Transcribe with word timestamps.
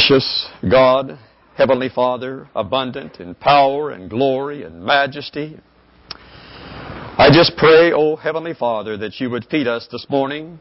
Gracious 0.00 0.48
God, 0.70 1.18
Heavenly 1.56 1.90
Father, 1.90 2.48
abundant 2.54 3.20
in 3.20 3.34
power 3.34 3.90
and 3.90 4.08
glory 4.08 4.62
and 4.62 4.82
majesty, 4.82 5.60
I 7.18 7.28
just 7.30 7.52
pray, 7.58 7.92
O 7.92 8.16
Heavenly 8.16 8.54
Father, 8.54 8.96
that 8.96 9.20
you 9.20 9.28
would 9.28 9.44
feed 9.50 9.66
us 9.68 9.86
this 9.92 10.06
morning 10.08 10.58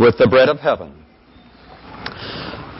with 0.00 0.16
the 0.16 0.26
bread 0.26 0.48
of 0.48 0.58
heaven. 0.58 1.04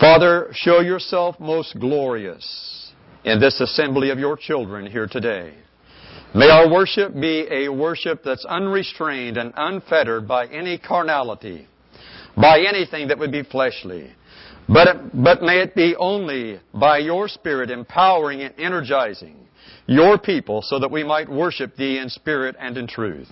Father, 0.00 0.48
show 0.52 0.80
yourself 0.80 1.38
most 1.38 1.78
glorious 1.78 2.92
in 3.24 3.38
this 3.38 3.60
assembly 3.60 4.08
of 4.08 4.18
your 4.18 4.38
children 4.38 4.86
here 4.86 5.06
today. 5.06 5.52
May 6.34 6.48
our 6.48 6.72
worship 6.72 7.12
be 7.12 7.46
a 7.50 7.68
worship 7.68 8.22
that's 8.24 8.46
unrestrained 8.46 9.36
and 9.36 9.52
unfettered 9.56 10.26
by 10.26 10.46
any 10.46 10.78
carnality, 10.78 11.68
by 12.34 12.60
anything 12.60 13.08
that 13.08 13.18
would 13.18 13.32
be 13.32 13.42
fleshly. 13.42 14.12
But, 14.72 15.12
but 15.12 15.42
may 15.42 15.60
it 15.60 15.74
be 15.74 15.94
only 15.96 16.60
by 16.72 16.98
your 16.98 17.28
Spirit 17.28 17.70
empowering 17.70 18.40
and 18.40 18.54
energizing 18.58 19.36
your 19.86 20.18
people 20.18 20.62
so 20.62 20.78
that 20.78 20.90
we 20.90 21.04
might 21.04 21.28
worship 21.28 21.76
Thee 21.76 21.98
in 21.98 22.08
spirit 22.08 22.56
and 22.58 22.76
in 22.76 22.86
truth. 22.86 23.28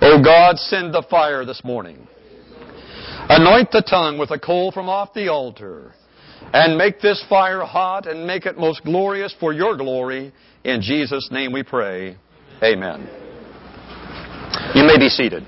O 0.00 0.22
God, 0.22 0.56
send 0.58 0.94
the 0.94 1.04
fire 1.10 1.44
this 1.44 1.62
morning. 1.64 2.06
Anoint 3.28 3.70
the 3.70 3.82
tongue 3.82 4.18
with 4.18 4.30
a 4.30 4.38
coal 4.38 4.70
from 4.70 4.88
off 4.88 5.14
the 5.14 5.28
altar 5.28 5.92
and 6.52 6.76
make 6.76 7.00
this 7.00 7.24
fire 7.28 7.62
hot 7.62 8.06
and 8.06 8.26
make 8.26 8.46
it 8.46 8.58
most 8.58 8.84
glorious 8.84 9.34
for 9.40 9.52
your 9.52 9.76
glory. 9.76 10.32
In 10.64 10.80
Jesus' 10.80 11.28
name 11.30 11.52
we 11.52 11.62
pray. 11.62 12.16
Amen. 12.62 13.08
You 14.74 14.84
may 14.84 14.98
be 14.98 15.08
seated. 15.08 15.46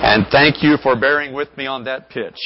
And 0.00 0.26
thank 0.30 0.62
you 0.62 0.76
for 0.82 0.94
bearing 0.94 1.32
with 1.32 1.54
me 1.56 1.66
on 1.66 1.84
that 1.84 2.08
pitch. 2.08 2.38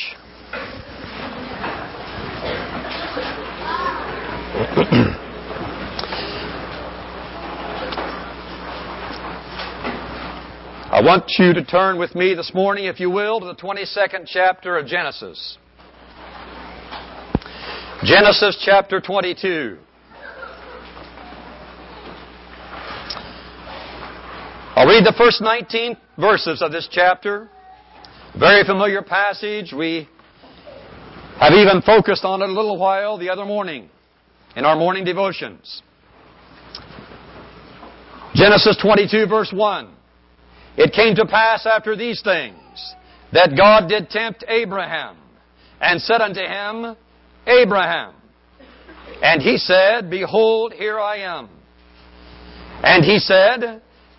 I 10.90 11.00
want 11.04 11.24
you 11.38 11.52
to 11.52 11.64
turn 11.64 11.98
with 11.98 12.14
me 12.14 12.34
this 12.34 12.52
morning, 12.54 12.86
if 12.86 13.00
you 13.00 13.10
will, 13.10 13.40
to 13.40 13.46
the 13.46 13.54
22nd 13.54 14.24
chapter 14.26 14.76
of 14.76 14.86
Genesis. 14.86 15.58
Genesis 18.02 18.60
chapter 18.64 19.00
22. 19.00 19.78
I'll 24.74 24.86
read 24.86 25.04
the 25.04 25.12
first 25.18 25.42
19 25.42 25.98
verses 26.18 26.62
of 26.62 26.72
this 26.72 26.88
chapter. 26.90 27.50
Very 28.38 28.64
familiar 28.64 29.02
passage. 29.02 29.70
We 29.76 30.08
have 31.38 31.52
even 31.52 31.82
focused 31.82 32.24
on 32.24 32.40
it 32.40 32.48
a 32.48 32.52
little 32.52 32.78
while 32.78 33.18
the 33.18 33.28
other 33.28 33.44
morning 33.44 33.90
in 34.56 34.64
our 34.64 34.74
morning 34.74 35.04
devotions. 35.04 35.82
Genesis 38.34 38.78
22 38.80 39.26
verse 39.26 39.52
1. 39.54 39.94
It 40.78 40.94
came 40.94 41.14
to 41.16 41.26
pass 41.26 41.66
after 41.66 41.94
these 41.94 42.22
things 42.22 42.94
that 43.30 43.54
God 43.54 43.90
did 43.90 44.08
tempt 44.08 44.42
Abraham 44.48 45.18
and 45.82 46.00
said 46.00 46.22
unto 46.22 46.40
him, 46.40 46.96
Abraham. 47.46 48.14
And 49.22 49.42
he 49.42 49.58
said, 49.58 50.08
Behold, 50.08 50.72
here 50.72 50.98
I 50.98 51.18
am. 51.18 51.50
And 52.82 53.04
he 53.04 53.18
said, 53.18 53.82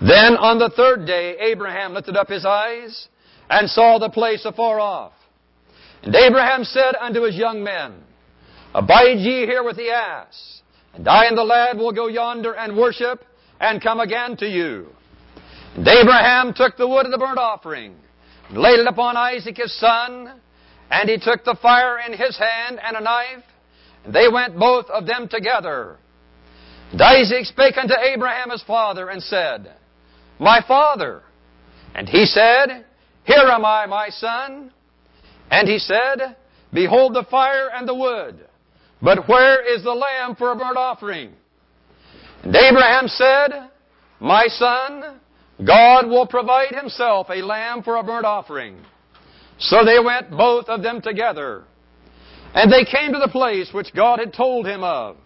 Then 0.00 0.36
on 0.36 0.58
the 0.58 0.70
third 0.70 1.06
day, 1.06 1.36
Abraham 1.38 1.92
lifted 1.92 2.16
up 2.16 2.28
his 2.28 2.46
eyes 2.46 3.08
and 3.50 3.68
saw 3.68 3.98
the 3.98 4.08
place 4.08 4.44
afar 4.44 4.80
off. 4.80 5.12
And 6.02 6.14
Abraham 6.14 6.64
said 6.64 6.94
unto 6.98 7.22
his 7.22 7.36
young 7.36 7.62
men, 7.62 8.02
Abide 8.74 9.18
ye 9.18 9.44
here 9.44 9.62
with 9.62 9.76
the 9.76 9.90
ass, 9.90 10.62
and 10.94 11.06
I 11.06 11.26
and 11.26 11.36
the 11.36 11.44
lad 11.44 11.76
will 11.76 11.92
go 11.92 12.06
yonder 12.06 12.54
and 12.54 12.76
worship, 12.76 13.24
and 13.60 13.82
come 13.82 14.00
again 14.00 14.36
to 14.38 14.46
you. 14.46 14.86
And 15.76 15.86
Abraham 15.86 16.54
took 16.54 16.76
the 16.76 16.88
wood 16.88 17.04
of 17.04 17.12
the 17.12 17.18
burnt 17.18 17.38
offering, 17.38 17.94
and 18.48 18.58
laid 18.58 18.78
it 18.78 18.86
upon 18.86 19.16
Isaac 19.16 19.58
his 19.58 19.78
son, 19.78 20.40
and 20.90 21.10
he 21.10 21.18
took 21.18 21.44
the 21.44 21.58
fire 21.60 21.98
in 21.98 22.12
his 22.12 22.38
hand 22.38 22.80
and 22.82 22.96
a 22.96 23.00
knife, 23.00 23.44
and 24.04 24.14
they 24.14 24.28
went 24.32 24.58
both 24.58 24.86
of 24.86 25.06
them 25.06 25.28
together. 25.28 25.98
And 26.92 27.02
Isaac 27.02 27.44
spake 27.44 27.76
unto 27.76 27.94
Abraham 28.00 28.50
his 28.50 28.62
father, 28.62 29.10
and 29.10 29.22
said, 29.22 29.74
my 30.40 30.60
father. 30.66 31.22
And 31.94 32.08
he 32.08 32.24
said, 32.24 32.84
Here 33.24 33.46
am 33.48 33.64
I, 33.64 33.86
my 33.86 34.08
son. 34.08 34.72
And 35.50 35.68
he 35.68 35.78
said, 35.78 36.36
Behold 36.72 37.14
the 37.14 37.26
fire 37.30 37.68
and 37.72 37.86
the 37.86 37.94
wood, 37.94 38.46
but 39.02 39.28
where 39.28 39.74
is 39.74 39.84
the 39.84 39.92
lamb 39.92 40.36
for 40.36 40.52
a 40.52 40.56
burnt 40.56 40.76
offering? 40.76 41.32
And 42.42 42.54
Abraham 42.56 43.06
said, 43.06 43.70
My 44.18 44.46
son, 44.46 45.20
God 45.64 46.06
will 46.06 46.26
provide 46.26 46.74
himself 46.74 47.28
a 47.28 47.42
lamb 47.42 47.82
for 47.82 47.96
a 47.96 48.02
burnt 48.02 48.24
offering. 48.24 48.78
So 49.58 49.84
they 49.84 49.98
went 50.02 50.30
both 50.30 50.68
of 50.68 50.82
them 50.82 51.02
together. 51.02 51.64
And 52.54 52.72
they 52.72 52.84
came 52.84 53.12
to 53.12 53.18
the 53.18 53.30
place 53.30 53.70
which 53.72 53.92
God 53.94 54.20
had 54.20 54.32
told 54.32 54.66
him 54.66 54.82
of. 54.82 55.16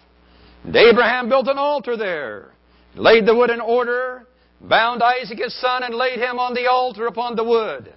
And 0.64 0.74
Abraham 0.74 1.28
built 1.28 1.46
an 1.46 1.58
altar 1.58 1.96
there, 1.96 2.52
laid 2.96 3.26
the 3.26 3.34
wood 3.34 3.50
in 3.50 3.60
order, 3.60 4.26
bound 4.68 5.02
Isaac 5.02 5.38
his 5.38 5.58
son, 5.60 5.82
and 5.82 5.94
laid 5.94 6.18
him 6.18 6.38
on 6.38 6.54
the 6.54 6.66
altar 6.66 7.06
upon 7.06 7.36
the 7.36 7.44
wood. 7.44 7.92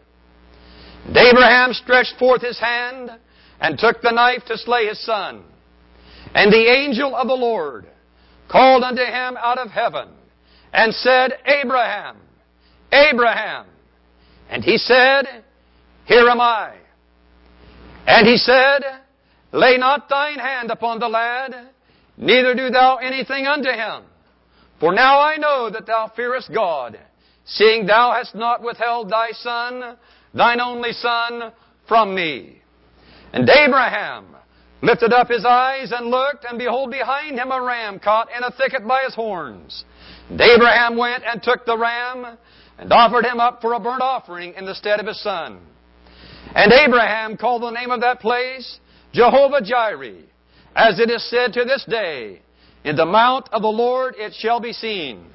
And 1.06 1.18
Abraham 1.18 1.74
stretched 1.74 2.16
forth 2.20 2.42
his 2.42 2.60
hand 2.60 3.12
and 3.60 3.78
took 3.80 4.02
the 4.02 4.12
knife 4.12 4.44
to 4.48 4.58
slay 4.58 4.88
his 4.88 5.04
son. 5.06 5.44
And 6.34 6.52
the 6.52 6.70
angel 6.70 7.16
of 7.16 7.28
the 7.28 7.34
Lord 7.34 7.88
called 8.50 8.84
unto 8.84 9.02
him 9.02 9.38
out 9.38 9.58
of 9.58 9.72
heaven 9.72 10.10
and 10.74 10.94
said, 10.94 11.34
Abraham, 11.46 12.18
Abraham. 12.92 13.66
And 14.50 14.64
he 14.64 14.78
said, 14.78 15.44
Here 16.06 16.28
am 16.30 16.42
I. 16.42 16.76
And 18.06 18.28
he 18.28 18.38
said, 18.38 18.84
Lay 19.52 19.78
not 19.78 20.10
thine 20.10 20.40
hand 20.40 20.72
upon 20.72 21.00
the 21.00 21.08
lad, 21.08 21.70
neither 22.18 22.54
do 22.54 22.70
thou 22.70 22.98
anything 22.98 23.48
unto 23.48 23.70
him. 23.70 24.04
For 24.80 24.94
now 24.94 25.20
I 25.20 25.38
know 25.38 25.70
that 25.72 25.88
thou 25.88 26.12
fearest 26.16 26.52
God, 26.54 27.00
seeing 27.46 27.86
thou 27.86 28.14
hast 28.14 28.36
not 28.36 28.64
withheld 28.64 29.10
thy 29.10 29.32
son, 29.32 29.98
thine 30.34 30.62
only 30.62 30.92
son, 30.92 31.52
from 31.88 32.14
me. 32.14 32.62
And 33.34 33.50
Abraham 33.50 34.36
lifted 34.82 35.12
up 35.14 35.30
his 35.30 35.46
eyes 35.46 35.92
and 35.92 36.08
looked, 36.08 36.46
and 36.46 36.60
behold, 36.60 36.92
behind 36.92 37.40
him 37.40 37.52
a 37.52 37.62
ram 37.62 38.00
caught 38.00 38.30
in 38.36 38.44
a 38.44 38.52
thicket 38.52 38.88
by 38.88 39.04
his 39.04 39.16
horns. 39.16 39.84
And 40.30 40.40
Abraham 40.40 40.98
went 40.98 41.24
and 41.26 41.42
took 41.42 41.66
the 41.66 41.78
ram, 41.78 42.38
and 42.78 42.94
offered 42.94 43.26
him 43.26 43.40
up 43.40 43.62
for 43.62 43.74
a 43.74 43.80
burnt 43.80 44.02
offering 44.02 44.54
in 44.54 44.66
the 44.66 44.76
stead 44.76 45.00
of 45.00 45.08
his 45.08 45.22
son. 45.24 45.60
And 46.54 46.72
Abraham 46.72 47.38
called 47.38 47.64
the 47.64 47.72
name 47.72 47.90
of 47.90 48.02
that 48.02 48.20
place 48.20 48.80
Jehovah 49.14 49.62
Jireh, 49.63 50.22
as 50.75 51.00
it 51.00 51.10
is 51.10 51.28
said 51.30 51.54
to 51.54 51.63
this 51.63 51.84
day, 51.90 52.42
in 52.88 52.95
the 52.95 53.06
mount 53.06 53.50
of 53.51 53.62
the 53.62 53.68
Lord 53.68 54.16
it 54.18 54.34
shall 54.39 54.62
be 54.62 54.72
seen. 54.72 55.25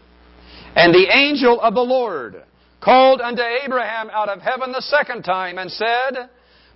And 0.75 0.95
the 0.95 1.07
angel 1.15 1.61
of 1.61 1.75
the 1.75 1.83
Lord 1.83 2.43
called 2.81 3.21
unto 3.21 3.43
Abraham 3.43 4.09
out 4.09 4.31
of 4.31 4.41
heaven 4.41 4.73
the 4.73 4.81
second 4.81 5.23
time 5.23 5.59
and 5.59 5.71
said, 5.71 6.31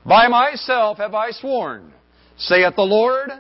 By 0.04 0.28
myself 0.28 0.98
have 0.98 1.14
I 1.14 1.30
sworn, 1.30 1.94
saith 2.36 2.76
the 2.76 2.82
Lord, 2.82 3.30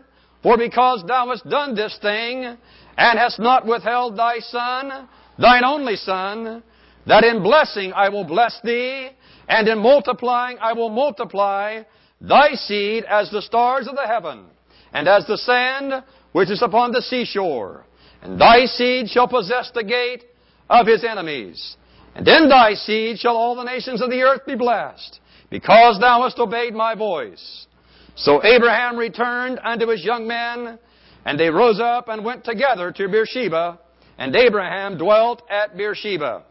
for 0.42 0.56
because 0.56 1.04
thou 1.06 1.28
hast 1.28 1.46
done 1.48 1.74
this 1.74 1.98
thing, 2.00 2.56
and 2.96 3.18
hast 3.18 3.38
not 3.38 3.66
withheld 3.66 4.16
thy 4.16 4.38
son, 4.38 5.06
thine 5.38 5.64
only 5.64 5.96
son, 5.96 6.62
that 7.06 7.22
in 7.22 7.42
blessing 7.42 7.92
I 7.92 8.08
will 8.08 8.24
bless 8.24 8.58
thee, 8.64 9.10
and 9.46 9.68
in 9.68 9.78
multiplying 9.78 10.56
I 10.58 10.72
will 10.72 10.88
multiply 10.88 11.82
thy 12.18 12.54
seed 12.54 13.04
as 13.04 13.30
the 13.30 13.42
stars 13.42 13.86
of 13.86 13.94
the 13.94 14.06
heaven, 14.06 14.46
and 14.94 15.06
as 15.06 15.26
the 15.26 15.36
sand 15.36 16.02
which 16.32 16.50
is 16.50 16.62
upon 16.62 16.92
the 16.92 17.02
seashore. 17.02 17.84
And 18.22 18.40
thy 18.40 18.66
seed 18.66 19.08
shall 19.08 19.28
possess 19.28 19.70
the 19.74 19.84
gate 19.84 20.24
of 20.68 20.86
his 20.86 21.04
enemies. 21.04 21.76
And 22.14 22.26
in 22.26 22.48
thy 22.48 22.74
seed 22.74 23.18
shall 23.18 23.36
all 23.36 23.54
the 23.54 23.64
nations 23.64 24.00
of 24.00 24.10
the 24.10 24.22
earth 24.22 24.46
be 24.46 24.54
blessed, 24.54 25.20
because 25.50 25.98
thou 26.00 26.22
hast 26.22 26.38
obeyed 26.38 26.74
my 26.74 26.94
voice. 26.94 27.66
So 28.14 28.42
Abraham 28.44 28.96
returned 28.96 29.60
unto 29.62 29.88
his 29.88 30.04
young 30.04 30.26
men, 30.26 30.78
and 31.26 31.38
they 31.38 31.50
rose 31.50 31.78
up 31.78 32.08
and 32.08 32.24
went 32.24 32.44
together 32.44 32.90
to 32.92 33.08
Beersheba, 33.08 33.78
and 34.16 34.34
Abraham 34.34 34.96
dwelt 34.96 35.42
at 35.50 35.76
Beersheba. 35.76 36.44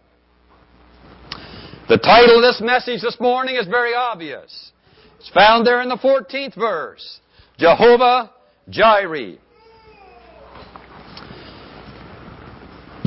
The 1.90 1.98
title 1.98 2.38
of 2.38 2.42
this 2.42 2.62
message 2.62 3.02
this 3.02 3.18
morning 3.20 3.56
is 3.56 3.68
very 3.68 3.96
obvious. 3.96 4.72
It's 5.20 5.30
found 5.30 5.66
there 5.66 5.82
in 5.82 5.90
the 5.90 5.98
14th 5.98 6.56
verse. 6.56 7.20
Jehovah 7.58 8.32
Jireh. 8.70 9.38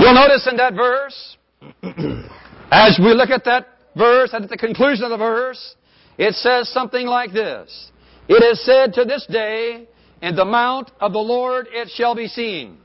You'll 0.09 0.15
notice 0.15 0.49
in 0.51 0.57
that 0.57 0.73
verse, 0.73 1.37
as 2.71 2.99
we 2.99 3.13
look 3.13 3.29
at 3.29 3.45
that 3.45 3.67
verse, 3.95 4.33
at 4.33 4.49
the 4.49 4.57
conclusion 4.57 5.05
of 5.05 5.11
the 5.11 5.19
verse, 5.19 5.75
it 6.17 6.33
says 6.33 6.71
something 6.71 7.07
like 7.07 7.31
this. 7.31 7.91
It 8.27 8.43
is 8.43 8.65
said 8.65 8.95
to 8.95 9.05
this 9.05 9.27
day, 9.31 9.87
in 10.23 10.35
the 10.35 10.47
mount 10.47 10.93
of 10.99 11.13
the 11.13 11.19
Lord 11.19 11.67
it 11.71 11.91
shall 11.91 12.15
be 12.15 12.27
seen. 12.27 12.79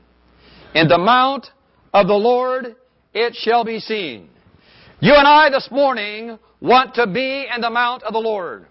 In 0.74 0.86
the 0.86 0.98
mount 0.98 1.46
of 1.94 2.08
the 2.08 2.14
Lord 2.14 2.76
it 3.14 3.34
shall 3.34 3.64
be 3.64 3.80
seen. 3.80 4.28
You 5.00 5.14
and 5.14 5.26
I 5.26 5.48
this 5.48 5.70
morning 5.70 6.38
want 6.60 6.94
to 6.96 7.06
be 7.06 7.46
in 7.54 7.62
the 7.62 7.70
mount 7.70 8.02
of 8.02 8.12
the 8.12 8.18
Lord. 8.18 8.66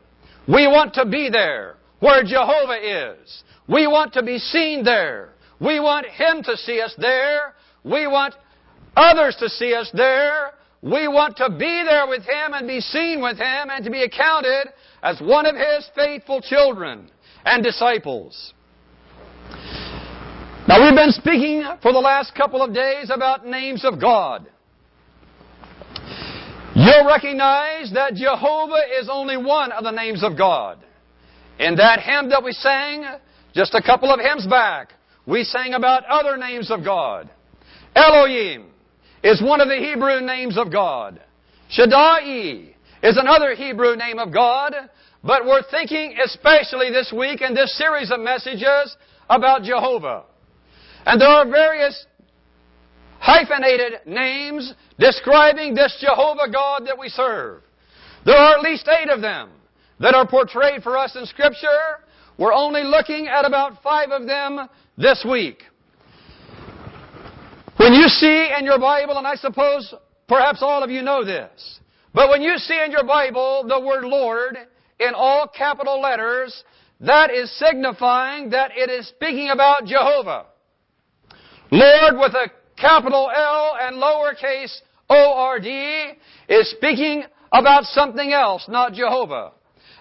We 0.48 0.68
want 0.68 0.94
to 0.94 1.08
be 1.08 1.28
there 1.32 1.78
where 2.02 2.24
Jehovah 2.24 3.18
is. 3.18 3.44
We 3.68 3.88
want 3.88 4.14
to 4.14 4.22
be 4.22 4.38
seen 4.38 4.84
there. 4.84 5.30
We 5.60 5.80
want 5.80 6.06
Him 6.06 6.44
to 6.44 6.56
see 6.56 6.82
us 6.82 6.94
there. 7.00 7.56
We 7.84 8.08
want 8.08 8.36
others 8.96 9.36
to 9.40 9.50
see 9.50 9.74
us 9.74 9.90
there. 9.94 10.52
We 10.82 11.08
want 11.08 11.38
to 11.38 11.50
be 11.50 11.84
there 11.88 12.08
with 12.08 12.24
Him 12.24 12.54
and 12.54 12.68
be 12.68 12.82
seen 12.82 13.22
with 13.22 13.38
Him 13.38 13.70
and 13.70 13.86
to 13.86 13.92
be 13.92 14.04
accounted 14.04 14.68
as 15.02 15.20
one 15.22 15.46
of 15.46 15.56
His 15.56 15.90
faithful 15.96 16.42
children 16.42 17.10
and 17.46 17.64
disciples. 17.64 18.54
Now 20.68 20.84
we've 20.84 20.96
been 20.96 21.12
speaking 21.12 21.64
for 21.82 21.92
the 21.94 22.00
last 22.00 22.36
couple 22.36 22.62
of 22.62 22.74
days 22.74 23.10
about 23.14 23.46
names 23.46 23.86
of 23.86 24.00
God. 24.00 24.48
You'll 26.76 27.06
recognize 27.06 27.92
that 27.94 28.16
Jehovah 28.16 28.82
is 29.00 29.08
only 29.12 29.38
one 29.38 29.72
of 29.72 29.84
the 29.84 29.92
names 29.92 30.24
of 30.24 30.38
God. 30.38 30.80
In 31.60 31.76
that 31.76 32.00
hymn 32.00 32.30
that 32.30 32.44
we 32.44 32.52
sang 32.52 33.06
just 33.54 33.76
a 33.76 33.82
couple 33.82 34.12
of 34.12 34.20
hymns 34.20 34.48
back, 34.48 34.94
we 35.26 35.44
sang 35.44 35.76
about 35.76 36.04
other 36.06 36.36
names 36.36 36.72
of 36.72 36.84
God. 36.84 37.30
Elohim 37.96 38.73
is 39.24 39.42
one 39.42 39.62
of 39.62 39.68
the 39.68 39.78
Hebrew 39.78 40.22
names 40.22 40.58
of 40.58 40.72
God. 40.72 41.22
Shaddai 41.70 42.76
is 43.02 43.18
another 43.18 43.56
Hebrew 43.56 43.96
name 43.96 44.20
of 44.20 44.34
God. 44.34 44.74
But 45.24 45.46
we're 45.46 45.64
thinking 45.72 46.18
especially 46.24 46.90
this 46.90 47.14
week 47.18 47.42
in 47.42 47.54
this 47.54 47.78
series 47.78 48.12
of 48.12 48.20
messages 48.20 48.98
about 49.30 49.64
Jehovah. 49.64 50.24
And 51.06 51.20
there 51.20 51.30
are 51.30 51.46
various 51.46 52.06
hyphenated 53.20 54.02
names 54.06 54.74
describing 55.00 55.76
this 55.76 55.98
Jehovah 56.02 56.52
God 56.52 56.86
that 56.88 57.00
we 57.00 57.08
serve. 57.08 57.62
There 58.26 58.36
are 58.36 58.58
at 58.58 58.64
least 58.64 58.88
eight 58.88 59.10
of 59.10 59.22
them 59.22 59.50
that 60.00 60.14
are 60.14 60.28
portrayed 60.28 60.84
for 60.84 60.98
us 60.98 61.16
in 61.16 61.26
Scripture. 61.26 62.04
We're 62.38 62.54
only 62.54 62.84
looking 62.84 63.28
at 63.28 63.46
about 63.46 63.82
five 63.82 64.10
of 64.12 64.26
them 64.28 64.68
this 64.98 65.26
week. 65.30 65.64
When 67.78 67.94
you 67.94 68.08
see 68.08 68.52
in 68.58 68.66
your 68.66 68.80
Bible, 68.80 69.18
and 69.18 69.26
I 69.26 69.36
suppose 69.36 69.94
perhaps 70.28 70.62
all 70.62 70.84
of 70.84 70.90
you 70.90 71.02
know 71.02 71.26
this, 71.26 71.80
but 72.14 72.30
when 72.30 72.42
you 72.42 72.58
see 72.58 72.80
in 72.84 72.92
your 72.92 73.04
Bible 73.04 73.66
the 73.68 73.80
word 73.80 74.04
Lord 74.04 74.58
in 75.00 75.14
all 75.16 75.48
capital 75.48 76.00
letters, 76.00 76.64
that 77.00 77.32
is 77.32 77.52
signifying 77.58 78.52
that 78.52 78.72
it 78.76 78.90
is 78.90 79.08
speaking 79.08 79.50
about 79.50 79.86
Jehovah. 79.86 80.46
Lord 81.72 82.16
with 82.20 82.34
a 82.34 82.52
capital 82.80 83.32
L 83.36 83.78
and 83.82 83.98
lowercase 83.98 84.82
O-R-D 85.10 86.12
is 86.50 86.70
speaking 86.72 87.24
about 87.52 87.84
something 87.86 88.32
else, 88.32 88.66
not 88.68 88.94
Jehovah. 88.94 89.52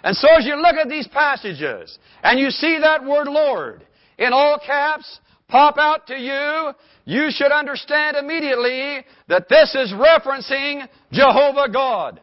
And 0.04 0.16
so 0.16 0.28
as 0.36 0.44
you 0.44 0.56
look 0.56 0.76
at 0.76 0.88
these 0.88 1.08
passages 1.08 1.98
and 2.22 2.38
you 2.38 2.50
see 2.50 2.78
that 2.80 3.04
word 3.04 3.28
Lord 3.28 3.86
in 4.18 4.32
all 4.32 4.58
caps 4.64 5.20
pop 5.52 5.76
out 5.76 6.06
to 6.06 6.14
you, 6.14 6.72
you 7.04 7.30
should 7.30 7.52
understand 7.52 8.16
immediately 8.16 9.04
that 9.28 9.50
this 9.50 9.74
is 9.74 9.92
referencing 9.92 10.88
Jehovah 11.12 11.70
God. 11.70 12.20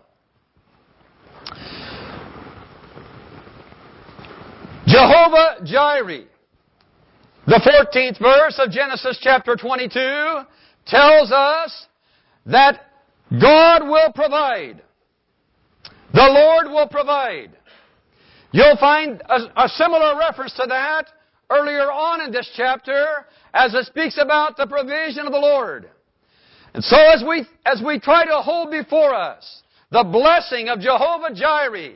Jehovah 4.87 5.57
Jireh. 5.63 6.23
The 7.45 7.87
14th 7.93 8.19
verse 8.19 8.59
of 8.59 8.71
Genesis 8.71 9.19
chapter 9.21 9.55
22 9.55 10.39
tells 10.87 11.31
us 11.31 11.85
that 12.47 12.81
God 13.39 13.83
will 13.87 14.11
provide. 14.13 14.81
The 16.13 16.27
Lord 16.27 16.65
will 16.73 16.87
provide. 16.87 17.51
You'll 18.51 18.77
find 18.77 19.21
a, 19.29 19.65
a, 19.65 19.69
similar 19.69 20.17
reference 20.17 20.53
to 20.53 20.65
that 20.67 21.05
earlier 21.49 21.91
on 21.91 22.21
in 22.21 22.31
this 22.31 22.49
chapter 22.55 23.25
as 23.53 23.73
it 23.73 23.85
speaks 23.85 24.17
about 24.21 24.57
the 24.57 24.67
provision 24.67 25.25
of 25.25 25.31
the 25.31 25.39
Lord. 25.39 25.89
And 26.73 26.83
so 26.83 26.97
as 26.97 27.23
we, 27.27 27.45
as 27.65 27.81
we 27.85 27.99
try 27.99 28.25
to 28.25 28.41
hold 28.41 28.71
before 28.71 29.13
us 29.13 29.63
the 29.91 30.03
blessing 30.03 30.69
of 30.69 30.79
Jehovah 30.79 31.33
Jireh 31.33 31.95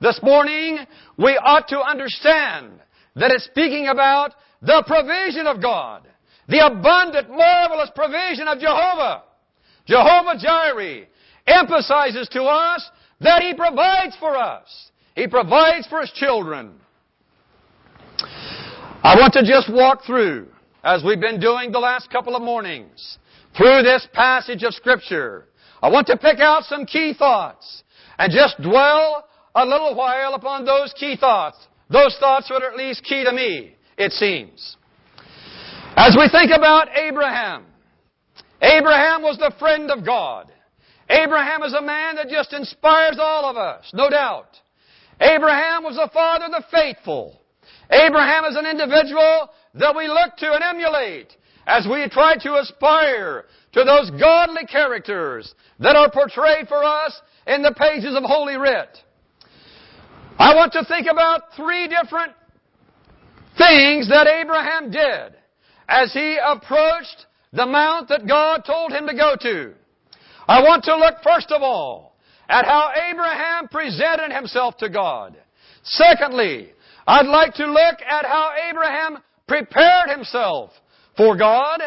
this 0.00 0.20
morning, 0.22 0.78
we 1.18 1.38
ought 1.42 1.68
to 1.68 1.80
understand 1.80 2.72
that 3.16 3.30
it's 3.30 3.44
speaking 3.44 3.88
about 3.88 4.34
the 4.62 4.84
provision 4.86 5.46
of 5.46 5.60
God. 5.60 6.06
The 6.48 6.64
abundant, 6.64 7.30
marvelous 7.30 7.90
provision 7.94 8.46
of 8.48 8.58
Jehovah. 8.58 9.22
Jehovah 9.86 10.38
Jireh 10.38 11.06
emphasizes 11.46 12.28
to 12.28 12.42
us 12.44 12.88
that 13.20 13.42
He 13.42 13.54
provides 13.54 14.16
for 14.18 14.36
us. 14.36 14.90
He 15.14 15.26
provides 15.26 15.86
for 15.86 16.00
His 16.00 16.12
children. 16.12 16.74
I 19.04 19.16
want 19.16 19.34
to 19.34 19.44
just 19.44 19.70
walk 19.70 20.00
through, 20.06 20.48
as 20.82 21.04
we've 21.04 21.20
been 21.20 21.38
doing 21.38 21.70
the 21.70 21.78
last 21.78 22.08
couple 22.08 22.34
of 22.34 22.40
mornings, 22.40 23.18
through 23.54 23.82
this 23.82 24.08
passage 24.14 24.62
of 24.62 24.72
Scripture. 24.72 25.48
I 25.82 25.90
want 25.90 26.06
to 26.06 26.16
pick 26.16 26.38
out 26.38 26.64
some 26.64 26.86
key 26.86 27.12
thoughts 27.12 27.82
and 28.18 28.32
just 28.32 28.56
dwell 28.62 29.28
a 29.54 29.66
little 29.66 29.94
while 29.94 30.32
upon 30.32 30.64
those 30.64 30.94
key 30.98 31.18
thoughts. 31.20 31.58
Those 31.90 32.16
thoughts 32.18 32.48
that 32.48 32.62
are 32.62 32.70
at 32.70 32.78
least 32.78 33.04
key 33.04 33.24
to 33.24 33.32
me, 33.32 33.76
it 33.98 34.12
seems. 34.12 34.78
As 35.96 36.16
we 36.18 36.26
think 36.30 36.50
about 36.50 36.88
Abraham, 36.96 37.66
Abraham 38.62 39.20
was 39.20 39.36
the 39.36 39.52
friend 39.58 39.90
of 39.90 40.06
God. 40.06 40.50
Abraham 41.10 41.62
is 41.62 41.74
a 41.74 41.82
man 41.82 42.16
that 42.16 42.30
just 42.30 42.54
inspires 42.54 43.18
all 43.20 43.50
of 43.50 43.58
us, 43.58 43.84
no 43.92 44.08
doubt. 44.08 44.48
Abraham 45.20 45.84
was 45.84 45.96
the 45.96 46.08
father 46.10 46.46
of 46.46 46.52
the 46.52 46.64
faithful. 46.72 47.42
Abraham 47.90 48.44
is 48.46 48.56
an 48.56 48.66
individual 48.66 49.50
that 49.74 49.94
we 49.96 50.08
look 50.08 50.36
to 50.38 50.52
and 50.52 50.62
emulate 50.62 51.36
as 51.66 51.86
we 51.90 52.08
try 52.08 52.36
to 52.36 52.56
aspire 52.56 53.46
to 53.72 53.84
those 53.84 54.10
godly 54.18 54.66
characters 54.66 55.54
that 55.78 55.96
are 55.96 56.10
portrayed 56.10 56.68
for 56.68 56.82
us 56.84 57.20
in 57.46 57.62
the 57.62 57.74
pages 57.76 58.14
of 58.16 58.22
Holy 58.24 58.56
Writ. 58.56 58.98
I 60.38 60.54
want 60.54 60.72
to 60.72 60.84
think 60.84 61.06
about 61.10 61.54
three 61.56 61.88
different 61.88 62.32
things 63.56 64.08
that 64.08 64.26
Abraham 64.26 64.90
did 64.90 65.36
as 65.88 66.12
he 66.12 66.38
approached 66.44 67.26
the 67.52 67.66
mount 67.66 68.08
that 68.08 68.26
God 68.26 68.64
told 68.66 68.92
him 68.92 69.06
to 69.06 69.14
go 69.14 69.36
to. 69.40 69.74
I 70.48 70.60
want 70.60 70.84
to 70.84 70.96
look 70.96 71.16
first 71.22 71.50
of 71.52 71.62
all 71.62 72.16
at 72.48 72.64
how 72.64 72.90
Abraham 73.10 73.68
presented 73.68 74.32
himself 74.34 74.76
to 74.78 74.88
God. 74.88 75.36
Secondly, 75.82 76.72
I'd 77.06 77.26
like 77.26 77.54
to 77.54 77.66
look 77.66 78.00
at 78.06 78.24
how 78.24 78.52
Abraham 78.70 79.18
prepared 79.46 80.10
himself 80.10 80.70
for 81.16 81.36
God. 81.36 81.80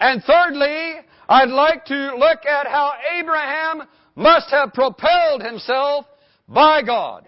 And 0.00 0.22
thirdly, 0.22 0.94
I'd 1.28 1.48
like 1.48 1.84
to 1.86 2.16
look 2.16 2.46
at 2.46 2.66
how 2.66 2.92
Abraham 3.18 3.82
must 4.16 4.50
have 4.50 4.72
propelled 4.72 5.42
himself 5.42 6.06
by 6.48 6.82
God. 6.82 7.24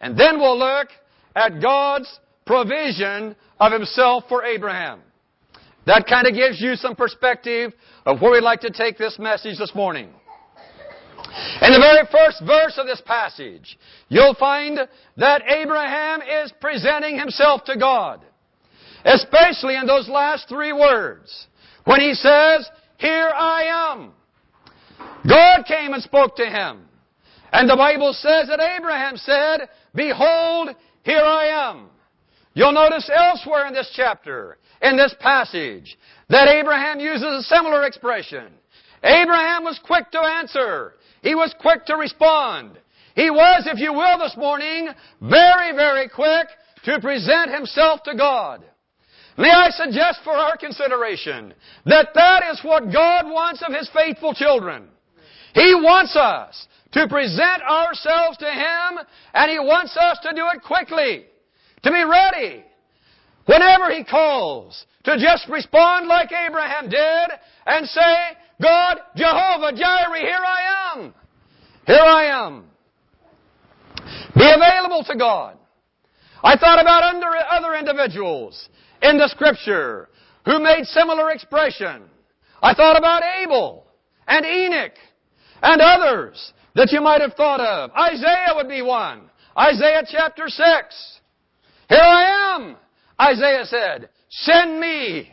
And 0.00 0.18
then 0.18 0.38
we'll 0.38 0.58
look 0.58 0.88
at 1.34 1.60
God's 1.60 2.18
provision 2.46 3.36
of 3.58 3.72
himself 3.72 4.24
for 4.28 4.44
Abraham. 4.44 5.00
That 5.86 6.06
kind 6.06 6.26
of 6.26 6.34
gives 6.34 6.60
you 6.60 6.76
some 6.76 6.94
perspective 6.94 7.72
of 8.04 8.20
where 8.20 8.32
we'd 8.32 8.40
like 8.40 8.60
to 8.60 8.70
take 8.70 8.98
this 8.98 9.18
message 9.18 9.58
this 9.58 9.74
morning. 9.74 10.10
In 11.60 11.72
the 11.72 11.80
very 11.80 12.06
first 12.10 12.42
verse 12.46 12.78
of 12.78 12.86
this 12.86 13.02
passage, 13.04 13.78
you'll 14.08 14.34
find 14.34 14.78
that 15.16 15.42
Abraham 15.46 16.20
is 16.22 16.52
presenting 16.60 17.18
himself 17.18 17.64
to 17.64 17.76
God. 17.76 18.24
Especially 19.04 19.76
in 19.76 19.86
those 19.86 20.08
last 20.08 20.48
three 20.48 20.72
words. 20.72 21.46
When 21.84 22.00
he 22.00 22.14
says, 22.14 22.68
Here 22.98 23.30
I 23.34 23.92
am. 23.92 24.12
God 25.28 25.64
came 25.66 25.94
and 25.94 26.02
spoke 26.02 26.36
to 26.36 26.46
him. 26.46 26.88
And 27.52 27.68
the 27.68 27.76
Bible 27.76 28.12
says 28.12 28.48
that 28.48 28.60
Abraham 28.60 29.16
said, 29.16 29.68
Behold, 29.94 30.70
here 31.02 31.24
I 31.24 31.70
am. 31.70 31.88
You'll 32.54 32.72
notice 32.72 33.08
elsewhere 33.14 33.66
in 33.66 33.74
this 33.74 33.90
chapter, 33.94 34.58
in 34.82 34.96
this 34.96 35.14
passage, 35.20 35.96
that 36.28 36.48
Abraham 36.48 37.00
uses 37.00 37.22
a 37.22 37.42
similar 37.42 37.84
expression. 37.84 38.52
Abraham 39.02 39.64
was 39.64 39.80
quick 39.84 40.10
to 40.10 40.18
answer. 40.18 40.94
He 41.22 41.34
was 41.34 41.54
quick 41.60 41.84
to 41.86 41.96
respond. 41.96 42.78
He 43.14 43.30
was, 43.30 43.66
if 43.66 43.78
you 43.78 43.92
will, 43.92 44.18
this 44.18 44.36
morning, 44.36 44.88
very, 45.20 45.74
very 45.74 46.08
quick 46.08 46.48
to 46.84 47.00
present 47.00 47.50
himself 47.52 48.02
to 48.04 48.14
God. 48.14 48.64
May 49.36 49.50
I 49.50 49.70
suggest 49.70 50.20
for 50.24 50.32
our 50.32 50.56
consideration 50.56 51.54
that 51.86 52.08
that 52.14 52.42
is 52.50 52.60
what 52.64 52.92
God 52.92 53.26
wants 53.26 53.62
of 53.66 53.72
His 53.72 53.88
faithful 53.94 54.34
children. 54.34 54.88
He 55.54 55.74
wants 55.74 56.16
us 56.16 56.66
to 56.92 57.06
present 57.06 57.62
ourselves 57.62 58.36
to 58.38 58.46
Him 58.46 58.98
and 59.34 59.50
He 59.50 59.60
wants 59.60 59.96
us 59.96 60.18
to 60.24 60.34
do 60.34 60.44
it 60.52 60.62
quickly, 60.62 61.24
to 61.84 61.90
be 61.90 62.02
ready. 62.04 62.64
Whenever 63.48 63.90
He 63.90 64.04
calls, 64.04 64.84
to 65.04 65.16
just 65.16 65.48
respond 65.48 66.06
like 66.06 66.30
Abraham 66.30 66.90
did 66.90 67.30
and 67.66 67.88
say, 67.88 68.16
God, 68.60 68.98
Jehovah 69.16 69.72
Jireh, 69.72 70.20
here 70.20 70.44
I 70.44 70.92
am. 70.94 71.14
Here 71.86 71.96
I 71.96 72.46
am. 72.46 72.64
Be 74.34 74.52
available 74.54 75.02
to 75.04 75.16
God. 75.16 75.56
I 76.44 76.58
thought 76.58 76.80
about 76.80 77.02
under 77.02 77.28
other 77.50 77.74
individuals 77.74 78.68
in 79.00 79.16
the 79.16 79.28
scripture 79.28 80.10
who 80.44 80.58
made 80.58 80.84
similar 80.84 81.30
expression. 81.30 82.02
I 82.62 82.74
thought 82.74 82.98
about 82.98 83.22
Abel 83.42 83.86
and 84.26 84.44
Enoch 84.44 84.92
and 85.62 85.80
others 85.80 86.52
that 86.74 86.92
you 86.92 87.00
might 87.00 87.22
have 87.22 87.32
thought 87.32 87.60
of. 87.60 87.90
Isaiah 87.92 88.54
would 88.56 88.68
be 88.68 88.82
one. 88.82 89.30
Isaiah 89.58 90.02
chapter 90.06 90.48
6. 90.48 91.20
Here 91.88 91.98
I 91.98 92.56
am, 92.56 92.76
Isaiah 93.20 93.64
said. 93.64 94.08
Send 94.28 94.80
me. 94.80 95.32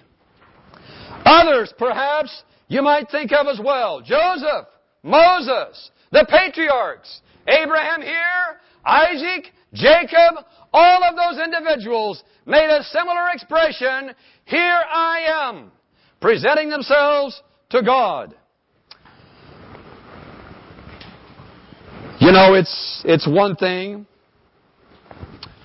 Others, 1.25 1.74
perhaps, 1.77 2.44
you 2.68 2.82
might 2.82 3.10
think 3.10 3.32
of 3.32 3.48
as 3.48 3.60
well. 3.63 4.01
Joseph, 4.01 4.68
Moses, 5.04 5.92
the 6.12 6.25
patriarchs, 6.30 7.22
Abraham 7.48 8.01
here, 8.01 8.60
Isaac, 8.86 9.51
Jacob, 9.74 10.46
all 10.74 11.04
of 11.04 11.15
those 11.15 11.44
individuals 11.44 12.24
made 12.46 12.70
a 12.70 12.84
similar 12.84 13.30
expression, 13.34 14.13
here 14.46 14.82
I 14.92 15.50
am, 15.50 15.72
presenting 16.22 16.70
themselves 16.70 17.42
to 17.72 17.82
God. 17.82 18.36
You 22.20 22.32
know, 22.32 22.54
it's, 22.54 23.01
it's 23.06 23.27
one 23.27 23.56
thing 23.56 24.06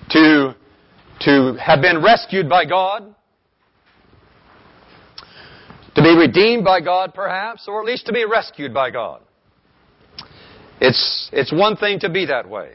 to, 0.09 0.40
to 1.21 1.55
have 1.59 1.81
been 1.81 2.03
rescued 2.03 2.49
by 2.49 2.65
God, 2.65 3.15
to 5.95 6.01
be 6.01 6.15
redeemed 6.15 6.63
by 6.63 6.81
God 6.81 7.13
perhaps, 7.13 7.67
or 7.67 7.79
at 7.79 7.85
least 7.85 8.05
to 8.07 8.13
be 8.13 8.25
rescued 8.25 8.73
by 8.73 8.91
God. 8.91 9.21
It's, 10.79 11.29
it's 11.31 11.51
one 11.51 11.75
thing 11.75 11.99
to 11.99 12.09
be 12.09 12.25
that 12.25 12.49
way. 12.49 12.73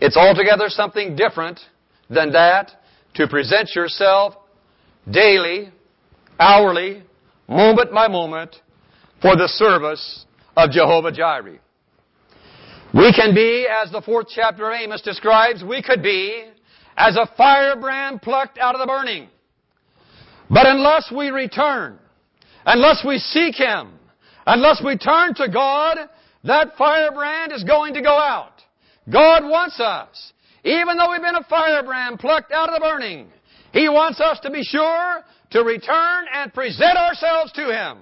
It's 0.00 0.16
altogether 0.16 0.68
something 0.68 1.16
different 1.16 1.58
than 2.08 2.32
that 2.32 2.70
to 3.14 3.26
present 3.26 3.70
yourself 3.74 4.34
daily, 5.10 5.72
hourly, 6.38 7.02
moment 7.48 7.92
by 7.92 8.06
moment 8.06 8.56
for 9.20 9.34
the 9.34 9.48
service 9.48 10.26
of 10.56 10.70
Jehovah 10.70 11.10
Jireh. 11.10 11.58
We 12.94 13.12
can 13.12 13.34
be, 13.34 13.66
as 13.66 13.90
the 13.90 14.00
fourth 14.00 14.28
chapter 14.34 14.70
of 14.70 14.80
Amos 14.80 15.02
describes, 15.02 15.64
we 15.64 15.82
could 15.82 16.02
be 16.02 16.44
as 16.98 17.16
a 17.16 17.30
firebrand 17.36 18.20
plucked 18.20 18.58
out 18.58 18.74
of 18.74 18.80
the 18.80 18.86
burning. 18.86 19.28
But 20.50 20.66
unless 20.66 21.12
we 21.16 21.30
return, 21.30 21.98
unless 22.66 23.04
we 23.06 23.18
seek 23.18 23.54
Him, 23.54 23.92
unless 24.46 24.82
we 24.84 24.98
turn 24.98 25.34
to 25.34 25.48
God, 25.48 25.98
that 26.44 26.76
firebrand 26.76 27.52
is 27.52 27.62
going 27.62 27.94
to 27.94 28.02
go 28.02 28.16
out. 28.18 28.54
God 29.10 29.44
wants 29.44 29.78
us, 29.78 30.32
even 30.64 30.96
though 30.96 31.12
we've 31.12 31.22
been 31.22 31.36
a 31.36 31.46
firebrand 31.48 32.18
plucked 32.18 32.52
out 32.52 32.68
of 32.68 32.74
the 32.74 32.80
burning, 32.80 33.28
He 33.72 33.88
wants 33.88 34.20
us 34.20 34.40
to 34.40 34.50
be 34.50 34.64
sure 34.64 35.22
to 35.52 35.62
return 35.62 36.26
and 36.34 36.52
present 36.52 36.96
ourselves 36.96 37.52
to 37.52 37.72
Him. 37.72 37.98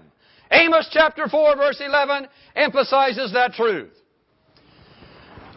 Amos 0.51 0.89
chapter 0.91 1.29
4 1.29 1.57
verse 1.57 1.83
11 1.85 2.29
emphasizes 2.55 3.33
that 3.35 3.53
truth. 3.53 3.93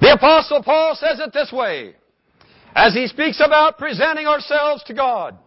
The 0.02 0.14
apostle 0.14 0.62
Paul 0.62 0.96
says 0.96 1.20
it 1.20 1.32
this 1.32 1.52
way, 1.54 1.96
as 2.76 2.94
he 2.94 3.08
speaks 3.08 3.42
about 3.44 3.78
presenting 3.78 4.28
ourselves 4.28 4.84
to 4.84 4.94
God. 4.94 5.38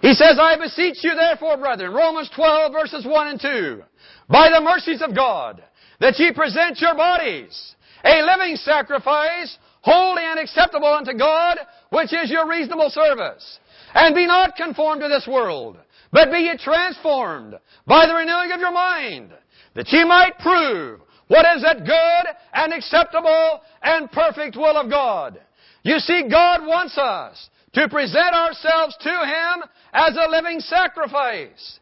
He 0.00 0.14
says, 0.14 0.38
I 0.40 0.56
beseech 0.58 1.04
you 1.04 1.14
therefore, 1.14 1.56
brethren, 1.56 1.92
Romans 1.92 2.30
12 2.34 2.72
verses 2.72 3.06
1 3.06 3.28
and 3.28 3.40
2, 3.40 3.82
by 4.28 4.50
the 4.50 4.60
mercies 4.60 5.00
of 5.00 5.14
God, 5.14 5.62
that 6.00 6.18
ye 6.18 6.32
present 6.32 6.80
your 6.80 6.96
bodies 6.96 7.74
a 8.04 8.22
living 8.22 8.56
sacrifice, 8.56 9.56
holy 9.82 10.22
and 10.24 10.38
acceptable 10.38 10.92
unto 10.92 11.16
God, 11.16 11.58
which 11.90 12.12
is 12.12 12.30
your 12.30 12.48
reasonable 12.48 12.90
service. 12.90 13.58
And 13.94 14.14
be 14.14 14.26
not 14.26 14.56
conformed 14.56 15.02
to 15.02 15.08
this 15.08 15.26
world, 15.30 15.76
but 16.12 16.30
be 16.30 16.38
ye 16.38 16.56
transformed 16.56 17.54
by 17.86 18.06
the 18.06 18.14
renewing 18.14 18.52
of 18.52 18.60
your 18.60 18.72
mind, 18.72 19.32
that 19.74 19.92
ye 19.92 20.04
might 20.04 20.38
prove 20.38 21.00
what 21.28 21.46
is 21.56 21.62
that 21.62 21.84
good 21.84 22.34
and 22.52 22.72
acceptable 22.72 23.60
and 23.82 24.10
perfect 24.10 24.56
will 24.56 24.76
of 24.76 24.90
God. 24.90 25.38
You 25.82 25.98
see, 25.98 26.24
God 26.30 26.66
wants 26.66 26.96
us 26.96 27.48
to 27.74 27.88
present 27.88 28.34
ourselves 28.34 28.96
to 29.00 29.10
Him 29.10 29.68
as 29.92 30.16
a 30.16 30.30
living 30.30 30.60
sacrifice. 30.60 31.80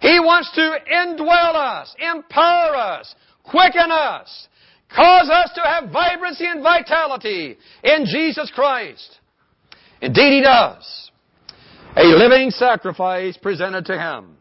He 0.00 0.18
wants 0.20 0.50
to 0.54 0.78
indwell 0.92 1.54
us, 1.54 1.94
empower 2.00 2.74
us, 2.74 3.14
quicken 3.44 3.90
us, 3.90 4.48
Cause 4.94 5.30
us 5.30 5.50
to 5.54 5.62
have 5.62 5.90
vibrancy 5.90 6.44
and 6.46 6.62
vitality 6.62 7.56
in 7.82 8.04
Jesus 8.04 8.50
Christ. 8.54 9.18
Indeed, 10.02 10.36
He 10.36 10.42
does. 10.42 11.10
A 11.96 12.04
living 12.04 12.50
sacrifice 12.50 13.36
presented 13.38 13.86
to 13.86 13.98
Him. 13.98 14.36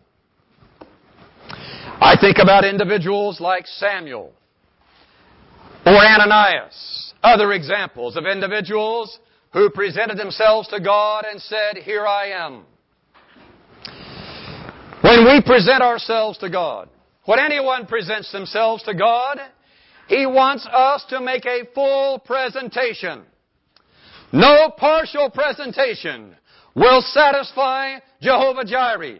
I 2.01 2.17
think 2.19 2.37
about 2.41 2.65
individuals 2.65 3.39
like 3.39 3.65
Samuel 3.65 4.33
or 5.85 5.93
Ananias, 5.93 7.10
other 7.23 7.53
examples 7.53 8.15
of 8.15 8.25
individuals 8.25 9.19
who 9.53 9.69
presented 9.69 10.17
themselves 10.17 10.67
to 10.69 10.79
God 10.79 11.25
and 11.29 11.41
said, 11.41 11.77
Here 11.83 12.05
I 12.05 12.27
am. 12.27 12.65
When 15.01 15.25
we 15.25 15.41
present 15.41 15.81
ourselves 15.81 16.37
to 16.39 16.49
God, 16.49 16.89
when 17.25 17.39
anyone 17.39 17.85
presents 17.85 18.31
themselves 18.31 18.83
to 18.83 18.93
God, 18.93 19.39
he 20.07 20.25
wants 20.25 20.67
us 20.71 21.05
to 21.09 21.19
make 21.21 21.45
a 21.45 21.67
full 21.73 22.19
presentation. 22.19 23.23
No 24.31 24.71
partial 24.77 25.29
presentation 25.29 26.35
will 26.75 27.01
satisfy 27.01 27.99
Jehovah 28.21 28.65
Jireh. 28.65 29.19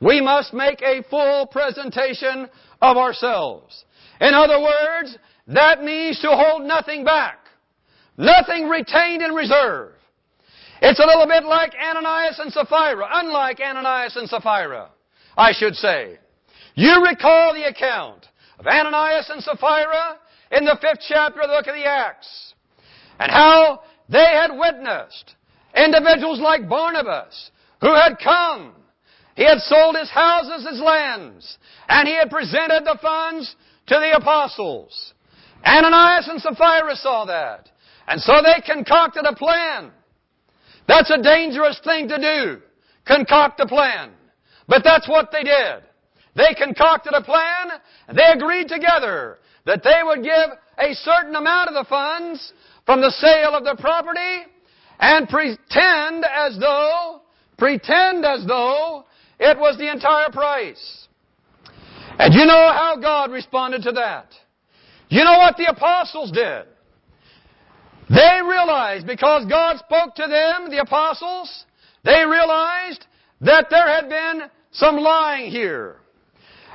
We 0.00 0.20
must 0.20 0.52
make 0.52 0.82
a 0.82 1.02
full 1.08 1.46
presentation 1.46 2.48
of 2.80 2.96
ourselves. 2.96 3.84
In 4.20 4.34
other 4.34 4.60
words, 4.60 5.16
that 5.48 5.82
means 5.82 6.20
to 6.20 6.28
hold 6.28 6.62
nothing 6.62 7.04
back. 7.04 7.38
Nothing 8.16 8.68
retained 8.68 9.22
in 9.22 9.32
reserve. 9.32 9.92
It's 10.82 11.00
a 11.00 11.06
little 11.06 11.26
bit 11.26 11.44
like 11.44 11.72
Ananias 11.74 12.38
and 12.38 12.52
Sapphira, 12.52 13.08
unlike 13.12 13.60
Ananias 13.60 14.16
and 14.16 14.28
Sapphira, 14.28 14.90
I 15.36 15.52
should 15.52 15.74
say. 15.74 16.18
You 16.74 17.04
recall 17.04 17.54
the 17.54 17.68
account 17.68 18.26
of 18.58 18.66
Ananias 18.66 19.30
and 19.30 19.42
Sapphira 19.42 20.18
in 20.52 20.64
the 20.64 20.78
fifth 20.80 21.04
chapter 21.06 21.40
of 21.40 21.48
the 21.48 21.56
book 21.56 21.66
of 21.66 21.74
the 21.74 21.86
Acts. 21.86 22.54
And 23.18 23.30
how 23.30 23.82
they 24.08 24.18
had 24.18 24.50
witnessed 24.56 25.34
individuals 25.74 26.40
like 26.40 26.68
Barnabas 26.68 27.50
who 27.80 27.94
had 27.94 28.16
come. 28.22 28.74
He 29.36 29.44
had 29.44 29.60
sold 29.60 29.96
his 29.96 30.10
houses, 30.10 30.66
his 30.68 30.80
lands, 30.80 31.58
and 31.88 32.06
he 32.06 32.14
had 32.14 32.30
presented 32.30 32.84
the 32.84 32.98
funds 33.00 33.54
to 33.90 33.96
the 33.96 34.16
apostles. 34.16 35.14
Ananias 35.66 36.28
and 36.28 36.40
Sapphira 36.40 36.94
saw 36.94 37.24
that. 37.24 37.68
And 38.06 38.20
so 38.20 38.34
they 38.40 38.62
concocted 38.64 39.24
a 39.26 39.34
plan. 39.34 39.90
That's 40.86 41.10
a 41.10 41.20
dangerous 41.20 41.80
thing 41.82 42.08
to 42.08 42.18
do. 42.18 42.62
Concoct 43.04 43.58
a 43.58 43.66
plan. 43.66 44.12
But 44.68 44.82
that's 44.84 45.08
what 45.08 45.30
they 45.32 45.42
did. 45.42 45.82
They 46.36 46.54
concocted 46.56 47.14
a 47.14 47.22
plan, 47.22 47.80
they 48.14 48.30
agreed 48.32 48.68
together 48.68 49.38
that 49.66 49.82
they 49.82 50.00
would 50.04 50.22
give 50.22 50.50
a 50.78 50.94
certain 50.94 51.34
amount 51.34 51.68
of 51.68 51.74
the 51.74 51.88
funds 51.88 52.52
from 52.86 53.00
the 53.00 53.10
sale 53.10 53.54
of 53.54 53.64
the 53.64 53.76
property 53.80 54.46
and 55.00 55.28
pretend 55.28 56.24
as 56.24 56.56
though, 56.60 57.22
pretend 57.58 58.24
as 58.24 58.46
though 58.46 59.04
it 59.40 59.58
was 59.58 59.76
the 59.78 59.90
entire 59.90 60.30
price. 60.30 61.08
And 62.20 62.34
you 62.34 62.44
know 62.44 62.52
how 62.70 62.98
God 63.00 63.30
responded 63.30 63.82
to 63.84 63.92
that. 63.92 64.34
You 65.08 65.24
know 65.24 65.38
what 65.38 65.56
the 65.56 65.70
apostles 65.70 66.30
did? 66.30 66.64
They 68.10 68.40
realized, 68.44 69.06
because 69.06 69.46
God 69.46 69.78
spoke 69.78 70.16
to 70.16 70.26
them, 70.28 70.68
the 70.68 70.82
apostles, 70.82 71.64
they 72.04 72.22
realized 72.26 73.06
that 73.40 73.68
there 73.70 73.88
had 73.88 74.10
been 74.10 74.50
some 74.70 74.98
lying 74.98 75.50
here. 75.50 75.96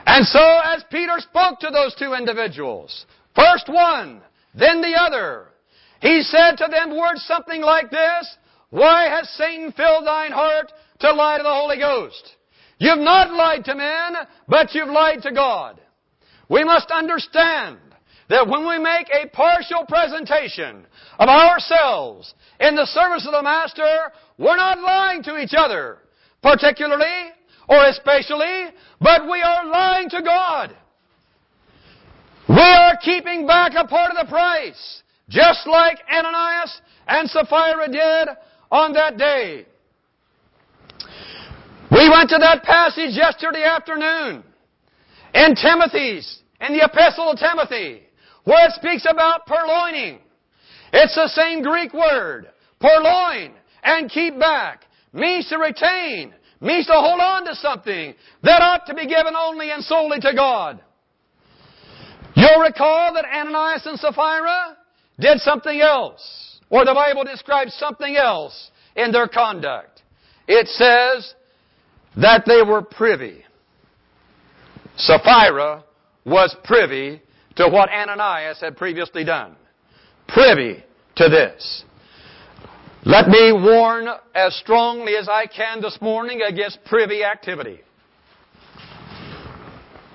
And 0.07 0.25
so 0.25 0.61
as 0.63 0.83
Peter 0.89 1.19
spoke 1.19 1.59
to 1.59 1.69
those 1.71 1.93
two 1.93 2.13
individuals, 2.13 3.05
first 3.35 3.69
one, 3.69 4.21
then 4.55 4.81
the 4.81 4.99
other, 4.99 5.49
he 6.01 6.23
said 6.23 6.55
to 6.55 6.67
them 6.71 6.97
words 6.97 7.23
something 7.25 7.61
like 7.61 7.91
this, 7.91 8.35
Why 8.71 9.09
has 9.09 9.29
Satan 9.29 9.71
filled 9.73 10.07
thine 10.07 10.31
heart 10.31 10.71
to 11.01 11.13
lie 11.13 11.37
to 11.37 11.43
the 11.43 11.53
Holy 11.53 11.77
Ghost? 11.77 12.35
You've 12.77 12.99
not 12.99 13.31
lied 13.31 13.65
to 13.65 13.75
men, 13.75 14.15
but 14.47 14.73
you've 14.73 14.89
lied 14.89 15.21
to 15.23 15.31
God. 15.31 15.79
We 16.49 16.63
must 16.63 16.91
understand 16.91 17.77
that 18.29 18.47
when 18.47 18.67
we 18.67 18.79
make 18.79 19.07
a 19.09 19.29
partial 19.29 19.85
presentation 19.87 20.85
of 21.19 21.29
ourselves 21.29 22.33
in 22.59 22.75
the 22.75 22.85
service 22.85 23.25
of 23.25 23.33
the 23.33 23.43
Master, 23.43 24.11
we're 24.37 24.57
not 24.57 24.79
lying 24.79 25.23
to 25.23 25.37
each 25.37 25.53
other, 25.55 25.99
particularly 26.41 27.31
or 27.67 27.85
especially, 27.85 28.67
but 28.99 29.29
we 29.29 29.41
are 29.41 29.65
lying 29.65 30.09
to 30.09 30.21
God. 30.21 30.75
We 32.47 32.55
are 32.59 32.97
keeping 32.97 33.47
back 33.47 33.71
a 33.75 33.87
part 33.87 34.11
of 34.11 34.17
the 34.25 34.31
price, 34.31 35.03
just 35.29 35.65
like 35.65 35.97
Ananias 36.11 36.81
and 37.07 37.29
Sapphira 37.29 37.87
did 37.87 38.35
on 38.71 38.93
that 38.93 39.17
day. 39.17 39.65
We 41.91 42.09
went 42.09 42.29
to 42.31 42.37
that 42.39 42.63
passage 42.63 43.15
yesterday 43.15 43.63
afternoon 43.63 44.43
in 45.33 45.55
Timothy's, 45.55 46.39
in 46.61 46.73
the 46.75 46.83
Epistle 46.83 47.31
of 47.31 47.37
Timothy, 47.37 48.01
where 48.43 48.67
it 48.67 48.73
speaks 48.73 49.05
about 49.09 49.45
purloining. 49.45 50.19
It's 50.93 51.15
the 51.15 51.27
same 51.27 51.61
Greek 51.61 51.93
word, 51.93 52.47
purloin, 52.79 53.53
and 53.83 54.09
keep 54.09 54.39
back, 54.39 54.85
means 55.13 55.47
to 55.49 55.57
retain, 55.57 56.33
means 56.59 56.87
to 56.87 56.93
hold 56.93 57.19
on 57.19 57.45
to 57.45 57.55
something 57.55 58.15
that 58.43 58.61
ought 58.61 58.85
to 58.87 58.95
be 58.95 59.07
given 59.07 59.35
only 59.37 59.71
and 59.71 59.83
solely 59.83 60.19
to 60.21 60.33
God. 60.33 60.81
You'll 62.35 62.61
recall 62.61 63.13
that 63.13 63.25
Ananias 63.25 63.85
and 63.85 63.99
Sapphira 63.99 64.77
did 65.19 65.39
something 65.39 65.81
else, 65.81 66.59
or 66.69 66.83
the 66.83 66.93
Bible 66.93 67.23
describes 67.23 67.73
something 67.75 68.15
else 68.15 68.71
in 68.95 69.11
their 69.11 69.27
conduct. 69.27 70.01
It 70.47 70.67
says 70.67 71.33
that 72.17 72.43
they 72.45 72.61
were 72.61 72.81
privy. 72.81 73.43
Sapphira 74.97 75.83
was 76.25 76.55
privy 76.63 77.21
to 77.55 77.67
what 77.67 77.89
Ananias 77.89 78.59
had 78.61 78.77
previously 78.77 79.23
done. 79.23 79.55
Privy 80.27 80.83
to 81.17 81.29
this. 81.29 81.83
Let 83.03 83.27
me 83.27 83.51
warn 83.51 84.07
as 84.33 84.55
strongly 84.55 85.15
as 85.15 85.29
I 85.29 85.45
can 85.45 85.81
this 85.81 85.97
morning 86.01 86.41
against 86.41 86.83
privy 86.85 87.23
activity. 87.23 87.81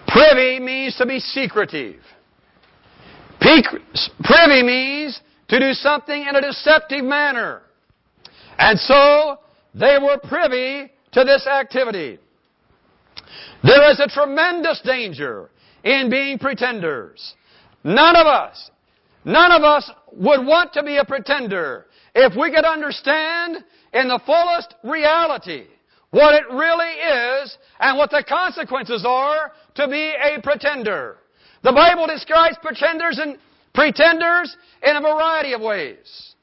Privy 0.09 0.59
means 0.59 0.97
to 0.97 1.07
be 1.07 1.21
secretive. 1.21 2.01
Privy 3.41 4.63
means 4.63 5.21
to 5.49 5.61
do 5.61 5.73
something 5.73 6.27
in 6.29 6.35
a 6.35 6.41
deceptive 6.41 7.05
manner. 7.05 7.63
And 8.59 8.79
so, 8.81 9.39
they 9.73 9.97
were 10.03 10.19
privy 10.19 10.91
to 11.13 11.25
this 11.25 11.47
activity. 11.47 12.19
There 13.63 13.91
is 13.91 14.01
a 14.01 14.07
tremendous 14.07 14.81
danger 14.85 15.51
in 15.85 16.11
being 16.11 16.39
pretenders. 16.39 17.35
None 17.85 18.17
of 18.17 18.27
us, 18.27 18.71
none 19.25 19.53
of 19.53 19.63
us 19.63 19.91
would 20.13 20.47
want 20.47 20.73
to 20.75 20.83
be 20.83 20.97
a 20.97 21.05
pretender 21.05 21.87
if 22.15 22.37
we 22.37 22.51
could 22.51 22.65
understand 22.65 23.65
in 23.93 24.09
the 24.09 24.21
fullest 24.25 24.75
reality 24.85 25.65
what 26.11 26.35
it 26.35 26.45
really 26.51 26.91
is 26.91 27.57
and 27.79 27.97
what 27.97 28.11
the 28.11 28.25
consequences 28.29 29.05
are 29.07 29.53
to 29.75 29.89
be 29.89 30.13
a 30.13 30.41
pretender. 30.43 31.19
The 31.63 31.73
Bible 31.73 32.07
describes 32.07 32.57
pretenders 32.63 33.19
and 33.19 33.39
pretenders 33.75 34.57
in 34.83 34.97
a 34.97 35.01
variety 35.01 35.53
of 35.53 35.61
ways. 35.61 36.35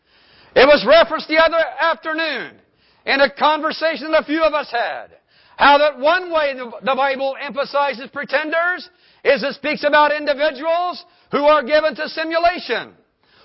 It 0.55 0.65
was 0.65 0.85
referenced 0.87 1.27
the 1.27 1.37
other 1.37 1.63
afternoon 1.81 2.59
in 3.07 3.21
a 3.21 3.33
conversation 3.33 4.11
that 4.11 4.23
a 4.23 4.25
few 4.25 4.43
of 4.43 4.53
us 4.53 4.69
had. 4.69 5.07
How 5.55 5.77
that 5.79 5.97
one 5.97 6.31
way 6.31 6.53
the 6.53 6.95
Bible 6.95 7.35
emphasizes 7.41 8.09
pretenders 8.11 8.87
is 9.23 9.41
it 9.43 9.55
speaks 9.55 9.83
about 9.83 10.11
individuals 10.11 11.03
who 11.31 11.45
are 11.45 11.63
given 11.63 11.95
to 11.95 12.09
simulation 12.09 12.93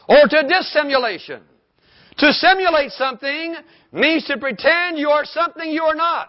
or 0.09 0.27
to 0.29 0.49
dissimulation. 0.49 1.43
To 2.19 2.33
simulate 2.33 2.91
something 2.91 3.55
means 3.93 4.27
to 4.27 4.37
pretend 4.37 4.99
you 4.99 5.09
are 5.09 5.25
something 5.25 5.71
you 5.71 5.85
are 5.85 5.95
not. 5.95 6.29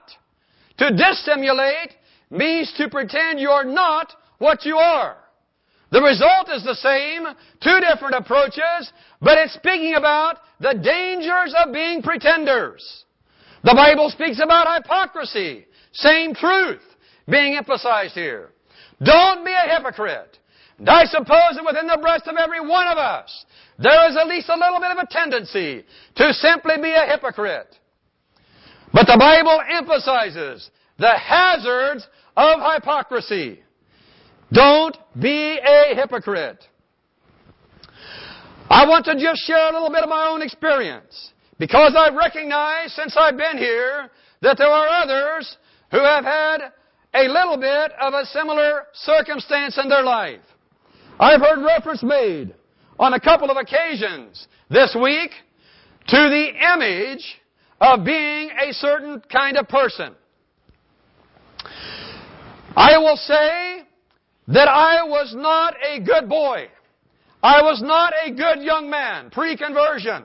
To 0.78 0.92
dissimulate 0.96 1.92
means 2.30 2.72
to 2.78 2.88
pretend 2.90 3.40
you're 3.40 3.66
not 3.66 4.14
what 4.38 4.64
you 4.64 4.78
are. 4.78 5.18
The 5.92 6.02
result 6.02 6.50
is 6.50 6.64
the 6.64 6.76
same, 6.76 7.26
two 7.62 7.80
different 7.82 8.16
approaches, 8.16 8.92
but 9.22 9.38
it's 9.38 9.54
speaking 9.54 9.96
about 9.96 10.38
the 10.60 10.74
dangers 10.74 11.54
of 11.58 11.74
being 11.74 12.02
pretenders. 12.02 13.06
The 13.64 13.74
Bible 13.74 14.10
speaks 14.10 14.40
about 14.44 14.84
hypocrisy, 14.84 15.66
same 15.94 16.34
truth 16.34 16.82
being 17.30 17.56
emphasized 17.56 18.14
here. 18.14 18.50
Don't 19.02 19.46
be 19.46 19.54
a 19.54 19.76
hypocrite. 19.76 20.38
And 20.80 20.90
I 20.90 21.06
suppose 21.06 21.56
that 21.56 21.64
within 21.66 21.88
the 21.88 22.00
breast 22.02 22.28
of 22.28 22.36
every 22.36 22.60
one 22.60 22.88
of 22.88 22.98
us, 22.98 23.46
there 23.80 24.10
is 24.10 24.18
at 24.18 24.28
least 24.28 24.50
a 24.50 24.58
little 24.58 24.80
bit 24.80 24.92
of 24.92 24.98
a 24.98 25.08
tendency 25.10 25.86
to 26.16 26.34
simply 26.34 26.76
be 26.82 26.92
a 26.92 27.06
hypocrite. 27.06 27.80
But 28.92 29.06
the 29.06 29.18
Bible 29.18 29.62
emphasizes 29.72 30.70
the 30.98 31.18
hazards 31.18 32.08
of 32.36 32.60
hypocrisy. 32.76 33.64
Don't 34.52 34.98
be 35.20 35.58
a 35.58 35.96
hypocrite. 35.96 36.68
I 38.70 38.88
want 38.88 39.06
to 39.06 39.16
just 39.16 39.46
share 39.46 39.70
a 39.70 39.74
little 39.74 39.90
bit 39.90 40.04
of 40.04 40.10
my 40.10 40.28
own 40.28 40.42
experience 40.42 41.32
because 41.60 41.96
I've 41.98 42.16
recognized 42.16 42.94
since 42.94 43.16
I've 43.18 43.38
been 43.38 43.58
here 43.58 44.10
that 44.42 44.58
there 44.58 44.70
are 44.70 44.88
others 44.88 45.58
who 45.92 46.00
have 46.00 46.24
had 46.24 46.72
a 47.14 47.28
little 47.28 47.58
bit 47.58 47.92
of 48.02 48.14
a 48.14 48.26
similar 48.26 48.86
circumstance 48.94 49.78
in 49.78 49.88
their 49.90 50.04
life. 50.04 50.42
I've 51.20 51.42
heard 51.42 51.64
reference 51.64 52.04
made 52.04 52.56
on 53.00 53.14
a 53.14 53.20
couple 53.20 53.52
of 53.52 53.58
occasions 53.58 54.48
this 54.70 54.96
week 55.00 55.32
to 56.08 56.18
the 56.18 56.52
image 56.74 57.24
of 57.80 58.04
being 58.04 58.50
a 58.50 58.74
certain 58.74 59.22
kind 59.32 59.58
of 59.58 59.68
person. 59.68 60.16
I 62.76 62.98
will 62.98 63.18
say 63.18 63.84
that 64.48 64.68
I 64.68 65.04
was 65.04 65.34
not 65.36 65.76
a 65.88 66.00
good 66.00 66.28
boy. 66.28 66.68
I 67.44 67.62
was 67.62 67.82
not 67.82 68.14
a 68.26 68.32
good 68.32 68.64
young 68.64 68.90
man 68.90 69.30
pre-conversion. 69.30 70.24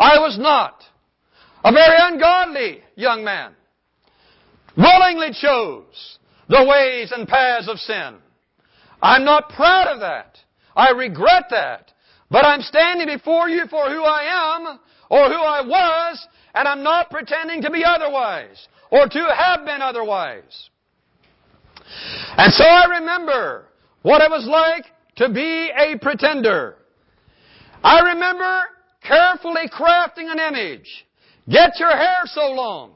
I 0.00 0.18
was 0.18 0.38
not 0.38 0.82
a 1.62 1.70
very 1.70 1.96
ungodly 1.98 2.82
young 2.96 3.22
man. 3.22 3.54
Willingly 4.74 5.32
chose 5.38 6.18
the 6.48 6.64
ways 6.64 7.12
and 7.12 7.28
paths 7.28 7.68
of 7.68 7.78
sin. 7.78 8.16
I'm 9.02 9.24
not 9.24 9.50
proud 9.50 9.88
of 9.88 10.00
that. 10.00 10.38
I 10.74 10.90
regret 10.90 11.44
that. 11.50 11.92
But 12.30 12.46
I'm 12.46 12.62
standing 12.62 13.08
before 13.08 13.48
you 13.50 13.66
for 13.68 13.90
who 13.90 14.02
I 14.02 14.56
am 14.56 14.78
or 15.10 15.28
who 15.28 15.34
I 15.34 15.60
was, 15.66 16.26
and 16.54 16.66
I'm 16.66 16.82
not 16.82 17.10
pretending 17.10 17.60
to 17.62 17.70
be 17.70 17.84
otherwise 17.84 18.68
or 18.90 19.06
to 19.06 19.34
have 19.36 19.66
been 19.66 19.82
otherwise. 19.82 20.70
And 22.36 22.52
so 22.52 22.64
I 22.64 23.00
remember 23.00 23.66
what 24.02 24.22
it 24.22 24.30
was 24.30 24.46
like 24.46 24.86
to 25.16 25.28
be 25.28 25.70
a 25.76 25.98
pretender. 25.98 26.76
I 27.82 28.12
remember 28.12 28.62
carefully 29.02 29.68
crafting 29.72 30.30
an 30.30 30.38
image. 30.38 31.06
Get 31.48 31.78
your 31.78 31.96
hair 31.96 32.22
so 32.26 32.52
long. 32.52 32.92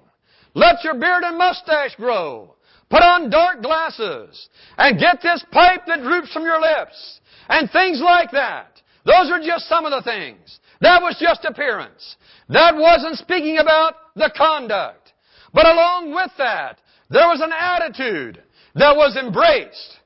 Let 0.55 0.85
your 0.85 0.95
beard 0.95 1.25
and 1.25 1.37
mustache 1.37 1.95
grow. 1.97 2.55
Put 2.91 3.03
on 3.03 3.31
dark 3.31 3.63
glasses. 3.63 4.49
And 4.79 5.01
get 5.01 5.21
this 5.23 5.45
pipe 5.51 5.83
that 5.87 6.03
droops 6.03 6.33
from 6.33 6.45
your 6.45 6.61
lips. 6.61 7.21
And 7.49 7.71
things 7.71 8.01
like 8.03 8.31
that. 8.33 8.81
Those 9.05 9.31
are 9.31 9.41
just 9.41 9.69
some 9.69 9.85
of 9.85 9.91
the 9.91 10.03
things. 10.03 10.61
That 10.81 11.03
was 11.03 11.17
just 11.21 11.45
appearance. 11.45 12.17
That 12.49 12.75
wasn't 12.75 13.19
speaking 13.19 13.59
about 13.59 13.95
the 14.15 14.31
conduct. 14.37 15.13
But 15.53 15.67
along 15.67 16.15
with 16.15 16.31
that, 16.39 16.79
there 17.11 17.29
was 17.29 17.41
an 17.41 17.53
attitude 17.53 18.43
that 18.75 18.97
was 18.97 19.17
embraced. 19.17 19.99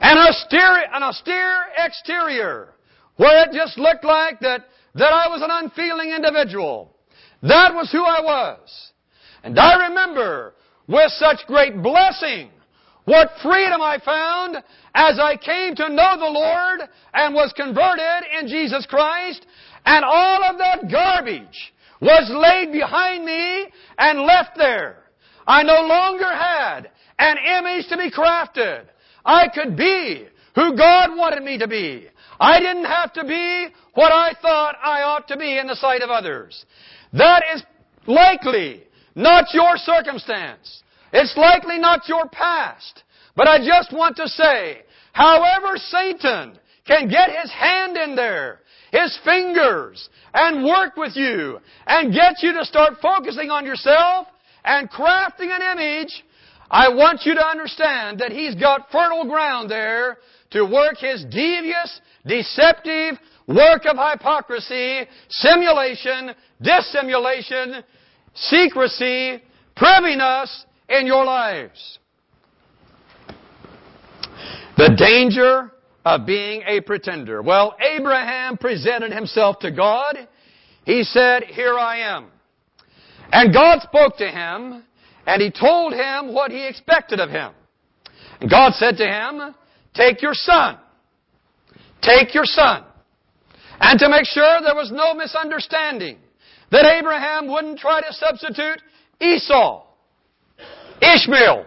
An 0.00 0.18
austere, 0.18 0.84
an 0.92 1.02
austere 1.02 1.64
exterior 1.78 2.74
where 3.16 3.44
it 3.44 3.52
just 3.52 3.78
looked 3.78 4.04
like 4.04 4.40
that, 4.40 4.66
that 4.96 5.12
I 5.12 5.28
was 5.28 5.42
an 5.42 5.50
unfeeling 5.50 6.10
individual. 6.10 6.96
That 7.42 7.74
was 7.74 7.90
who 7.92 8.02
I 8.02 8.20
was. 8.22 8.92
And 9.42 9.58
I 9.58 9.88
remember 9.88 10.54
with 10.88 11.10
such 11.12 11.46
great 11.46 11.82
blessing 11.82 12.50
what 13.04 13.30
freedom 13.42 13.80
I 13.80 13.98
found 14.04 14.56
as 14.94 15.18
I 15.20 15.36
came 15.36 15.76
to 15.76 15.88
know 15.88 16.16
the 16.18 16.30
Lord 16.30 16.80
and 17.14 17.34
was 17.34 17.52
converted 17.56 18.24
in 18.40 18.48
Jesus 18.48 18.84
Christ 18.86 19.46
And 19.86 20.04
all 20.04 20.42
of 20.42 20.58
that 20.58 20.90
garbage 20.90 21.72
was 22.00 22.28
laid 22.30 22.72
behind 22.72 23.24
me 23.24 23.66
and 23.96 24.22
left 24.22 24.56
there. 24.56 25.04
I 25.46 25.62
no 25.62 25.82
longer 25.82 26.24
had 26.24 26.90
an 27.18 27.36
image 27.58 27.88
to 27.88 27.96
be 27.96 28.10
crafted. 28.10 28.86
I 29.24 29.48
could 29.48 29.76
be 29.76 30.26
who 30.56 30.76
God 30.76 31.16
wanted 31.16 31.44
me 31.44 31.58
to 31.58 31.68
be. 31.68 32.08
I 32.38 32.60
didn't 32.60 32.84
have 32.84 33.12
to 33.14 33.24
be 33.24 33.68
what 33.94 34.12
I 34.12 34.34
thought 34.40 34.76
I 34.82 35.02
ought 35.02 35.28
to 35.28 35.36
be 35.36 35.58
in 35.58 35.66
the 35.66 35.76
sight 35.76 36.02
of 36.02 36.10
others. 36.10 36.64
That 37.12 37.42
is 37.54 37.62
likely 38.06 38.84
not 39.14 39.54
your 39.54 39.76
circumstance. 39.76 40.82
It's 41.12 41.36
likely 41.36 41.78
not 41.78 42.08
your 42.08 42.28
past. 42.28 43.02
But 43.34 43.48
I 43.48 43.58
just 43.58 43.92
want 43.92 44.16
to 44.16 44.28
say, 44.28 44.82
however 45.12 45.76
Satan 45.76 46.58
can 46.86 47.08
get 47.08 47.30
his 47.30 47.50
hand 47.50 47.96
in 47.96 48.16
there, 48.16 48.60
his 48.92 49.18
fingers, 49.24 50.08
and 50.32 50.64
work 50.64 50.96
with 50.96 51.16
you, 51.16 51.58
and 51.86 52.12
get 52.12 52.42
you 52.42 52.52
to 52.54 52.64
start 52.64 52.94
focusing 53.02 53.50
on 53.50 53.64
yourself 53.64 54.26
and 54.64 54.90
crafting 54.90 55.50
an 55.50 55.78
image, 55.78 56.24
I 56.70 56.88
want 56.88 57.22
you 57.24 57.34
to 57.34 57.46
understand 57.46 58.20
that 58.20 58.32
he's 58.32 58.54
got 58.54 58.90
fertile 58.90 59.24
ground 59.24 59.70
there 59.70 60.18
to 60.50 60.64
work 60.64 60.98
his 60.98 61.24
devious, 61.24 62.00
deceptive 62.26 63.18
work 63.46 63.86
of 63.86 63.96
hypocrisy, 63.96 65.02
simulation, 65.28 66.34
dissimulation, 66.60 67.84
secrecy, 68.34 69.42
priviness 69.76 70.66
in 70.88 71.06
your 71.06 71.24
lives. 71.24 71.98
The 74.76 74.94
danger 74.96 75.72
of 76.04 76.26
being 76.26 76.62
a 76.66 76.80
pretender. 76.80 77.42
Well, 77.42 77.76
Abraham 77.80 78.56
presented 78.56 79.12
himself 79.12 79.58
to 79.60 79.70
God. 79.70 80.28
He 80.84 81.02
said, 81.02 81.44
Here 81.44 81.78
I 81.78 81.98
am. 82.16 82.26
And 83.32 83.52
God 83.52 83.80
spoke 83.82 84.16
to 84.18 84.28
him, 84.28 84.84
and 85.26 85.42
He 85.42 85.50
told 85.50 85.92
him 85.92 86.32
what 86.32 86.52
He 86.52 86.66
expected 86.66 87.18
of 87.18 87.30
him. 87.30 87.52
And 88.40 88.50
God 88.50 88.74
said 88.74 88.96
to 88.98 89.06
him, 89.06 89.54
Take 89.94 90.22
your 90.22 90.34
son. 90.34 90.78
Take 92.02 92.34
your 92.34 92.44
son. 92.44 92.84
And 93.80 93.98
to 93.98 94.08
make 94.08 94.24
sure 94.24 94.60
there 94.62 94.74
was 94.74 94.90
no 94.92 95.14
misunderstanding, 95.14 96.18
that 96.70 96.84
Abraham 96.84 97.48
wouldn't 97.48 97.78
try 97.78 98.00
to 98.00 98.12
substitute 98.12 98.82
Esau, 99.20 99.84
Ishmael, 101.00 101.66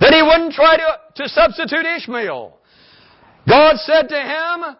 that 0.00 0.14
he 0.14 0.22
wouldn't 0.22 0.52
try 0.52 0.76
to, 0.76 1.22
to 1.22 1.28
substitute 1.28 1.84
Ishmael. 1.84 2.56
God 3.48 3.76
said 3.78 4.08
to 4.08 4.20
him, 4.20 4.76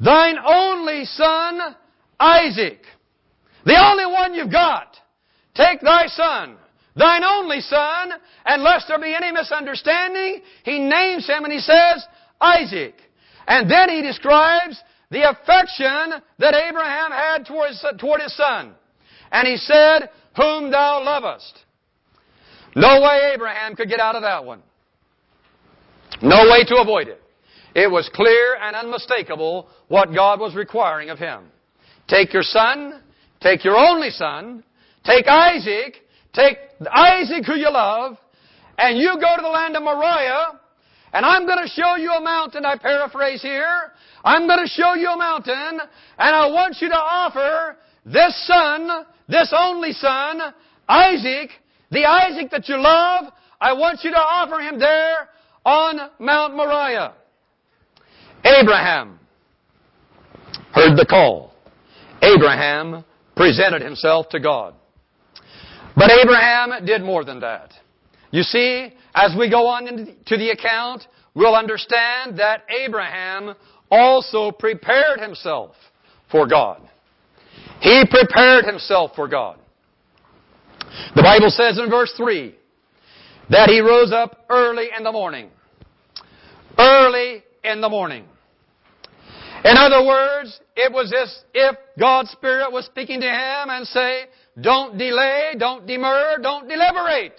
Thine 0.00 0.36
only 0.44 1.04
son, 1.04 1.76
Isaac, 2.20 2.82
the 3.64 3.78
only 3.78 4.06
one 4.06 4.34
you've 4.34 4.52
got, 4.52 4.96
take 5.54 5.80
thy 5.80 6.06
son, 6.06 6.56
thine 6.96 7.24
only 7.24 7.60
son, 7.60 8.12
and 8.44 8.62
lest 8.62 8.88
there 8.88 8.98
be 8.98 9.14
any 9.14 9.32
misunderstanding, 9.32 10.42
he 10.64 10.78
names 10.80 11.26
him 11.26 11.44
and 11.44 11.52
he 11.52 11.60
says, 11.60 12.06
Isaac. 12.40 12.94
And 13.46 13.70
then 13.70 13.88
he 13.90 14.02
describes 14.02 14.80
the 15.10 15.28
affection 15.30 16.22
that 16.38 16.54
Abraham 16.54 17.10
had 17.10 17.46
toward 17.46 17.70
his, 17.70 17.84
toward 17.98 18.20
his 18.20 18.36
son. 18.36 18.72
And 19.30 19.46
he 19.46 19.56
said, 19.56 20.10
Whom 20.36 20.70
thou 20.70 21.02
lovest. 21.04 21.58
No 22.74 23.00
way 23.02 23.32
Abraham 23.34 23.76
could 23.76 23.88
get 23.88 24.00
out 24.00 24.16
of 24.16 24.22
that 24.22 24.44
one. 24.44 24.62
No 26.22 26.50
way 26.50 26.64
to 26.64 26.76
avoid 26.76 27.08
it. 27.08 27.20
It 27.74 27.90
was 27.90 28.10
clear 28.14 28.56
and 28.60 28.76
unmistakable 28.76 29.68
what 29.88 30.14
God 30.14 30.40
was 30.40 30.54
requiring 30.54 31.10
of 31.10 31.18
him. 31.18 31.44
Take 32.08 32.32
your 32.32 32.42
son, 32.42 33.02
take 33.40 33.64
your 33.64 33.76
only 33.76 34.10
son, 34.10 34.62
take 35.04 35.26
Isaac, 35.26 35.96
take 36.34 36.58
Isaac 36.90 37.44
who 37.46 37.54
you 37.54 37.70
love, 37.70 38.16
and 38.78 38.98
you 38.98 39.14
go 39.14 39.36
to 39.36 39.42
the 39.42 39.48
land 39.48 39.76
of 39.76 39.82
Moriah, 39.82 40.60
and 41.12 41.26
I'm 41.26 41.46
going 41.46 41.62
to 41.62 41.68
show 41.68 41.96
you 41.96 42.12
a 42.12 42.20
mountain, 42.20 42.64
I 42.64 42.76
paraphrase 42.76 43.42
here. 43.42 43.92
I'm 44.24 44.46
going 44.46 44.60
to 44.60 44.68
show 44.68 44.94
you 44.94 45.10
a 45.10 45.16
mountain, 45.16 45.80
and 45.80 46.36
I 46.36 46.46
want 46.50 46.76
you 46.80 46.88
to 46.88 46.96
offer 46.96 47.76
this 48.04 48.46
son, 48.46 49.06
this 49.28 49.52
only 49.56 49.92
son, 49.92 50.40
Isaac, 50.88 51.50
the 51.90 52.04
Isaac 52.04 52.50
that 52.50 52.68
you 52.68 52.76
love, 52.76 53.32
I 53.60 53.72
want 53.74 54.00
you 54.02 54.10
to 54.10 54.18
offer 54.18 54.60
him 54.60 54.78
there 54.78 55.28
on 55.64 56.10
Mount 56.18 56.56
Moriah. 56.56 57.14
Abraham 58.44 59.20
heard 60.72 60.96
the 60.96 61.06
call. 61.08 61.52
Abraham 62.22 63.04
presented 63.36 63.82
himself 63.82 64.28
to 64.30 64.40
God. 64.40 64.74
But 65.94 66.10
Abraham 66.10 66.84
did 66.84 67.02
more 67.02 67.24
than 67.24 67.40
that. 67.40 67.72
You 68.32 68.42
see, 68.42 68.88
as 69.14 69.36
we 69.38 69.48
go 69.50 69.66
on 69.66 69.86
into 69.86 70.36
the 70.36 70.50
account, 70.50 71.06
we'll 71.34 71.54
understand 71.54 72.38
that 72.38 72.64
Abraham 72.68 73.54
also 73.90 74.50
prepared 74.50 75.20
himself 75.20 75.74
for 76.30 76.48
God. 76.48 76.80
He 77.80 78.04
prepared 78.10 78.64
himself 78.64 79.12
for 79.14 79.28
God. 79.28 79.58
The 81.14 81.22
Bible 81.22 81.50
says 81.50 81.78
in 81.78 81.90
verse 81.90 82.12
3 82.16 82.54
that 83.50 83.68
he 83.68 83.80
rose 83.80 84.12
up 84.12 84.46
early 84.48 84.88
in 84.96 85.04
the 85.04 85.12
morning. 85.12 85.50
Early 86.78 87.42
in 87.62 87.82
the 87.82 87.88
morning. 87.88 88.24
In 89.64 89.76
other 89.76 90.04
words, 90.06 90.58
it 90.74 90.90
was 90.90 91.12
as 91.12 91.44
if 91.52 91.76
God's 92.00 92.30
Spirit 92.30 92.72
was 92.72 92.86
speaking 92.86 93.20
to 93.20 93.26
him 93.26 93.68
and 93.68 93.86
say, 93.86 94.24
don't 94.60 94.96
delay, 94.96 95.52
don't 95.58 95.86
demur, 95.86 96.38
don't 96.40 96.66
deliberate. 96.68 97.38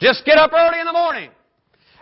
Just 0.00 0.24
get 0.24 0.38
up 0.38 0.52
early 0.52 0.80
in 0.80 0.86
the 0.86 0.92
morning. 0.92 1.30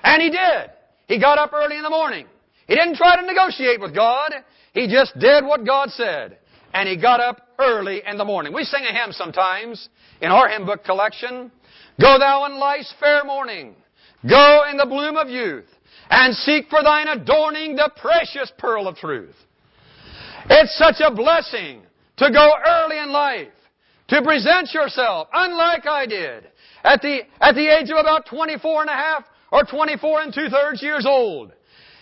And 0.03 0.23
he 0.23 0.31
did. 0.31 0.71
He 1.07 1.21
got 1.21 1.39
up 1.39 1.53
early 1.53 1.77
in 1.77 1.83
the 1.83 1.91
morning. 1.91 2.27
He 2.67 2.75
didn't 2.75 2.97
try 2.97 3.17
to 3.17 3.27
negotiate 3.27 3.81
with 3.81 3.95
God. 3.95 4.33
He 4.73 4.89
just 4.89 5.19
did 5.19 5.45
what 5.45 5.65
God 5.65 5.91
said. 5.91 6.39
And 6.73 6.89
he 6.89 6.97
got 6.97 7.21
up 7.21 7.49
early 7.59 8.03
in 8.07 8.19
the 8.19 8.25
morning. 8.25 8.53
We 8.53 8.65
sing 8.65 8.85
a 8.85 8.93
hymn 8.93 9.13
sometimes 9.13 9.89
in 10.21 10.31
our 10.31 10.49
hymn 10.49 10.67
book 10.67 10.85
collection. 10.85 11.53
Go 12.01 12.19
thou 12.19 12.47
in 12.47 12.59
life's 12.59 12.93
fair 12.99 13.25
morning. 13.25 13.77
Go 14.29 14.65
in 14.71 14.77
the 14.77 14.87
bloom 14.87 15.17
of 15.17 15.29
youth. 15.29 15.67
And 16.11 16.35
seek 16.35 16.69
for 16.69 16.83
thine 16.83 17.09
adorning 17.09 17.77
the 17.77 17.91
precious 17.97 18.53
pearl 18.59 18.89
of 18.89 18.97
truth. 18.97 19.35
It's 20.51 20.77
such 20.77 20.97
a 21.01 21.15
blessing 21.15 21.83
to 22.17 22.31
go 22.31 22.53
early 22.67 22.99
in 22.99 23.11
life 23.11 23.49
to 24.09 24.23
present 24.23 24.73
yourself, 24.75 25.29
unlike 25.33 25.87
I 25.87 26.07
did, 26.07 26.49
at 26.85 27.01
the, 27.01 27.21
at 27.41 27.55
the 27.55 27.67
age 27.67 27.91
of 27.91 27.97
about 27.97 28.27
24 28.27 28.83
and 28.83 28.91
a 28.91 28.93
half 28.93 29.25
or 29.51 29.65
24 29.65 30.23
and 30.23 30.35
two 30.35 30.49
thirds 30.49 30.83
years 30.83 31.07
old. 31.07 31.53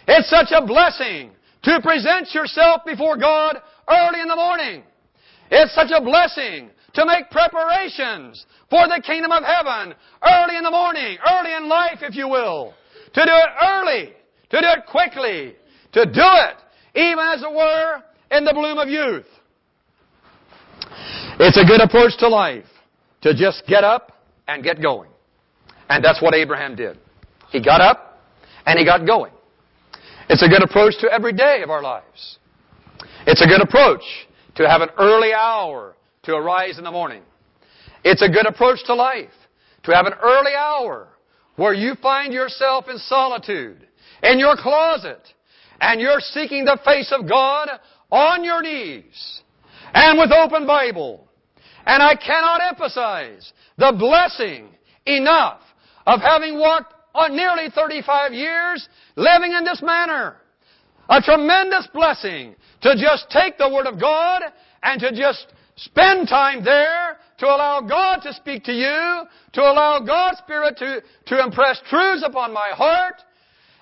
It's 0.09 0.29
such 0.29 0.49
a 0.51 0.67
blessing 0.67 1.31
to 1.63 1.81
present 1.81 2.35
yourself 2.35 2.83
before 2.85 3.17
God 3.17 3.59
early 3.89 4.21
in 4.21 4.29
the 4.29 4.37
morning. 4.37 4.83
It's 5.51 5.75
such 5.75 5.91
a 5.95 6.03
blessing 6.03 6.71
to 6.95 7.07
make 7.07 7.31
preparations 7.31 8.45
for 8.69 8.89
the 8.89 9.03
kingdom 9.05 9.31
of 9.31 9.45
heaven 9.45 9.95
early 10.23 10.57
in 10.57 10.65
the 10.65 10.71
morning, 10.71 11.19
early 11.27 11.55
in 11.55 11.69
life, 11.69 11.99
if 12.03 12.17
you 12.17 12.29
will. 12.29 12.75
To 13.15 13.25
do 13.25 13.31
it 13.31 13.51
early, 13.63 14.13
to 14.51 14.61
do 14.61 14.67
it 14.67 14.87
quickly, 14.87 15.55
to 15.93 16.07
do 16.07 16.13
it, 16.15 16.57
even 16.99 17.25
as 17.33 17.43
it 17.43 17.53
were, 17.53 18.03
in 18.31 18.45
the 18.45 18.53
bloom 18.53 18.79
of 18.79 18.89
youth. 18.89 19.27
It's 21.39 21.59
a 21.59 21.65
good 21.65 21.81
approach 21.81 22.17
to 22.19 22.29
life 22.29 22.65
to 23.23 23.35
just 23.35 23.67
get 23.67 23.85
up 23.85 24.13
and 24.49 24.63
get 24.63 24.81
going. 24.81 25.11
And 25.89 26.05
that's 26.05 26.23
what 26.23 26.35
Abraham 26.35 26.75
did. 26.75 26.99
He 27.51 27.63
got 27.63 27.81
up 27.81 28.21
and 28.67 28.79
he 28.79 28.85
got 28.85 29.07
going. 29.07 29.33
It's 30.29 30.43
a 30.43 30.49
good 30.49 30.63
approach 30.63 30.95
to 31.01 31.13
every 31.13 31.33
day 31.33 31.61
of 31.63 31.71
our 31.71 31.83
lives. 31.83 32.39
It's 33.27 33.43
a 33.43 33.47
good 33.47 33.61
approach 33.61 34.03
to 34.57 34.69
have 34.69 34.81
an 34.81 34.89
early 34.99 35.33
hour 35.33 35.95
to 36.25 36.35
arise 36.35 36.79
in 36.79 36.85
the 36.85 36.91
morning. 36.91 37.23
It's 38.05 38.23
a 38.23 38.29
good 38.29 38.47
approach 38.47 38.85
to 38.87 38.95
life 38.95 39.31
to 39.85 39.95
have 39.95 40.07
an 40.07 40.15
early 40.23 40.53
hour 40.57 41.09
where 41.57 41.75
you 41.75 41.95
find 41.97 42.33
yourself 42.33 42.87
in 42.89 42.99
solitude, 42.99 43.87
in 44.23 44.39
your 44.39 44.57
closet, 44.57 45.21
and 45.81 46.01
you're 46.01 46.21
seeking 46.21 46.65
the 46.65 46.79
face 46.85 47.13
of 47.13 47.29
God 47.29 47.69
on 48.11 48.45
your 48.45 48.63
knees 48.63 49.43
and 49.93 50.19
with 50.19 50.31
open 50.33 50.67
Bible. 50.67 51.29
And 51.87 52.03
I 52.03 52.15
cannot 52.15 52.61
emphasize 52.69 53.53
the 53.77 53.93
blessing 53.99 54.69
enough 55.07 55.61
of 56.07 56.21
having 56.21 56.59
walked 56.59 56.95
on 57.15 57.37
nearly 57.37 57.69
35 57.75 58.33
years 58.33 58.89
living 59.17 59.53
in 59.53 59.65
this 59.65 59.83
manner. 59.83 60.37
A 61.09 61.21
tremendous 61.21 61.89
blessing 61.93 62.55
to 62.83 62.95
just 62.97 63.29
take 63.31 63.59
the 63.59 63.69
Word 63.69 63.87
of 63.87 64.01
God 64.01 64.43
and 64.83 65.01
to 65.01 65.11
just 65.11 65.47
spend 65.77 66.29
time 66.29 66.65
there 66.65 67.19
to 67.39 67.47
allow 67.47 67.81
God 67.81 68.21
to 68.23 68.33
speak 68.33 68.65
to 68.65 68.73
you, 68.73 69.25
to 69.55 69.61
allow 69.61 70.01
God's 70.01 70.39
Spirit 70.39 70.77
to, 70.79 71.03
to 71.27 71.43
impress 71.43 71.81
truths 71.91 72.23
upon 72.25 72.53
my 72.53 72.71
heart, 72.73 73.17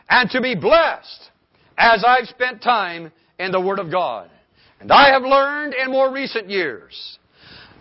and 0.09 0.29
to 0.31 0.41
be 0.41 0.55
blessed 0.55 1.31
as 1.77 2.05
I've 2.07 2.27
spent 2.27 2.63
time 2.63 3.13
in 3.39 3.53
the 3.53 3.61
Word 3.61 3.79
of 3.79 3.91
God. 3.91 4.31
And 4.81 4.91
I 4.91 5.13
have 5.13 5.23
learned 5.23 5.75
in 5.75 5.91
more 5.91 6.11
recent 6.13 6.49
years 6.49 7.19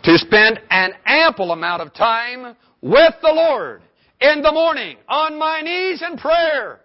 to 0.02 0.18
spend 0.18 0.60
an 0.70 0.92
ample 1.04 1.52
amount 1.52 1.82
of 1.82 1.92
time 1.94 2.56
with 2.80 3.14
the 3.22 3.32
Lord 3.32 3.82
in 4.20 4.42
the 4.42 4.52
morning 4.52 4.96
on 5.08 5.38
my 5.38 5.60
knees 5.60 6.02
in 6.02 6.16
prayer. 6.16 6.80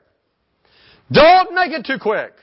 Don't 1.12 1.54
make 1.54 1.72
it 1.72 1.86
too 1.86 2.00
quick. 2.02 2.34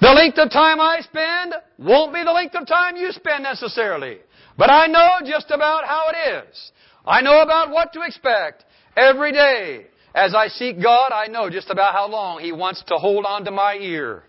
The 0.00 0.08
length 0.08 0.38
of 0.38 0.50
time 0.50 0.80
I 0.80 1.00
spend 1.00 1.54
won't 1.78 2.14
be 2.14 2.22
the 2.22 2.32
length 2.32 2.54
of 2.54 2.66
time 2.66 2.96
you 2.96 3.10
spend 3.12 3.42
necessarily. 3.42 4.18
But 4.56 4.70
I 4.70 4.86
know 4.86 5.18
just 5.24 5.50
about 5.50 5.84
how 5.84 6.04
it 6.12 6.44
is. 6.44 6.72
I 7.06 7.20
know 7.20 7.40
about 7.42 7.70
what 7.70 7.92
to 7.94 8.02
expect 8.02 8.64
every 8.96 9.32
day. 9.32 9.86
As 10.14 10.34
I 10.34 10.48
seek 10.48 10.82
God, 10.82 11.12
I 11.12 11.26
know 11.26 11.48
just 11.50 11.70
about 11.70 11.92
how 11.92 12.08
long 12.08 12.40
He 12.40 12.52
wants 12.52 12.82
to 12.88 12.96
hold 12.96 13.24
on 13.24 13.44
to 13.44 13.50
my 13.50 13.74
ear 13.74 14.24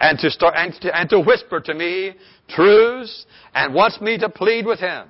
and 0.00 0.18
to 0.18 0.30
start 0.30 0.54
and 0.56 0.74
to, 0.80 0.96
and 0.96 1.08
to 1.10 1.20
whisper 1.20 1.60
to 1.60 1.74
me 1.74 2.14
truths 2.48 3.26
and 3.54 3.74
wants 3.74 4.00
me 4.00 4.18
to 4.18 4.28
plead 4.28 4.66
with 4.66 4.80
Him. 4.80 5.08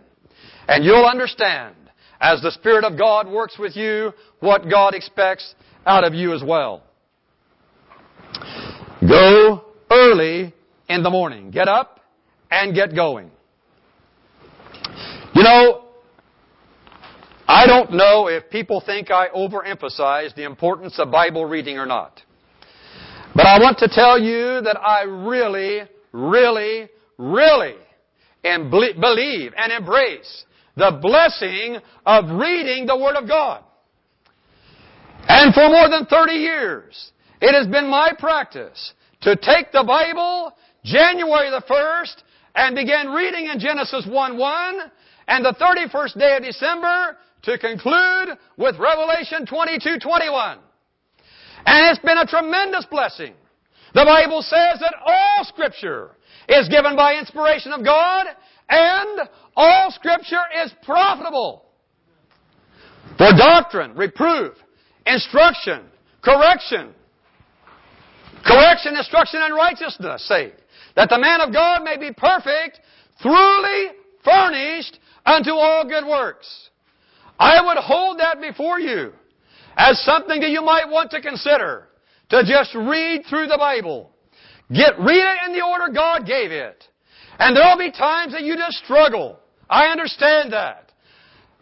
And 0.69 0.85
you'll 0.85 1.07
understand 1.07 1.75
as 2.21 2.41
the 2.41 2.51
Spirit 2.51 2.85
of 2.85 2.99
God 2.99 3.29
works 3.29 3.59
with 3.59 3.77
you 3.77 4.13
what 4.41 4.69
God 4.69 4.95
expects 4.95 5.55
out 5.87 6.05
of 6.05 6.15
you 6.15 6.35
as 6.35 6.43
well. 6.43 6.83
Go 9.07 9.65
early 9.91 10.55
in 10.89 11.03
the 11.03 11.11
morning. 11.11 11.51
Get 11.51 11.69
up 11.69 12.01
and 12.51 12.75
get 12.75 12.95
going. 12.95 13.31
You 15.35 15.43
know, 15.43 15.85
I 17.47 17.67
don't 17.67 17.93
know 17.93 18.29
if 18.29 18.49
people 18.51 18.83
think 18.85 19.11
I 19.11 19.29
overemphasize 19.29 20.35
the 20.35 20.45
importance 20.45 20.99
of 20.99 21.11
Bible 21.11 21.45
reading 21.45 21.77
or 21.77 21.87
not. 21.87 22.23
But 23.35 23.47
I 23.47 23.59
want 23.59 23.79
to 23.79 23.89
tell 23.89 24.19
you 24.19 24.61
that 24.63 24.79
I 24.81 25.03
really, 25.03 25.83
really, 26.13 26.89
really 27.19 27.75
and 28.43 28.71
believe 28.71 29.53
and 29.57 29.73
embrace 29.73 30.45
the 30.77 30.99
blessing 31.01 31.79
of 32.05 32.25
reading 32.39 32.87
the 32.87 32.97
Word 32.97 33.17
of 33.17 33.29
God. 33.29 33.63
And 35.29 35.55
for 35.55 35.69
more 35.69 35.89
than 35.89 36.07
30 36.07 36.33
years, 36.33 37.13
it 37.41 37.55
has 37.55 37.67
been 37.67 37.89
my 37.89 38.13
practice 38.19 38.93
to 39.23 39.37
take 39.37 39.73
the 39.73 39.85
Bible 39.85 40.53
January 40.85 41.51
the 41.51 41.63
1st 41.69 42.23
and 42.55 42.75
begin 42.75 43.09
reading 43.09 43.47
in 43.47 43.59
Genesis 43.59 44.07
1-1 44.07 44.91
and 45.29 45.45
the 45.45 45.55
31st 45.55 46.19
day 46.19 46.37
of 46.37 46.43
December 46.43 47.17
to 47.43 47.59
conclude 47.59 48.37
with 48.59 48.77
Revelation 48.79 49.47
22-21. 49.47 50.59
And 51.67 51.91
it's 51.91 52.05
been 52.05 52.19
a 52.19 52.27
tremendous 52.27 52.85
blessing. 52.91 53.35
The 53.95 54.05
Bible 54.05 54.43
says 54.43 54.81
that 54.81 54.95
all 55.05 55.45
Scripture 55.45 56.17
is 56.49 56.69
given 56.69 56.97
by 56.97 57.17
inspiration 57.17 57.73
of 57.73 57.85
God 57.85 58.27
and 58.69 59.29
all 59.57 59.91
Scripture 59.91 60.43
is 60.65 60.73
profitable 60.83 61.65
for 63.19 63.31
doctrine, 63.37 63.95
reproof, 63.95 64.55
instruction, 65.07 65.83
correction, 66.23 66.93
correction, 68.45 68.97
instruction, 68.97 69.41
and 69.43 69.55
righteousness' 69.55 70.27
sake, 70.27 70.55
that 70.97 71.09
the 71.09 71.19
man 71.19 71.41
of 71.41 71.53
God 71.53 71.85
may 71.85 71.97
be 71.97 72.13
perfect, 72.13 72.81
truly 73.21 73.89
furnished 74.25 74.99
unto 75.27 75.51
all 75.51 75.87
good 75.87 76.07
works. 76.07 76.71
I 77.39 77.65
would 77.65 77.79
hold 77.79 78.19
that 78.21 78.41
before 78.41 78.81
you 78.81 79.13
as 79.77 80.01
something 80.05 80.41
that 80.41 80.51
you 80.51 80.63
might 80.63 80.89
want 80.89 81.11
to 81.11 81.21
consider. 81.21 81.89
To 82.31 82.43
just 82.43 82.75
read 82.75 83.25
through 83.29 83.49
the 83.49 83.59
Bible. 83.59 84.11
Get, 84.73 84.99
read 84.99 85.23
it 85.23 85.49
in 85.49 85.53
the 85.53 85.65
order 85.65 85.93
God 85.93 86.27
gave 86.27 86.51
it. 86.51 86.85
And 87.39 87.57
there'll 87.57 87.79
be 87.79 87.91
times 87.91 88.33
that 88.33 88.43
you 88.43 88.57
just 88.57 88.79
struggle. 88.79 89.39
I 89.69 89.87
understand 89.87 90.53
that. 90.53 90.93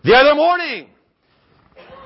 The 0.05 0.15
other 0.15 0.35
morning, 0.35 0.89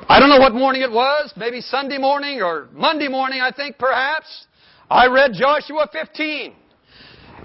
I 0.09 0.21
don't 0.21 0.29
know 0.29 0.39
what 0.39 0.55
morning 0.55 0.83
it 0.83 0.91
was, 0.91 1.33
maybe 1.37 1.61
Sunday 1.61 1.99
morning 1.99 2.43
or 2.43 2.69
Monday 2.73 3.09
morning, 3.09 3.41
I 3.41 3.51
think 3.51 3.79
perhaps, 3.79 4.47
I 4.91 5.07
read 5.07 5.33
Joshua 5.35 5.89
15. 5.93 6.55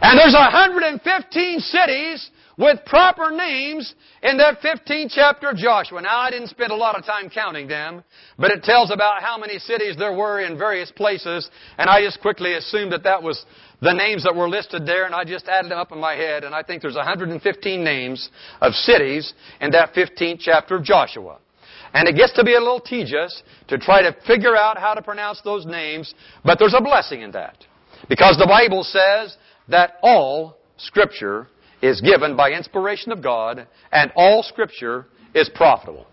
And 0.02 0.18
there's 0.18 0.34
115 0.34 1.60
cities 1.60 2.30
with 2.58 2.84
proper 2.86 3.32
names 3.32 3.94
in 4.24 4.38
that 4.38 4.62
15th 4.62 5.12
chapter 5.14 5.50
of 5.50 5.58
Joshua. 5.58 6.02
Now, 6.02 6.20
I 6.20 6.32
didn't 6.32 6.50
spend 6.50 6.72
a 6.72 6.76
lot 6.76 6.98
of 6.98 7.06
time 7.06 7.30
counting 7.30 7.68
them, 7.68 8.04
but 8.38 8.52
it 8.52 8.64
tells 8.64 8.92
about 8.92 9.22
how 9.22 9.38
many 9.38 9.58
cities 9.60 9.96
there 9.98 10.14
were 10.14 10.42
in 10.42 10.58
various 10.58 10.92
places, 10.92 11.50
and 11.78 11.90
I 11.90 12.02
just 12.02 12.22
quickly 12.22 12.54
assumed 12.54 12.92
that 12.92 13.04
that 13.04 13.22
was 13.22 13.46
the 13.82 13.94
names 13.94 14.24
that 14.24 14.36
were 14.36 14.50
listed 14.50 14.86
there, 14.86 15.06
and 15.06 15.16
I 15.16 15.24
just 15.24 15.48
added 15.48 15.72
them 15.72 15.80
up 15.80 15.92
in 15.92 16.00
my 16.00 16.14
head, 16.14 16.44
and 16.44 16.54
I 16.54 16.64
think 16.64 16.82
there's 16.82 16.96
115 16.96 17.84
names 17.84 18.30
of 18.62 18.74
cities 18.74 19.34
in 19.60 19.72
that 19.72 19.94
15th 19.94 20.40
chapter 20.40 20.76
of 20.76 20.84
Joshua. 20.84 21.40
And 21.94 22.08
it 22.08 22.16
gets 22.16 22.34
to 22.34 22.44
be 22.44 22.54
a 22.54 22.60
little 22.60 22.80
tedious 22.80 23.44
to 23.68 23.78
try 23.78 24.02
to 24.02 24.16
figure 24.26 24.56
out 24.56 24.78
how 24.78 24.94
to 24.94 25.02
pronounce 25.02 25.42
those 25.44 25.66
names, 25.66 26.14
but 26.46 26.58
there's 26.58 26.76
a 26.78 26.82
blessing 26.82 27.22
in 27.22 27.32
that. 27.32 27.58
Because 28.08 28.38
the 28.38 28.48
Bible 28.48 28.84
says 28.84 29.36
that 29.68 29.94
all 30.02 30.58
Scripture 30.78 31.48
is 31.82 32.02
given 32.02 32.36
by 32.36 32.52
inspiration 32.52 33.12
of 33.12 33.24
God, 33.24 33.67
and 33.91 34.12
all 34.15 34.44
Scripture 34.44 35.08
is 35.34 35.50
profitable. 35.54 36.06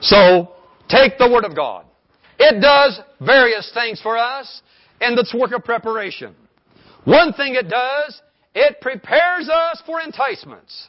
So, 0.00 0.52
take 0.88 1.18
the 1.18 1.30
Word 1.30 1.44
of 1.44 1.54
God. 1.54 1.84
It 2.38 2.60
does 2.60 3.00
various 3.20 3.70
things 3.72 4.00
for 4.00 4.18
us 4.18 4.62
in 5.00 5.18
its 5.18 5.32
work 5.34 5.52
of 5.52 5.64
preparation. 5.64 6.34
One 7.04 7.32
thing 7.32 7.54
it 7.54 7.68
does, 7.68 8.20
it 8.54 8.80
prepares 8.80 9.48
us 9.48 9.82
for 9.86 10.00
enticements. 10.00 10.88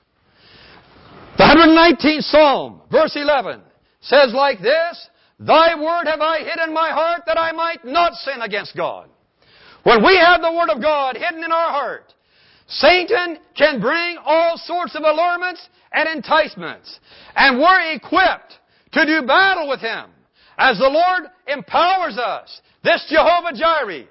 The 1.38 1.44
119th 1.44 2.24
Psalm, 2.24 2.82
verse 2.92 3.16
11, 3.16 3.62
says 4.02 4.34
like 4.34 4.60
this, 4.62 5.10
Thy 5.40 5.76
word 5.76 6.06
have 6.06 6.22
I 6.22 6.40
hid 6.40 6.68
in 6.68 6.74
my 6.74 6.90
heart 6.90 7.24
that 7.26 7.40
I 7.40 7.52
might 7.52 7.84
not 7.84 8.14
sin 8.14 8.42
against 8.42 8.76
God. 8.78 9.10
When 9.84 10.04
we 10.06 10.16
have 10.18 10.42
the 10.42 10.52
Word 10.52 10.70
of 10.70 10.82
God 10.82 11.18
hidden 11.18 11.44
in 11.44 11.52
our 11.52 11.70
heart, 11.70 12.14
Satan 12.74 13.38
can 13.56 13.80
bring 13.80 14.18
all 14.24 14.58
sorts 14.58 14.96
of 14.96 15.04
allurements 15.04 15.68
and 15.92 16.10
enticements. 16.10 17.00
And 17.36 17.60
we're 17.60 17.94
equipped 17.94 18.60
to 18.94 19.06
do 19.06 19.26
battle 19.28 19.70
with 19.70 19.80
him 19.80 20.10
as 20.58 20.78
the 20.78 20.90
Lord 20.90 21.30
empowers 21.48 22.18
us. 22.18 22.62
This 22.84 23.06
Jehovah 23.10 23.56
Jireh. 23.56 24.06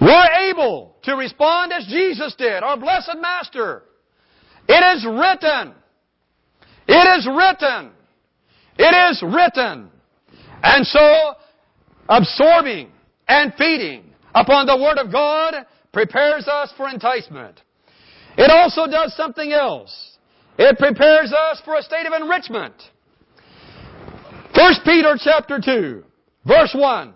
We're 0.00 0.50
able 0.50 0.96
to 1.04 1.14
respond 1.14 1.72
as 1.72 1.86
Jesus 1.86 2.34
did, 2.36 2.62
our 2.62 2.76
blessed 2.76 3.16
Master. 3.20 3.82
It 4.68 4.96
is 4.96 5.04
written. 5.04 5.74
It 6.86 7.18
is 7.18 7.26
written. 7.26 7.90
It 8.78 9.10
is 9.10 9.22
written. 9.22 9.90
And 10.62 10.86
so, 10.86 11.34
absorbing 12.08 12.90
and 13.28 13.52
feeding 13.54 14.04
upon 14.34 14.66
the 14.66 14.76
Word 14.76 14.98
of 14.98 15.12
God 15.12 15.54
prepares 15.94 16.46
us 16.46 16.70
for 16.76 16.88
enticement. 16.90 17.62
It 18.36 18.50
also 18.50 18.90
does 18.90 19.16
something 19.16 19.52
else. 19.52 20.18
It 20.58 20.78
prepares 20.78 21.32
us 21.32 21.62
for 21.64 21.76
a 21.76 21.82
state 21.82 22.06
of 22.06 22.12
enrichment. 22.12 22.74
1 24.54 24.74
Peter 24.84 25.16
chapter 25.18 25.58
2, 25.64 26.04
verse 26.44 26.74
1. 26.74 27.14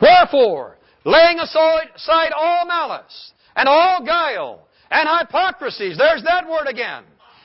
Wherefore, 0.00 0.78
laying 1.04 1.38
aside 1.38 2.32
all 2.36 2.66
malice, 2.66 3.32
and 3.54 3.68
all 3.68 4.04
guile, 4.04 4.66
and 4.90 5.08
hypocrisies, 5.08 5.96
there's 5.96 6.22
that 6.24 6.48
word 6.48 6.66
again, 6.68 7.04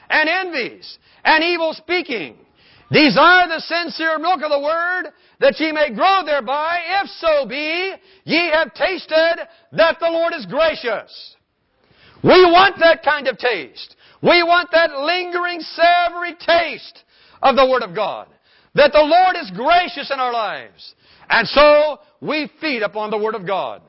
and 0.10 0.30
envies, 0.30 0.98
and 1.24 1.44
evil 1.44 1.74
speaking, 1.74 2.38
desire 2.92 3.48
the 3.48 3.62
sincere 3.62 4.20
milk 4.20 4.42
of 4.44 4.52
the 4.52 4.60
word, 4.60 5.12
that 5.40 5.60
ye 5.60 5.72
may 5.72 5.94
grow 5.94 6.22
thereby, 6.26 6.80
if 7.02 7.10
so 7.20 7.46
be 7.48 7.94
ye 8.24 8.52
have 8.52 8.74
tasted 8.74 9.48
that 9.72 9.98
the 10.00 10.10
Lord 10.10 10.34
is 10.34 10.46
gracious. 10.46 11.36
We 12.24 12.44
want 12.44 12.80
that 12.80 13.04
kind 13.04 13.28
of 13.28 13.38
taste. 13.38 13.96
We 14.22 14.42
want 14.42 14.70
that 14.72 14.92
lingering, 14.92 15.60
savory 15.60 16.36
taste 16.36 17.04
of 17.44 17.56
the 17.56 17.68
Word 17.68 17.84
of 17.84 17.94
God. 17.94 18.28
That 18.74 18.92
the 18.92 19.00
Lord 19.00 19.36
is 19.38 19.52
gracious 19.52 20.12
in 20.12 20.20
our 20.20 20.34
lives. 20.34 20.96
And 21.30 21.48
so, 21.48 22.00
we 22.22 22.50
feed 22.60 22.82
upon 22.82 23.12
the 23.12 23.18
Word 23.18 23.36
of 23.36 23.46
God. 23.46 23.82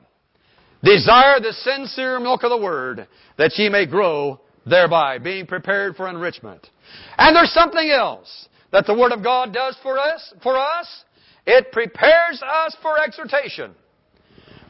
Desire 0.83 1.39
the 1.39 1.53
sincere 1.53 2.19
milk 2.19 2.43
of 2.43 2.51
the 2.51 2.57
Word, 2.57 3.07
that 3.37 3.57
ye 3.57 3.69
may 3.69 3.87
grow 3.87 4.39
thereby, 4.65 5.17
being 5.17 5.47
prepared 5.47 5.95
for 5.95 6.07
enrichment. 6.07 6.69
And 7.17 7.35
there's 7.35 7.53
something 7.53 7.89
else 7.89 8.47
that 8.71 8.85
the 8.85 8.93
Word 8.93 9.11
of 9.11 9.23
God 9.23 9.53
does 9.53 9.77
for 9.81 9.97
us, 9.97 10.33
for 10.43 10.57
us. 10.57 11.03
It 11.45 11.71
prepares 11.71 12.41
us 12.43 12.75
for 12.81 13.01
exhortation. 13.01 13.73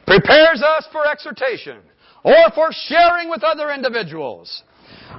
Prepares 0.06 0.62
us 0.62 0.86
for 0.92 1.06
exhortation. 1.06 1.78
Or 2.22 2.50
for 2.54 2.68
sharing 2.70 3.28
with 3.28 3.42
other 3.42 3.70
individuals. 3.70 4.62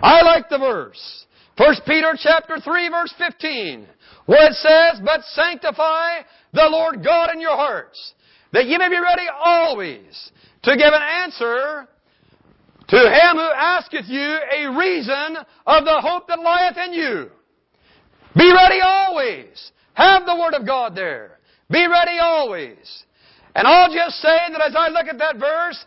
I 0.02 0.22
like 0.22 0.50
the 0.50 0.58
verse. 0.58 1.26
1 1.58 1.76
Peter 1.86 2.14
chapter 2.18 2.58
3 2.60 2.90
verse 2.90 3.14
15. 3.18 3.88
Where 4.26 4.48
it 4.48 4.54
says, 4.54 5.02
But 5.04 5.22
sanctify 5.24 6.22
the 6.54 6.68
Lord 6.70 7.04
God 7.04 7.32
in 7.34 7.42
your 7.42 7.56
hearts, 7.56 8.14
that 8.54 8.66
ye 8.66 8.78
may 8.78 8.90
be 8.90 9.00
ready 9.00 9.28
always 9.44 10.32
to 10.64 10.78
give 10.78 10.94
an 10.94 11.02
answer 11.02 11.88
to 12.88 12.98
him 12.98 13.36
who 13.36 13.52
asketh 13.56 14.08
you 14.08 14.38
a 14.56 14.78
reason 14.78 15.38
of 15.68 15.86
the 15.86 16.02
hope 16.02 16.28
that 16.28 16.40
lieth 16.40 16.78
in 16.88 16.94
you. 16.94 17.30
Be 18.36 18.52
ready 18.52 18.80
always. 18.82 19.72
Have 19.94 20.26
the 20.26 20.36
Word 20.36 20.54
of 20.54 20.66
God 20.66 20.96
there. 20.96 21.40
Be 21.70 21.88
ready 21.88 22.18
always. 22.20 23.04
And 23.56 23.68
I'll 23.68 23.94
just 23.94 24.18
say 24.22 24.38
that 24.52 24.62
as 24.62 24.76
I 24.78 24.90
look 24.90 25.08
at 25.08 25.18
that 25.18 25.38
verse, 25.38 25.84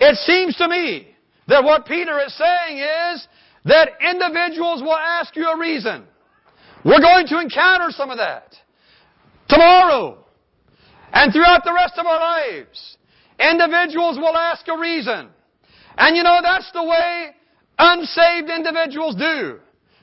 it 0.00 0.16
seems 0.18 0.56
to 0.56 0.68
me 0.68 1.08
that 1.48 1.62
what 1.62 1.86
Peter 1.86 2.18
is 2.20 2.36
saying 2.36 2.78
is 2.78 3.28
that 3.64 3.90
individuals 4.00 4.82
will 4.82 4.96
ask 4.96 5.36
you 5.36 5.46
a 5.46 5.58
reason. 5.58 6.04
We're 6.84 7.00
going 7.00 7.26
to 7.28 7.40
encounter 7.40 7.90
some 7.90 8.10
of 8.10 8.18
that. 8.18 8.54
Tomorrow. 9.48 10.18
And 11.12 11.32
throughout 11.32 11.64
the 11.64 11.72
rest 11.72 11.94
of 11.96 12.06
our 12.06 12.18
lives. 12.18 12.96
Individuals 13.38 14.18
will 14.18 14.36
ask 14.36 14.66
a 14.68 14.78
reason. 14.78 15.28
And 15.96 16.16
you 16.16 16.22
know, 16.22 16.40
that's 16.42 16.70
the 16.72 16.82
way 16.82 17.30
unsaved 17.78 18.50
individuals 18.50 19.14
do. 19.16 19.58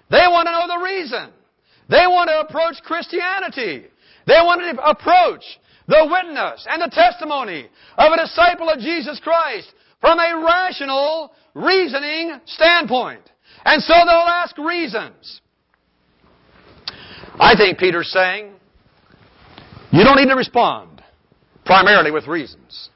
They 0.09 0.25
want 0.27 0.47
to 0.47 0.51
know 0.51 0.67
the 0.67 0.83
reason. 0.83 1.31
They 1.89 2.05
want 2.07 2.29
to 2.29 2.39
approach 2.39 2.81
Christianity. 2.83 3.85
They 4.27 4.39
want 4.43 4.61
to 4.61 4.83
approach 4.83 5.43
the 5.87 6.07
witness 6.09 6.65
and 6.69 6.81
the 6.81 6.93
testimony 6.93 7.67
of 7.97 8.13
a 8.13 8.17
disciple 8.17 8.69
of 8.69 8.79
Jesus 8.79 9.19
Christ 9.19 9.73
from 9.99 10.19
a 10.19 10.43
rational, 10.43 11.33
reasoning 11.53 12.39
standpoint. 12.45 13.21
And 13.65 13.81
so 13.83 13.93
they'll 13.93 14.15
ask 14.15 14.57
reasons. 14.57 15.41
I 17.39 17.55
think 17.55 17.77
Peter's 17.77 18.11
saying, 18.11 18.53
you 19.91 20.03
don't 20.03 20.17
need 20.17 20.29
to 20.29 20.35
respond 20.35 21.03
primarily 21.65 22.11
with 22.11 22.27
reasons. 22.27 22.89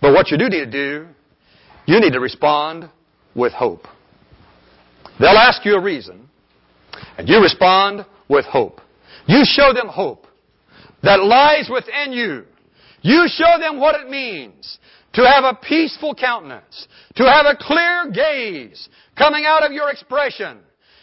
But 0.00 0.12
what 0.12 0.30
you 0.30 0.38
do 0.38 0.48
need 0.48 0.64
to 0.64 0.70
do, 0.70 1.06
you 1.86 2.00
need 2.00 2.12
to 2.12 2.20
respond 2.20 2.90
with 3.34 3.52
hope. 3.52 3.86
They'll 5.18 5.30
ask 5.30 5.64
you 5.64 5.74
a 5.76 5.80
reason, 5.80 6.28
and 7.16 7.28
you 7.28 7.40
respond 7.40 8.04
with 8.28 8.44
hope. 8.44 8.80
You 9.26 9.42
show 9.44 9.72
them 9.72 9.88
hope 9.88 10.26
that 11.02 11.22
lies 11.22 11.68
within 11.72 12.12
you. 12.12 12.44
You 13.02 13.26
show 13.28 13.58
them 13.58 13.78
what 13.78 14.00
it 14.00 14.08
means 14.08 14.78
to 15.12 15.22
have 15.22 15.44
a 15.44 15.54
peaceful 15.54 16.14
countenance, 16.14 16.88
to 17.16 17.24
have 17.24 17.46
a 17.46 17.56
clear 17.58 18.10
gaze 18.12 18.88
coming 19.16 19.44
out 19.46 19.64
of 19.64 19.72
your 19.72 19.90
expression. 19.90 20.58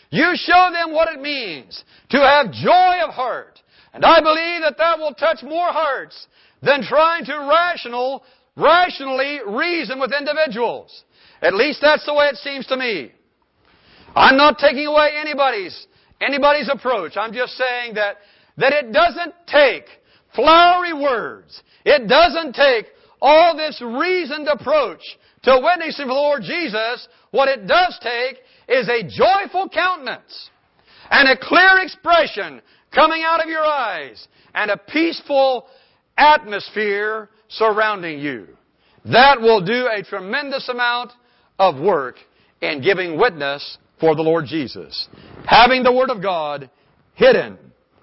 You 0.10 0.34
show 0.36 0.70
them 0.72 0.94
what 0.94 1.12
it 1.12 1.20
means 1.20 1.84
to 2.10 2.18
have 2.18 2.52
joy 2.52 2.98
of 3.04 3.10
heart. 3.10 3.60
And 3.94 4.06
I 4.06 4.22
believe 4.22 4.62
that 4.62 4.78
that 4.78 5.00
will 5.00 5.14
touch 5.14 5.42
more 5.44 5.72
hearts 5.72 6.28
than 6.62 6.84
trying 6.84 7.26
to 7.26 7.48
rational, 7.50 8.24
rationally 8.56 9.40
reason 9.48 10.00
with 10.00 10.12
individuals. 10.18 11.04
At 11.42 11.56
least 11.56 11.80
that's 11.82 12.06
the 12.06 12.14
way 12.14 12.26
it 12.28 12.38
seems 12.38 12.68
to 12.68 12.78
me. 12.78 13.12
I'm 14.16 14.38
not 14.38 14.60
taking 14.60 14.86
away 14.86 15.12
anybody's 15.20 15.88
anybody's 16.26 16.70
approach. 16.70 17.14
I'm 17.16 17.34
just 17.34 17.54
saying 17.54 17.96
that, 17.96 18.18
that 18.58 18.74
it 18.74 18.92
doesn't 18.92 19.34
take 19.48 19.86
flowery 20.36 20.94
words. 20.94 21.62
It 21.86 22.08
doesn't 22.08 22.54
take 22.54 22.86
all 23.22 23.56
this 23.56 23.82
reasoned 23.82 24.48
approach 24.48 25.02
to 25.44 25.60
witnessing 25.64 26.06
for 26.06 26.10
the 26.10 26.14
Lord 26.14 26.42
Jesus. 26.44 27.08
What 27.32 27.48
it 27.50 27.68
does 27.68 28.00
take 28.02 28.38
is 28.68 28.90
a 28.90 29.04
joyful 29.04 29.70
countenance 29.70 30.50
and 31.10 31.30
a 31.30 31.38
clear 31.38 31.80
expression 31.82 32.62
coming 32.94 33.24
out 33.26 33.42
of 33.42 33.50
your 33.50 33.66
eyes 33.66 34.28
and 34.54 34.72
a 34.72 34.78
peaceful 34.78 35.68
atmosphere 36.18 37.30
surrounding 37.50 38.20
you. 38.20 38.48
That 39.06 39.42
will 39.42 39.64
do 39.64 39.90
a 39.92 40.04
tremendous 40.04 40.70
amount 40.70 41.12
of 41.60 41.80
work 41.80 42.16
in 42.62 42.82
giving 42.82 43.18
witness 43.20 43.78
for 44.00 44.16
the 44.16 44.22
Lord 44.22 44.46
Jesus. 44.46 45.08
Having 45.46 45.84
the 45.84 45.92
Word 45.92 46.10
of 46.10 46.22
God 46.22 46.70
hidden 47.16 47.58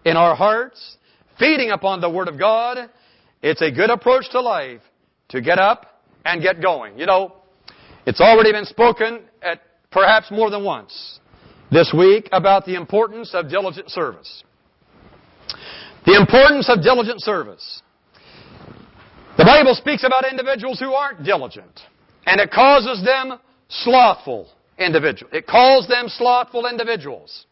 in 0.05 0.16
our 0.16 0.35
hearts, 0.35 0.96
feeding 1.38 1.70
upon 1.70 2.00
the 2.00 2.11
Word 2.11 2.29
of 2.29 2.38
God, 2.38 2.90
it's 3.42 3.62
a 3.62 3.70
good 3.70 3.90
approach 3.90 4.31
to 4.31 4.40
life 4.40 4.83
to 5.31 5.40
get 5.40 5.59
up 5.59 6.03
and 6.24 6.42
get 6.42 6.61
going. 6.61 6.98
You 6.98 7.07
know, 7.07 7.35
it's 8.07 8.20
already 8.20 8.53
been 8.53 8.66
spoken 8.66 9.22
at 9.42 9.61
perhaps 9.90 10.31
more 10.31 10.50
than 10.50 10.64
once 10.64 11.20
this 11.70 11.94
week 11.96 12.29
about 12.33 12.66
the 12.66 12.74
importance 12.74 13.35
of 13.35 13.48
diligent 13.48 13.90
service. 13.90 14.44
The 16.05 16.16
importance 16.16 16.68
of 16.68 16.83
diligent 16.83 17.20
service. 17.20 17.83
The 19.37 19.44
Bible 19.44 19.74
speaks 19.74 20.05
about 20.05 20.31
individuals 20.31 20.79
who 20.79 20.92
aren't 20.92 21.24
diligent, 21.24 21.81
and 22.26 22.40
it 22.40 22.50
causes 22.50 23.03
them 23.05 23.38
slothful 23.68 24.48
individual. 24.80 25.30
It 25.32 25.46
calls 25.46 25.86
them 25.86 26.08
slothful 26.08 26.66
individuals. 26.66 27.46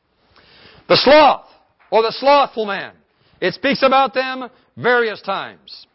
The 0.89 0.97
sloth, 0.97 1.47
or 1.91 2.03
the 2.03 2.13
slothful 2.13 2.67
man. 2.67 2.93
It 3.41 3.55
speaks 3.55 3.83
about 3.83 4.15
them 4.15 4.49
various 4.77 5.21
times. 5.23 5.87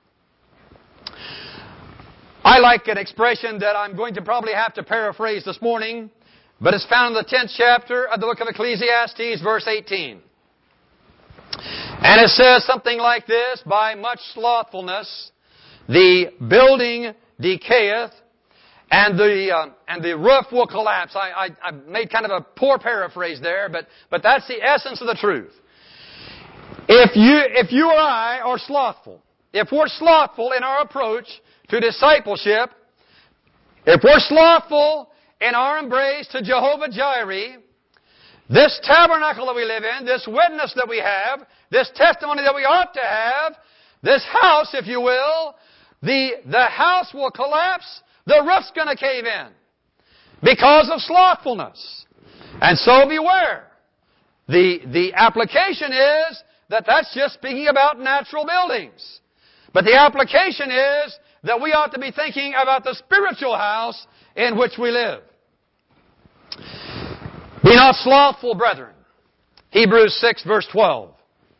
I 2.43 2.59
like 2.59 2.87
an 2.87 2.97
expression 2.97 3.59
that 3.59 3.75
I'm 3.75 3.95
going 3.95 4.13
to 4.15 4.21
probably 4.21 4.53
have 4.53 4.73
to 4.75 4.83
paraphrase 4.83 5.43
this 5.45 5.61
morning, 5.61 6.09
but 6.61 6.73
it's 6.73 6.85
found 6.85 7.15
in 7.15 7.23
the 7.23 7.29
10th 7.29 7.53
chapter 7.57 8.07
of 8.07 8.19
the 8.19 8.27
book 8.27 8.39
of 8.39 8.47
Ecclesiastes, 8.47 9.41
verse 9.41 9.67
18. 9.67 10.21
And 11.55 12.21
it 12.21 12.29
says 12.29 12.65
something 12.65 12.97
like 12.97 13.27
this, 13.27 13.61
By 13.65 13.95
much 13.95 14.19
slothfulness 14.33 15.31
the 15.87 16.31
building 16.47 17.13
decayeth, 17.41 18.11
and 18.93 19.17
the 19.17 19.49
uh, 19.49 19.69
and 19.87 20.03
the 20.03 20.15
roof 20.15 20.45
will 20.51 20.67
collapse. 20.67 21.15
I, 21.15 21.47
I, 21.63 21.69
I 21.69 21.71
made 21.71 22.11
kind 22.11 22.25
of 22.25 22.31
a 22.31 22.41
poor 22.41 22.77
paraphrase 22.77 23.41
there, 23.41 23.67
but 23.67 23.87
but 24.11 24.21
that's 24.21 24.47
the 24.47 24.61
essence 24.61 25.01
of 25.01 25.07
the 25.07 25.17
truth. 25.19 25.51
If 26.87 27.15
you 27.15 27.41
if 27.59 27.71
you 27.71 27.87
or 27.87 27.97
I 27.97 28.39
are 28.45 28.59
slothful, 28.59 29.23
if 29.51 29.69
we're 29.71 29.87
slothful 29.87 30.51
in 30.51 30.61
our 30.61 30.81
approach 30.81 31.25
to 31.69 31.79
discipleship, 31.79 32.69
if 33.87 34.03
we're 34.03 34.19
slothful 34.19 35.09
in 35.41 35.55
our 35.55 35.79
embrace 35.79 36.27
to 36.27 36.43
Jehovah 36.43 36.89
Jireh, 36.91 37.57
this 38.47 38.79
tabernacle 38.83 39.47
that 39.47 39.55
we 39.55 39.65
live 39.65 39.83
in, 39.83 40.05
this 40.05 40.27
witness 40.27 40.71
that 40.75 40.85
we 40.87 40.99
have, 40.99 41.47
this 41.71 41.89
testimony 41.95 42.43
that 42.43 42.53
we 42.53 42.61
ought 42.61 42.93
to 42.93 43.01
have, 43.01 43.55
this 44.03 44.23
house, 44.39 44.69
if 44.73 44.85
you 44.85 45.01
will, 45.01 45.55
the, 46.03 46.31
the 46.45 46.65
house 46.65 47.11
will 47.13 47.31
collapse 47.31 48.01
the 48.25 48.41
roof's 48.45 48.71
going 48.75 48.87
to 48.87 48.95
cave 48.95 49.25
in 49.25 49.47
because 50.41 50.89
of 50.91 51.01
slothfulness. 51.01 52.05
And 52.61 52.77
so 52.77 53.07
beware. 53.07 53.67
The, 54.47 54.79
the 54.85 55.13
application 55.13 55.91
is 55.91 56.43
that 56.69 56.85
that's 56.85 57.13
just 57.15 57.35
speaking 57.35 57.67
about 57.67 57.99
natural 57.99 58.45
buildings. 58.45 59.21
But 59.73 59.85
the 59.85 59.95
application 59.95 60.69
is 60.69 61.17
that 61.43 61.61
we 61.61 61.71
ought 61.71 61.93
to 61.93 61.99
be 61.99 62.11
thinking 62.11 62.53
about 62.61 62.83
the 62.83 62.93
spiritual 62.93 63.55
house 63.57 64.05
in 64.35 64.57
which 64.57 64.73
we 64.79 64.91
live. 64.91 65.23
Be 67.63 67.75
not 67.75 67.95
slothful, 67.95 68.55
brethren. 68.55 68.93
Hebrews 69.71 70.15
6 70.19 70.43
verse 70.43 70.67
12 70.71 71.09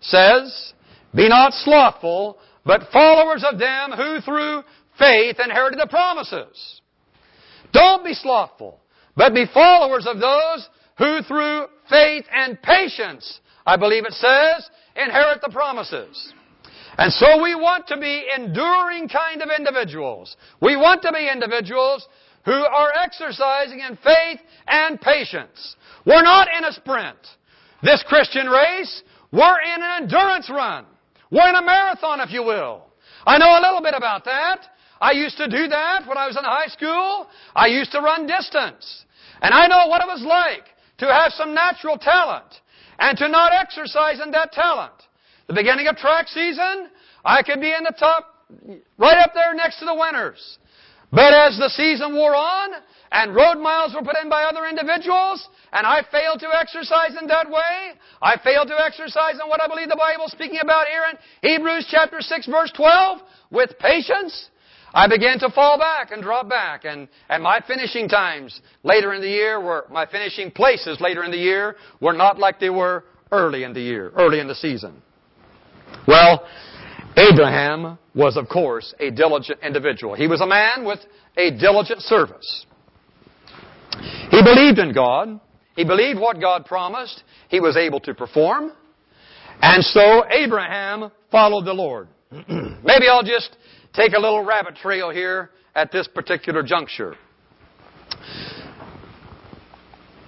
says, 0.02 0.74
Be 1.16 1.28
not 1.30 1.54
slothful, 1.54 2.38
but 2.66 2.90
followers 2.92 3.44
of 3.50 3.58
them 3.58 3.92
who 3.92 4.22
through 4.22 4.64
faith 4.98 5.38
inherited 5.44 5.80
the 5.80 5.88
promises. 5.88 6.82
Don't 7.72 8.04
be 8.04 8.14
slothful, 8.14 8.80
but 9.16 9.34
be 9.34 9.46
followers 9.54 10.06
of 10.08 10.20
those 10.20 10.70
who 10.98 11.22
through 11.24 11.66
faith 11.90 12.26
and 12.34 12.62
patience, 12.62 13.40
I 13.66 13.78
believe 13.78 14.06
it 14.06 14.14
says, 14.14 14.70
inherit 14.96 15.42
the 15.42 15.52
promises. 15.52 16.34
And 16.98 17.12
so 17.12 17.42
we 17.42 17.56
want 17.56 17.88
to 17.88 17.98
be 17.98 18.26
enduring 18.36 19.10
kind 19.10 19.42
of 19.42 19.50
individuals. 19.58 20.38
We 20.62 20.76
want 20.76 21.02
to 21.02 21.12
be 21.12 21.28
individuals 21.32 22.08
who 22.46 22.52
are 22.52 22.92
exercising 23.04 23.80
in 23.80 23.98
faith 23.98 24.40
and 24.68 25.02
patience. 25.02 25.76
We're 26.06 26.22
not 26.22 26.48
in 26.56 26.66
a 26.66 26.72
sprint. 26.74 27.18
This 27.82 28.04
Christian 28.08 28.48
race, 28.48 29.02
we're 29.32 29.60
in 29.62 29.82
an 29.82 30.04
endurance 30.04 30.50
run. 30.50 30.86
We're 31.32 31.50
in 31.50 31.56
a 31.56 31.66
marathon, 31.66 32.20
if 32.20 32.32
you 32.32 32.44
will. 32.44 32.84
I 33.26 33.38
know 33.38 33.58
a 33.58 33.62
little 33.62 33.82
bit 33.82 33.96
about 33.98 34.26
that. 34.26 34.60
I 35.04 35.12
used 35.12 35.36
to 35.36 35.50
do 35.50 35.68
that 35.68 36.08
when 36.08 36.18
I 36.18 36.28
was 36.28 36.38
in 36.38 36.46
high 36.46 36.72
school. 36.72 37.28
I 37.54 37.68
used 37.68 37.92
to 37.92 38.00
run 38.00 38.26
distance. 38.26 39.04
And 39.42 39.54
I 39.54 39.68
know 39.68 39.88
what 39.88 40.00
it 40.00 40.08
was 40.08 40.24
like 40.24 40.64
to 41.00 41.12
have 41.12 41.34
some 41.34 41.54
natural 41.54 41.98
talent 41.98 42.48
and 43.00 43.18
to 43.18 43.28
not 43.28 43.52
exercise 43.52 44.22
in 44.24 44.32
that 44.32 44.54
talent. 44.54 44.96
The 45.48 45.56
beginning 45.56 45.88
of 45.88 45.98
track 45.98 46.30
season, 46.30 46.88
I 47.26 47.44
could 47.44 47.60
be 47.60 47.74
in 47.76 47.84
the 47.84 47.94
top, 48.00 48.48
right 48.98 49.18
up 49.18 49.34
there 49.34 49.54
next 49.54 49.80
to 49.80 49.86
the 49.86 49.94
winners. 49.94 50.40
But 51.12 51.34
as 51.34 51.58
the 51.58 51.70
season 51.76 52.16
wore 52.16 52.34
on 52.34 52.70
and 53.12 53.36
road 53.36 53.60
miles 53.60 53.94
were 53.94 54.08
put 54.08 54.16
in 54.24 54.30
by 54.30 54.44
other 54.44 54.66
individuals, 54.66 55.50
and 55.74 55.86
I 55.86 56.02
failed 56.14 56.40
to 56.40 56.50
exercise 56.56 57.12
in 57.20 57.28
that 57.28 57.52
way, 57.52 58.00
I 58.22 58.38
failed 58.42 58.70
to 58.70 58.80
exercise 58.80 59.36
in 59.36 59.50
what 59.50 59.62
I 59.62 59.68
believe 59.68 59.90
the 59.90 60.00
Bible 60.00 60.26
is 60.26 60.32
speaking 60.32 60.60
about 60.64 60.88
here 60.88 61.04
in 61.12 61.18
Hebrews 61.52 61.88
chapter 61.92 62.22
6 62.22 62.48
verse 62.48 62.72
12, 62.74 63.20
with 63.52 63.78
patience, 63.80 64.50
I 64.94 65.08
began 65.08 65.40
to 65.40 65.50
fall 65.50 65.80
back 65.80 66.12
and 66.12 66.22
drop 66.22 66.48
back. 66.48 66.86
And, 66.86 67.08
and 67.30 67.42
my 67.42 67.62
finishing 67.66 68.08
times 68.08 68.62
later 68.84 69.14
in 69.14 69.22
the 69.22 69.28
year 69.28 69.60
were, 69.60 69.86
my 69.90 70.06
finishing 70.06 70.52
places 70.52 71.02
later 71.02 71.24
in 71.24 71.32
the 71.32 71.38
year 71.38 71.76
were 72.00 72.14
not 72.14 72.38
like 72.38 72.60
they 72.60 72.70
were 72.70 73.06
early 73.32 73.64
in 73.64 73.74
the 73.74 73.82
year, 73.82 74.12
early 74.16 74.40
in 74.40 74.48
the 74.48 74.56
season. 74.56 75.02
Well, 76.08 76.48
Abraham 77.18 77.98
was, 78.14 78.38
of 78.38 78.48
course, 78.50 78.94
a 79.00 79.10
diligent 79.10 79.60
individual. 79.64 80.14
He 80.14 80.28
was 80.28 80.42
a 80.42 80.48
man 80.48 80.86
with 80.86 81.00
a 81.38 81.52
diligent 81.52 82.02
service. 82.02 82.66
He 84.30 84.42
believed 84.44 84.80
in 84.80 84.94
God. 84.94 85.40
He 85.76 85.84
believed 85.84 86.20
what 86.20 86.40
God 86.40 86.66
promised. 86.66 87.24
He 87.50 87.60
was 87.60 87.78
able 87.78 88.00
to 88.02 88.14
perform. 88.14 88.72
And 89.62 89.84
so 89.84 90.24
Abraham 90.30 91.12
followed 91.32 91.66
the 91.66 91.74
Lord. 91.74 92.08
Maybe 92.32 93.08
I'll 93.10 93.24
just 93.24 93.56
take 93.94 94.14
a 94.14 94.20
little 94.20 94.44
rabbit 94.44 94.76
trail 94.76 95.10
here 95.10 95.52
at 95.76 95.92
this 95.92 96.08
particular 96.08 96.64
juncture. 96.64 97.16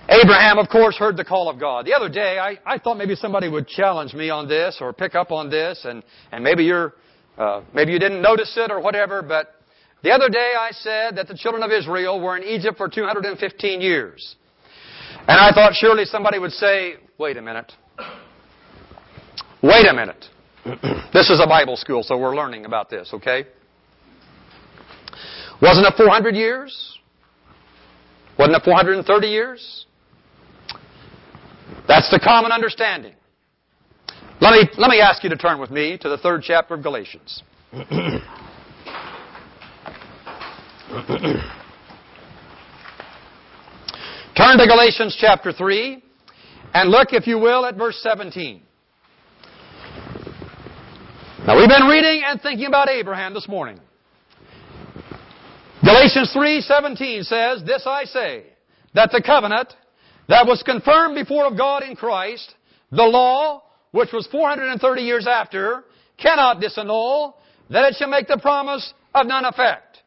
Abraham, 0.07 0.59
of 0.59 0.70
course, 0.70 0.95
heard 0.97 1.18
the 1.18 1.26
call 1.26 1.49
of 1.49 1.59
God. 1.59 1.86
The 1.86 1.93
other 1.93 2.09
day, 2.09 2.38
I, 2.38 2.59
I 2.66 2.78
thought 2.78 2.95
maybe 2.97 3.16
somebody 3.16 3.49
would 3.49 3.68
challenge 3.68 4.13
me 4.13 4.30
on 4.30 4.47
this 4.47 4.78
or 4.80 4.93
pick 4.93 5.16
up 5.16 5.32
on 5.32 5.49
this, 5.49 5.84
and, 5.84 6.03
and 6.32 6.43
maybe 6.43 6.63
you're, 6.63 6.93
uh, 7.38 7.61
maybe 7.74 7.91
you 7.91 7.99
didn't 7.99 8.22
notice 8.22 8.53
it 8.55 8.70
or 8.70 8.80
whatever, 8.80 9.24
but 9.24 9.55
the 10.03 10.11
other 10.11 10.30
day 10.30 10.53
I 10.57 10.70
said 10.72 11.16
that 11.16 11.28
the 11.28 11.36
children 11.36 11.63
of 11.63 11.72
Israel 11.72 12.22
were 12.22 12.38
in 12.38 12.43
Egypt 12.43 12.78
for 12.78 12.88
215 12.88 13.82
years. 13.82 14.36
And 15.28 15.39
I 15.39 15.51
thought 15.51 15.74
surely 15.74 16.05
somebody 16.05 16.38
would 16.38 16.51
say, 16.51 16.95
wait 17.18 17.38
a 17.38 17.41
minute. 17.41 17.72
Wait 19.63 19.88
a 19.88 19.93
minute. 19.93 20.26
this 21.13 21.30
is 21.30 21.39
a 21.39 21.47
Bible 21.47 21.78
school, 21.78 22.01
so 22.01 22.18
we're 22.18 22.36
learning 22.36 22.66
about 22.66 22.89
this, 22.89 23.11
okay? 23.13 23.45
Wasn't 25.61 25.86
it 25.86 25.93
400 25.95 26.36
years? 26.36 26.97
Wasn't 28.39 28.55
it 28.55 28.63
430 28.63 29.28
years? 29.28 29.86
That's 31.88 32.09
the 32.09 32.20
common 32.20 32.51
understanding. 32.51 33.13
Let 34.41 34.53
me, 34.53 34.68
let 34.78 34.89
me 34.89 34.99
ask 34.99 35.24
you 35.24 35.30
to 35.30 35.38
turn 35.38 35.59
with 35.59 35.70
me 35.70 35.99
to 35.99 36.09
the 36.09 36.18
third 36.18 36.41
chapter 36.43 36.74
of 36.74 36.82
Galatians. 36.82 37.43
turn 44.36 44.57
to 44.57 44.68
Galatians 44.68 45.16
chapter 45.20 45.51
3 45.53 46.03
and 46.74 46.89
look, 46.89 47.13
if 47.13 47.28
you 47.28 47.38
will, 47.38 47.66
at 47.66 47.78
verse 47.78 47.99
17. 48.01 48.64
Now 51.46 51.60
we've 51.60 51.70
been 51.70 51.88
reading 51.88 52.24
and 52.26 52.41
thinking 52.41 52.66
about 52.66 52.89
Abraham 52.89 53.36
this 53.36 53.48
morning. 53.48 53.80
Galatians 55.84 56.34
3:17 56.34 57.24
says, 57.24 57.64
"This 57.64 57.86
I 57.86 58.06
say, 58.06 58.46
that 58.93 59.12
the 59.12 59.22
covenant 59.22 59.76
that 60.28 60.48
was 60.48 60.64
confirmed 60.64 61.14
before 61.14 61.46
of 61.46 61.56
God 61.56 61.84
in 61.84 61.96
Christ, 61.96 62.56
the 62.91 63.04
law, 63.04 63.62
which 63.91 64.12
was 64.12 64.26
430 64.26 65.04
years 65.04 65.28
after, 65.28 65.84
cannot 66.18 66.62
disannul, 66.62 67.36
that 67.70 67.89
it 67.89 67.96
shall 67.98 68.10
make 68.10 68.28
the 68.28 68.39
promise 68.39 68.96
of 69.14 69.28
none 69.28 69.46
effect." 69.46 70.02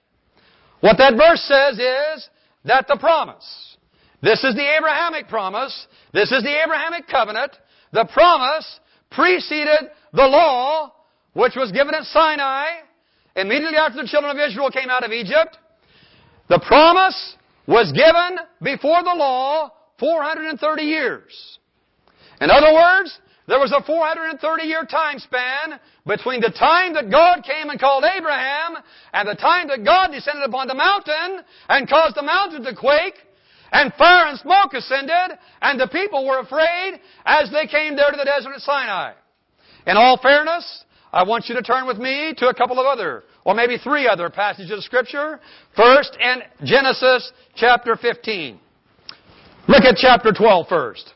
What 0.80 0.98
that 0.98 1.14
verse 1.14 1.44
says 1.44 1.78
is 1.78 2.28
that 2.64 2.88
the 2.88 2.96
promise, 2.96 3.76
this 4.22 4.42
is 4.42 4.56
the 4.56 4.76
Abrahamic 4.76 5.28
promise, 5.28 5.86
this 6.10 6.32
is 6.32 6.42
the 6.42 6.64
Abrahamic 6.64 7.06
covenant, 7.06 7.56
the 7.92 8.06
promise 8.06 8.80
preceded 9.10 9.92
the 10.12 10.26
law 10.26 10.94
which 11.38 11.54
was 11.54 11.70
given 11.70 11.94
at 11.94 12.02
Sinai 12.02 12.82
immediately 13.36 13.76
after 13.76 14.02
the 14.02 14.08
children 14.08 14.36
of 14.36 14.42
Israel 14.44 14.70
came 14.70 14.90
out 14.90 15.04
of 15.04 15.12
Egypt. 15.12 15.56
The 16.48 16.58
promise 16.66 17.36
was 17.68 17.92
given 17.92 18.42
before 18.60 19.04
the 19.04 19.14
law 19.14 19.70
430 20.00 20.82
years. 20.82 21.58
In 22.40 22.50
other 22.50 22.74
words, 22.74 23.16
there 23.46 23.60
was 23.60 23.70
a 23.70 23.86
430 23.86 24.64
year 24.64 24.82
time 24.84 25.20
span 25.20 25.78
between 26.04 26.40
the 26.40 26.50
time 26.50 26.94
that 26.94 27.08
God 27.08 27.44
came 27.44 27.70
and 27.70 27.78
called 27.78 28.02
Abraham 28.02 28.82
and 29.12 29.28
the 29.28 29.36
time 29.36 29.68
that 29.68 29.84
God 29.84 30.10
descended 30.10 30.42
upon 30.42 30.66
the 30.66 30.74
mountain 30.74 31.44
and 31.68 31.88
caused 31.88 32.16
the 32.16 32.22
mountain 32.22 32.64
to 32.64 32.74
quake 32.74 33.14
and 33.70 33.94
fire 33.94 34.26
and 34.26 34.40
smoke 34.40 34.74
ascended 34.74 35.38
and 35.62 35.78
the 35.78 35.86
people 35.86 36.26
were 36.26 36.40
afraid 36.40 36.98
as 37.24 37.48
they 37.52 37.68
came 37.68 37.94
there 37.94 38.10
to 38.10 38.16
the 38.16 38.24
desert 38.24 38.56
of 38.56 38.62
Sinai. 38.62 39.12
In 39.86 39.96
all 39.96 40.18
fairness, 40.18 40.84
I 41.12 41.22
want 41.22 41.48
you 41.48 41.54
to 41.54 41.62
turn 41.62 41.86
with 41.86 41.98
me 41.98 42.34
to 42.36 42.48
a 42.48 42.54
couple 42.54 42.78
of 42.78 42.86
other, 42.86 43.24
or 43.44 43.54
maybe 43.54 43.78
three 43.78 44.06
other 44.06 44.28
passages 44.28 44.70
of 44.72 44.84
Scripture. 44.84 45.40
First, 45.74 46.16
in 46.20 46.42
Genesis 46.66 47.32
chapter 47.54 47.96
15. 47.96 48.58
Look 49.68 49.84
at 49.84 49.96
chapter 49.96 50.32
12 50.32 50.68
first. 50.68 51.14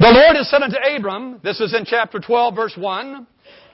The 0.00 0.10
Lord 0.10 0.36
has 0.36 0.48
said 0.48 0.62
unto 0.62 0.76
Abram, 0.76 1.40
this 1.42 1.60
is 1.60 1.74
in 1.74 1.84
chapter 1.84 2.20
12, 2.20 2.54
verse 2.54 2.74
1, 2.76 3.26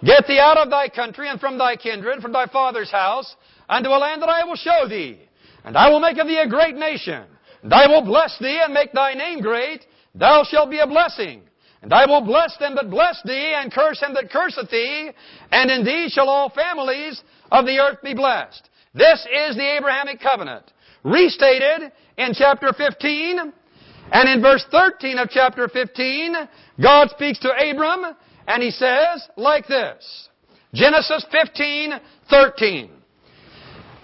Get 0.05 0.27
thee 0.27 0.39
out 0.39 0.57
of 0.57 0.71
thy 0.71 0.89
country 0.89 1.29
and 1.29 1.39
from 1.39 1.59
thy 1.59 1.77
kindred, 1.77 2.21
from 2.21 2.33
thy 2.33 2.47
father's 2.47 2.91
house, 2.91 3.37
unto 3.69 3.91
a 3.91 3.99
land 3.99 4.23
that 4.23 4.29
I 4.29 4.45
will 4.45 4.57
show 4.57 4.89
thee. 4.89 5.21
And 5.65 5.77
I 5.77 5.91
will 5.91 6.01
make 6.01 6.19
of 6.19 6.27
thee 6.27 6.39
a 6.39 6.49
great 6.49 6.77
nation. 6.77 7.25
And 7.63 7.73
I 7.73 7.87
will 7.87 8.03
bless 8.03 8.39
thee 8.39 8.61
and 8.63 8.75
make 8.75 8.93
thy 8.93 9.15
name 9.15 9.41
great. 9.41 9.85
Thou 10.15 10.45
shalt 10.45 10.71
be 10.71 10.79
a 10.79 10.87
blessing. 10.87 11.43
And 11.85 11.93
I 11.93 12.07
will 12.07 12.23
bless 12.23 12.57
them 12.57 12.77
that 12.77 12.89
bless 12.89 13.21
thee, 13.27 13.53
and 13.55 13.71
curse 13.71 14.01
him 14.01 14.15
that 14.15 14.31
curseth 14.31 14.71
thee, 14.71 15.11
and 15.53 15.71
in 15.71 15.85
thee 15.85 16.09
shall 16.09 16.31
all 16.31 16.49
families 16.49 17.23
of 17.53 17.67
the 17.67 17.79
earth 17.79 17.99
be 18.03 18.15
blessed. 18.15 18.71
This 18.95 19.21
is 19.31 19.55
the 19.55 19.77
Abrahamic 19.77 20.19
covenant, 20.19 20.73
restated 21.03 21.93
in 22.17 22.33
chapter 22.33 22.73
15, 22.73 23.53
and 24.13 24.29
in 24.31 24.41
verse 24.41 24.65
13 24.71 25.19
of 25.19 25.29
chapter 25.29 25.69
15, 25.69 26.35
God 26.83 27.11
speaks 27.11 27.39
to 27.41 27.51
Abram, 27.51 28.17
and 28.49 28.63
he 28.63 28.71
says 28.71 29.29
like 29.37 29.67
this, 29.67 30.31
Genesis 30.73 31.27
15, 31.31 32.01
13, 32.31 32.91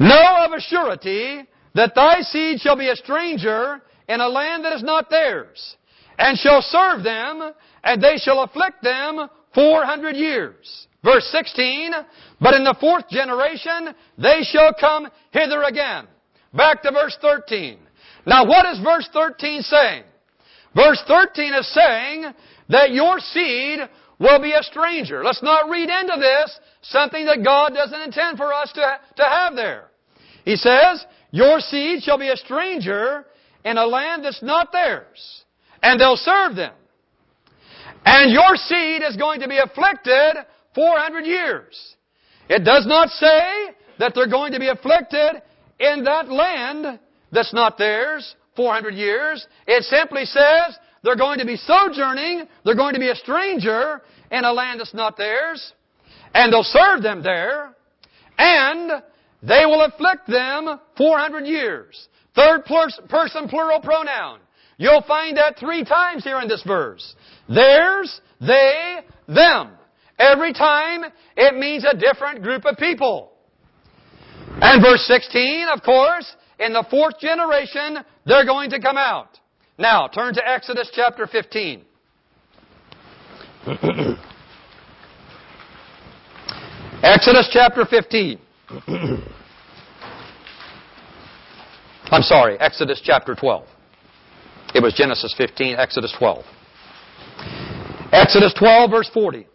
Know 0.01 0.37
of 0.41 0.53
a 0.53 0.61
surety 0.61 1.49
that 1.75 1.95
thy 1.95 2.21
seed 2.21 2.61
shall 2.61 2.77
be 2.77 2.91
a 2.91 2.97
stranger 2.97 3.81
in 4.07 4.21
a 4.21 4.29
land 4.29 4.67
that 4.67 4.75
is 4.75 4.83
not 4.83 5.09
theirs, 5.09 5.77
and 6.21 6.39
shall 6.39 6.61
serve 6.61 7.03
them, 7.03 7.53
and 7.83 8.03
they 8.03 8.19
shall 8.19 8.43
afflict 8.43 8.83
them 8.83 9.27
400 9.55 10.15
years. 10.15 10.87
Verse 11.03 11.27
16, 11.33 11.93
but 12.41 12.53
in 12.55 12.63
the 12.63 12.77
fourth 12.79 13.09
generation 13.09 13.95
they 14.19 14.43
shall 14.43 14.75
come 14.79 15.09
hither 15.31 15.63
again. 15.63 16.07
Back 16.53 16.83
to 16.83 16.93
verse 16.93 17.17
13. 17.23 17.79
Now 18.27 18.45
what 18.45 18.67
is 18.67 18.79
verse 18.81 19.09
13 19.15 19.63
saying? 19.63 20.03
Verse 20.77 21.03
13 21.09 21.55
is 21.55 21.75
saying 21.75 22.27
that 22.69 22.93
your 22.93 23.19
seed 23.19 23.81
will 24.19 24.43
be 24.43 24.53
a 24.53 24.63
stranger. 24.63 25.25
Let's 25.25 25.43
not 25.43 25.71
read 25.71 25.89
into 25.89 26.17
this 26.21 26.61
something 26.83 27.25
that 27.25 27.43
God 27.43 27.73
doesn't 27.73 28.01
intend 28.03 28.37
for 28.37 28.53
us 28.53 28.71
to, 28.73 28.99
to 29.17 29.25
have 29.25 29.57
there. 29.57 29.89
He 30.45 30.57
says, 30.57 31.05
your 31.31 31.61
seed 31.61 32.03
shall 32.03 32.19
be 32.19 32.29
a 32.29 32.37
stranger 32.37 33.25
in 33.65 33.79
a 33.79 33.87
land 33.87 34.25
that's 34.25 34.43
not 34.43 34.71
theirs, 34.71 35.45
and 35.83 36.01
they'll 36.01 36.17
serve 36.17 36.57
them. 36.57 36.73
And 38.05 38.33
your 38.33 38.57
seed 38.57 39.03
is 39.03 39.17
going 39.17 39.41
to 39.41 39.49
be 39.49 39.59
afflicted 39.59 40.37
400 40.75 41.27
years. 41.27 41.97
It 42.49 42.65
does 42.65 42.87
not 42.87 43.09
say 43.11 43.75
that 43.99 44.15
they're 44.15 44.29
going 44.29 44.53
to 44.53 44.59
be 44.59 44.69
afflicted 44.69 45.43
in 45.79 46.05
that 46.05 46.29
land 46.29 46.99
that's 47.33 47.55
not 47.55 47.79
theirs 47.79 48.35
400 48.57 48.95
years. 48.95 49.47
It 49.67 49.85
simply 49.85 50.25
says 50.25 50.77
they're 51.03 51.17
going 51.17 51.39
to 51.39 51.47
be 51.47 51.57
sojourning, 51.57 52.47
they're 52.65 52.75
going 52.75 52.95
to 52.95 53.01
be 53.01 53.11
a 53.11 53.15
stranger 53.15 54.03
in 54.31 54.45
a 54.45 54.53
land 54.53 54.81
that's 54.81 54.95
not 54.95 55.17
theirs, 55.17 55.73
and 56.35 56.53
they'll 56.53 56.63
serve 56.63 57.03
them 57.03 57.23
there, 57.23 57.75
and 58.39 59.03
they 59.43 59.65
will 59.67 59.83
afflict 59.83 60.27
them 60.29 60.79
400 60.97 61.47
years. 61.47 62.09
Third 62.35 62.65
person 62.65 63.49
plural 63.49 63.81
pronoun. 63.81 64.41
You'll 64.81 65.03
find 65.03 65.37
that 65.37 65.59
three 65.59 65.85
times 65.85 66.25
here 66.25 66.41
in 66.41 66.49
this 66.49 66.63
verse. 66.67 67.15
Theirs, 67.51 68.19
they, 68.41 69.01
them. 69.29 69.73
Every 70.19 70.55
time 70.55 71.05
it 71.37 71.55
means 71.55 71.85
a 71.85 71.95
different 71.95 72.43
group 72.43 72.65
of 72.65 72.79
people. 72.79 73.31
And 74.49 74.83
verse 74.83 75.03
16, 75.07 75.67
of 75.71 75.83
course, 75.83 76.35
in 76.59 76.73
the 76.73 76.83
fourth 76.91 77.19
generation, 77.21 77.99
they're 78.25 78.47
going 78.47 78.71
to 78.71 78.81
come 78.81 78.97
out. 78.97 79.39
Now, 79.77 80.09
turn 80.09 80.33
to 80.33 80.49
Exodus 80.49 80.91
chapter 80.95 81.27
15. 81.27 81.83
Exodus 87.03 87.51
chapter 87.53 87.85
15. 87.85 88.39
I'm 92.07 92.23
sorry, 92.23 92.59
Exodus 92.59 93.03
chapter 93.05 93.35
12. 93.35 93.67
It 94.75 94.83
was 94.83 94.95
Genesis 94.95 95.35
15, 95.37 95.77
Exodus 95.77 96.15
12. 96.19 96.45
Exodus 98.13 98.55
12, 98.59 98.91
verse 98.91 99.11
40. 99.13 99.47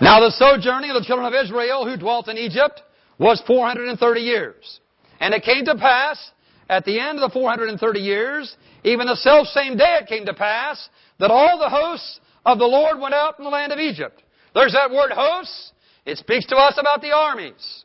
Now 0.00 0.20
the 0.20 0.30
sojourning 0.30 0.90
of 0.90 1.00
the 1.00 1.04
children 1.06 1.26
of 1.26 1.34
Israel 1.34 1.86
who 1.86 1.96
dwelt 1.96 2.28
in 2.28 2.36
Egypt 2.36 2.82
was 3.18 3.42
430 3.46 4.20
years. 4.20 4.80
And 5.20 5.32
it 5.32 5.42
came 5.42 5.64
to 5.66 5.76
pass, 5.76 6.32
at 6.68 6.84
the 6.84 6.98
end 6.98 7.18
of 7.18 7.30
the 7.30 7.32
430 7.32 8.00
years, 8.00 8.56
even 8.84 9.06
the 9.06 9.16
self 9.16 9.46
same 9.48 9.76
day 9.76 9.98
it 10.00 10.08
came 10.08 10.26
to 10.26 10.34
pass, 10.34 10.88
that 11.18 11.30
all 11.30 11.58
the 11.58 11.68
hosts 11.68 12.20
of 12.44 12.58
the 12.58 12.66
Lord 12.66 12.98
went 12.98 13.14
out 13.14 13.36
from 13.36 13.44
the 13.44 13.50
land 13.50 13.72
of 13.72 13.78
Egypt. 13.78 14.22
There's 14.54 14.72
that 14.72 14.90
word 14.90 15.12
hosts. 15.12 15.72
It 16.04 16.18
speaks 16.18 16.46
to 16.46 16.56
us 16.56 16.74
about 16.78 17.00
the 17.00 17.12
armies. 17.12 17.84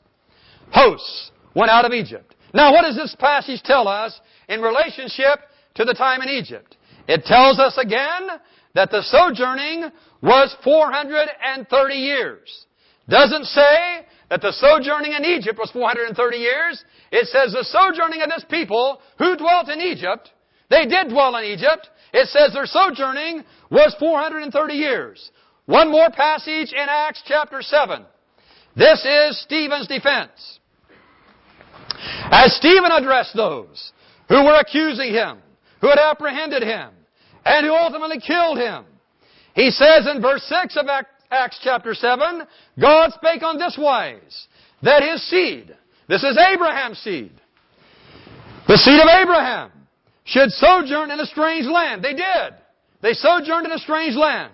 Hosts 0.72 1.32
went 1.56 1.72
out 1.72 1.86
of 1.86 1.94
Egypt. 1.94 2.36
Now 2.54 2.72
what 2.72 2.82
does 2.82 2.96
this 2.96 3.16
passage 3.20 3.62
tell 3.64 3.88
us 3.88 4.20
in 4.48 4.62
relationship 4.62 5.40
to 5.76 5.86
the 5.86 5.94
time 5.94 6.22
in 6.22 6.30
Egypt? 6.30 6.76
It 7.08 7.24
tells 7.26 7.60
us 7.60 7.78
again 7.78 8.28
that 8.76 8.92
the 8.92 9.02
sojourning 9.04 9.90
was 10.22 10.56
430 10.64 11.96
years. 11.96 12.66
Doesn't 13.10 13.46
say 13.46 14.06
that 14.30 14.42
the 14.42 14.52
sojourning 14.52 15.14
in 15.14 15.24
Egypt 15.24 15.58
was 15.58 15.72
430 15.72 16.38
years. 16.38 16.84
It 17.12 17.28
says 17.28 17.54
the 17.54 17.64
sojourning 17.64 18.22
of 18.22 18.30
this 18.30 18.46
people 18.50 19.02
who 19.18 19.38
dwelt 19.38 19.70
in 19.70 19.80
Egypt, 19.80 20.32
they 20.70 20.86
did 20.86 21.10
dwell 21.10 21.36
in 21.38 21.46
Egypt. 21.46 21.90
It 22.14 22.28
says 22.28 22.54
their 22.54 22.66
sojourning 22.66 23.44
was 23.72 23.96
430 24.00 24.74
years. 24.74 25.32
One 25.66 25.92
more 25.92 26.10
passage 26.10 26.74
in 26.74 26.86
Acts 26.88 27.24
chapter 27.26 27.62
7. 27.62 28.06
This 28.76 29.04
is 29.06 29.42
Stephen's 29.42 29.88
defense. 29.88 30.60
As 32.30 32.56
Stephen 32.56 32.92
addressed 32.92 33.36
those 33.36 33.92
who 34.30 34.44
were 34.44 34.56
accusing 34.60 35.14
him, 35.14 35.40
who 35.82 35.90
had 35.90 36.00
apprehended 36.00 36.64
him, 36.64 36.90
and 37.46 37.66
who 37.66 37.74
ultimately 37.74 38.20
killed 38.20 38.58
him, 38.58 38.86
he 39.54 39.72
says 39.72 40.08
in 40.08 40.22
verse 40.22 40.44
6 40.44 40.78
of 40.78 40.86
Acts 41.32 41.60
chapter 41.64 41.94
7, 41.94 42.44
God 42.80 43.14
spake 43.14 43.44
on 43.44 43.58
this 43.58 43.78
wise, 43.80 44.48
that 44.84 45.04
his 45.04 45.28
seed, 45.30 45.76
this 46.08 46.24
is 46.24 46.38
Abraham's 46.38 47.00
seed, 47.00 47.32
the 48.68 48.78
seed 48.78 49.00
of 49.00 49.08
Abraham, 49.08 49.72
should 50.26 50.52
sojourn 50.52 51.10
in 51.10 51.20
a 51.20 51.26
strange 51.26 51.66
land. 51.66 52.04
They 52.04 52.14
did. 52.14 52.54
They 53.02 53.14
sojourned 53.14 53.66
in 53.66 53.72
a 53.72 53.80
strange 53.80 54.16
land. 54.16 54.52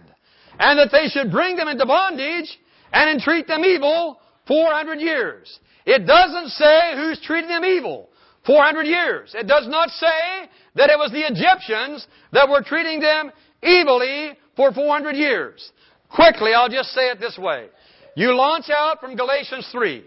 And 0.59 0.77
that 0.77 0.91
they 0.91 1.07
should 1.07 1.31
bring 1.31 1.55
them 1.55 1.67
into 1.67 1.85
bondage 1.87 2.59
and 2.91 3.09
entreat 3.09 3.47
them 3.47 3.65
evil 3.65 4.19
400 4.47 4.99
years. 4.99 5.59
It 5.85 6.05
doesn't 6.05 6.49
say 6.49 6.91
who's 6.95 7.19
treating 7.21 7.49
them 7.49 7.65
evil. 7.65 8.09
400 8.45 8.83
years. 8.85 9.33
It 9.35 9.47
does 9.47 9.67
not 9.67 9.89
say 9.89 10.49
that 10.75 10.89
it 10.89 10.97
was 10.97 11.11
the 11.11 11.25
Egyptians 11.25 12.05
that 12.31 12.49
were 12.49 12.61
treating 12.61 12.99
them 12.99 13.31
evilly 13.61 14.37
for 14.55 14.71
400 14.71 15.15
years. 15.15 15.71
Quickly, 16.09 16.53
I'll 16.53 16.69
just 16.69 16.89
say 16.89 17.09
it 17.09 17.19
this 17.19 17.37
way. 17.37 17.67
You 18.15 18.35
launch 18.35 18.65
out 18.69 18.99
from 18.99 19.15
Galatians 19.15 19.67
3, 19.71 20.03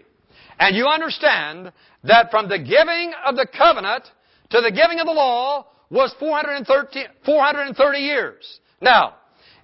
and 0.59 0.75
you 0.75 0.85
understand 0.85 1.71
that 2.03 2.31
from 2.31 2.47
the 2.47 2.59
giving 2.59 3.11
of 3.25 3.35
the 3.35 3.47
covenant 3.57 4.03
to 4.51 4.61
the 4.61 4.71
giving 4.71 4.99
of 4.99 5.07
the 5.07 5.13
law 5.13 5.67
was 5.89 6.13
430, 6.19 7.05
430 7.25 7.99
years. 7.99 8.59
Now, 8.81 9.15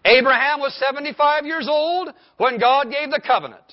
Abraham 0.06 0.60
was 0.60 0.74
75 0.86 1.46
years 1.46 1.68
old 1.70 2.10
when 2.38 2.60
God 2.60 2.90
gave 2.92 3.10
the 3.10 3.22
covenant. 3.26 3.64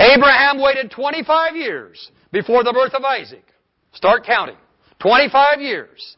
Abraham 0.00 0.60
waited 0.60 0.90
25 0.90 1.54
years 1.54 2.10
before 2.32 2.64
the 2.64 2.72
birth 2.72 2.94
of 2.94 3.04
Isaac. 3.04 3.44
Start 3.92 4.24
counting. 4.24 4.56
25 5.00 5.60
years. 5.60 6.16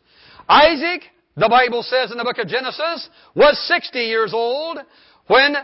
Isaac 0.49 1.03
the 1.37 1.49
Bible 1.49 1.83
says 1.83 2.13
in 2.13 2.19
the 2.19 2.25
book 2.25 2.39
of 2.39 2.47
Genesis, 2.47 3.09
was 3.35 3.59
60 3.67 3.99
years 3.99 4.33
old 4.33 4.79
when 5.27 5.57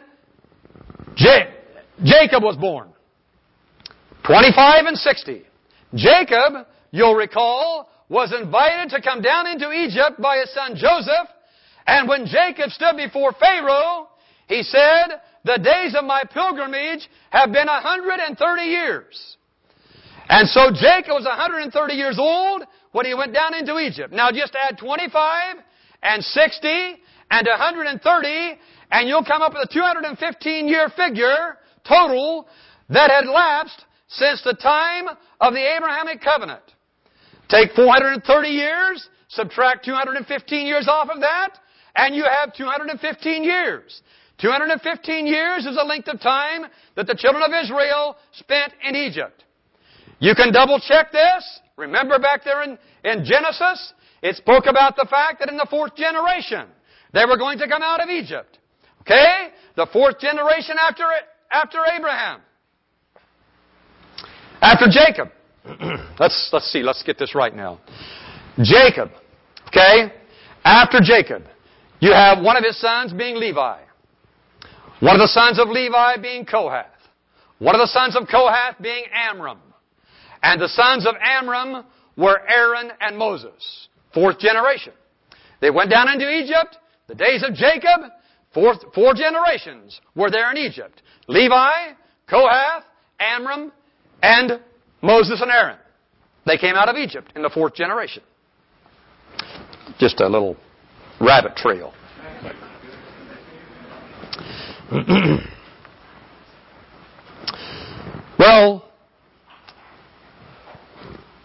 Jacob 1.14 2.42
was 2.42 2.56
born. 2.56 2.88
25 4.26 4.86
and 4.86 4.96
60. 4.96 5.42
Jacob, 5.94 6.66
you'll 6.90 7.14
recall, 7.14 7.88
was 8.08 8.32
invited 8.32 8.90
to 8.90 9.00
come 9.00 9.22
down 9.22 9.46
into 9.46 9.70
Egypt 9.70 10.20
by 10.20 10.38
his 10.38 10.52
son 10.52 10.74
Joseph, 10.74 11.28
and 11.86 12.08
when 12.08 12.26
Jacob 12.26 12.70
stood 12.70 12.96
before 12.96 13.32
Pharaoh, 13.38 14.08
he 14.48 14.62
said, 14.62 15.20
the 15.44 15.58
days 15.62 15.94
of 15.96 16.04
my 16.04 16.22
pilgrimage 16.32 17.08
have 17.30 17.52
been 17.52 17.66
130 17.66 18.62
years. 18.62 19.36
And 20.30 20.48
so 20.48 20.70
Jacob 20.70 21.14
was 21.18 21.24
130 21.24 21.92
years 21.92 22.16
old 22.16 22.62
when 22.92 23.04
he 23.04 23.14
went 23.14 23.34
down 23.34 23.52
into 23.52 23.78
Egypt. 23.78 24.14
Now 24.14 24.30
just 24.30 24.54
add 24.54 24.78
25 24.78 25.56
and 26.04 26.22
60 26.22 26.68
and 27.32 27.46
130 27.48 28.58
and 28.92 29.08
you'll 29.08 29.24
come 29.24 29.42
up 29.42 29.54
with 29.54 29.68
a 29.68 29.74
215 29.74 30.68
year 30.68 30.88
figure 30.96 31.58
total 31.86 32.46
that 32.90 33.10
had 33.10 33.26
lapsed 33.26 33.84
since 34.06 34.40
the 34.44 34.54
time 34.54 35.08
of 35.40 35.52
the 35.52 35.76
Abrahamic 35.76 36.22
covenant. 36.22 36.62
Take 37.48 37.72
430 37.72 38.48
years, 38.48 39.08
subtract 39.30 39.84
215 39.84 40.64
years 40.64 40.86
off 40.86 41.08
of 41.12 41.20
that, 41.22 41.58
and 41.96 42.14
you 42.14 42.22
have 42.22 42.54
215 42.54 43.42
years. 43.42 44.02
215 44.38 45.26
years 45.26 45.66
is 45.66 45.74
the 45.74 45.82
length 45.82 46.06
of 46.06 46.20
time 46.20 46.66
that 46.94 47.08
the 47.08 47.16
children 47.16 47.42
of 47.42 47.50
Israel 47.64 48.16
spent 48.32 48.72
in 48.86 48.94
Egypt. 48.94 49.42
You 50.20 50.34
can 50.34 50.52
double 50.52 50.78
check 50.78 51.10
this. 51.12 51.60
Remember 51.76 52.18
back 52.18 52.44
there 52.44 52.62
in, 52.62 52.78
in 53.04 53.24
Genesis, 53.24 53.94
it 54.22 54.36
spoke 54.36 54.66
about 54.66 54.96
the 54.96 55.06
fact 55.10 55.40
that 55.40 55.48
in 55.48 55.56
the 55.56 55.66
fourth 55.68 55.96
generation, 55.96 56.66
they 57.12 57.24
were 57.24 57.38
going 57.38 57.58
to 57.58 57.66
come 57.66 57.82
out 57.82 58.02
of 58.02 58.10
Egypt. 58.10 58.58
Okay? 59.00 59.48
The 59.76 59.86
fourth 59.92 60.18
generation 60.18 60.76
after, 60.78 61.04
after 61.50 61.78
Abraham. 61.96 62.42
After 64.60 64.86
Jacob. 64.90 65.30
let's, 66.20 66.50
let's 66.52 66.70
see, 66.70 66.82
let's 66.82 67.02
get 67.02 67.18
this 67.18 67.34
right 67.34 67.56
now. 67.56 67.80
Jacob. 68.62 69.10
Okay? 69.68 70.12
After 70.64 70.98
Jacob, 71.00 71.44
you 72.00 72.12
have 72.12 72.44
one 72.44 72.58
of 72.58 72.64
his 72.64 72.78
sons 72.78 73.14
being 73.14 73.36
Levi. 73.36 73.80
One 75.00 75.14
of 75.14 75.20
the 75.20 75.28
sons 75.28 75.58
of 75.58 75.68
Levi 75.68 76.18
being 76.18 76.44
Kohath. 76.44 76.86
One 77.58 77.74
of 77.74 77.80
the 77.80 77.86
sons 77.86 78.16
of 78.16 78.28
Kohath 78.28 78.76
being 78.82 79.04
Amram. 79.14 79.58
And 80.42 80.60
the 80.60 80.68
sons 80.68 81.06
of 81.06 81.14
Amram 81.20 81.84
were 82.16 82.40
Aaron 82.48 82.90
and 83.00 83.16
Moses. 83.16 83.88
Fourth 84.14 84.38
generation. 84.38 84.92
They 85.60 85.70
went 85.70 85.90
down 85.90 86.08
into 86.08 86.30
Egypt. 86.30 86.78
The 87.06 87.14
days 87.14 87.42
of 87.46 87.54
Jacob, 87.54 88.02
four, 88.54 88.74
four 88.94 89.14
generations 89.14 90.00
were 90.14 90.30
there 90.30 90.50
in 90.50 90.56
Egypt. 90.56 91.02
Levi, 91.28 91.92
Kohath, 92.28 92.84
Amram, 93.18 93.72
and 94.22 94.60
Moses 95.02 95.40
and 95.40 95.50
Aaron. 95.50 95.78
They 96.46 96.56
came 96.56 96.74
out 96.74 96.88
of 96.88 96.96
Egypt 96.96 97.32
in 97.36 97.42
the 97.42 97.50
fourth 97.50 97.74
generation. 97.74 98.22
Just 99.98 100.20
a 100.20 100.28
little 100.28 100.56
rabbit 101.20 101.56
trail. 101.56 101.92
well, 108.38 108.89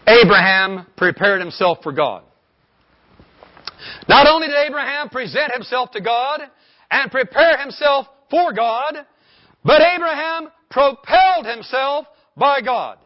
Abraham 0.06 0.86
prepared 0.96 1.40
himself 1.40 1.78
for 1.82 1.92
God. 1.92 2.22
Not 4.08 4.26
only 4.26 4.46
did 4.48 4.56
Abraham 4.56 5.08
present 5.08 5.52
himself 5.52 5.90
to 5.92 6.00
God 6.00 6.42
and 6.90 7.10
prepare 7.10 7.58
himself 7.58 8.06
for 8.30 8.52
God, 8.52 9.06
but 9.64 9.82
Abraham 9.82 10.48
propelled 10.70 11.46
himself 11.46 12.06
by 12.36 12.60
God. 12.60 12.98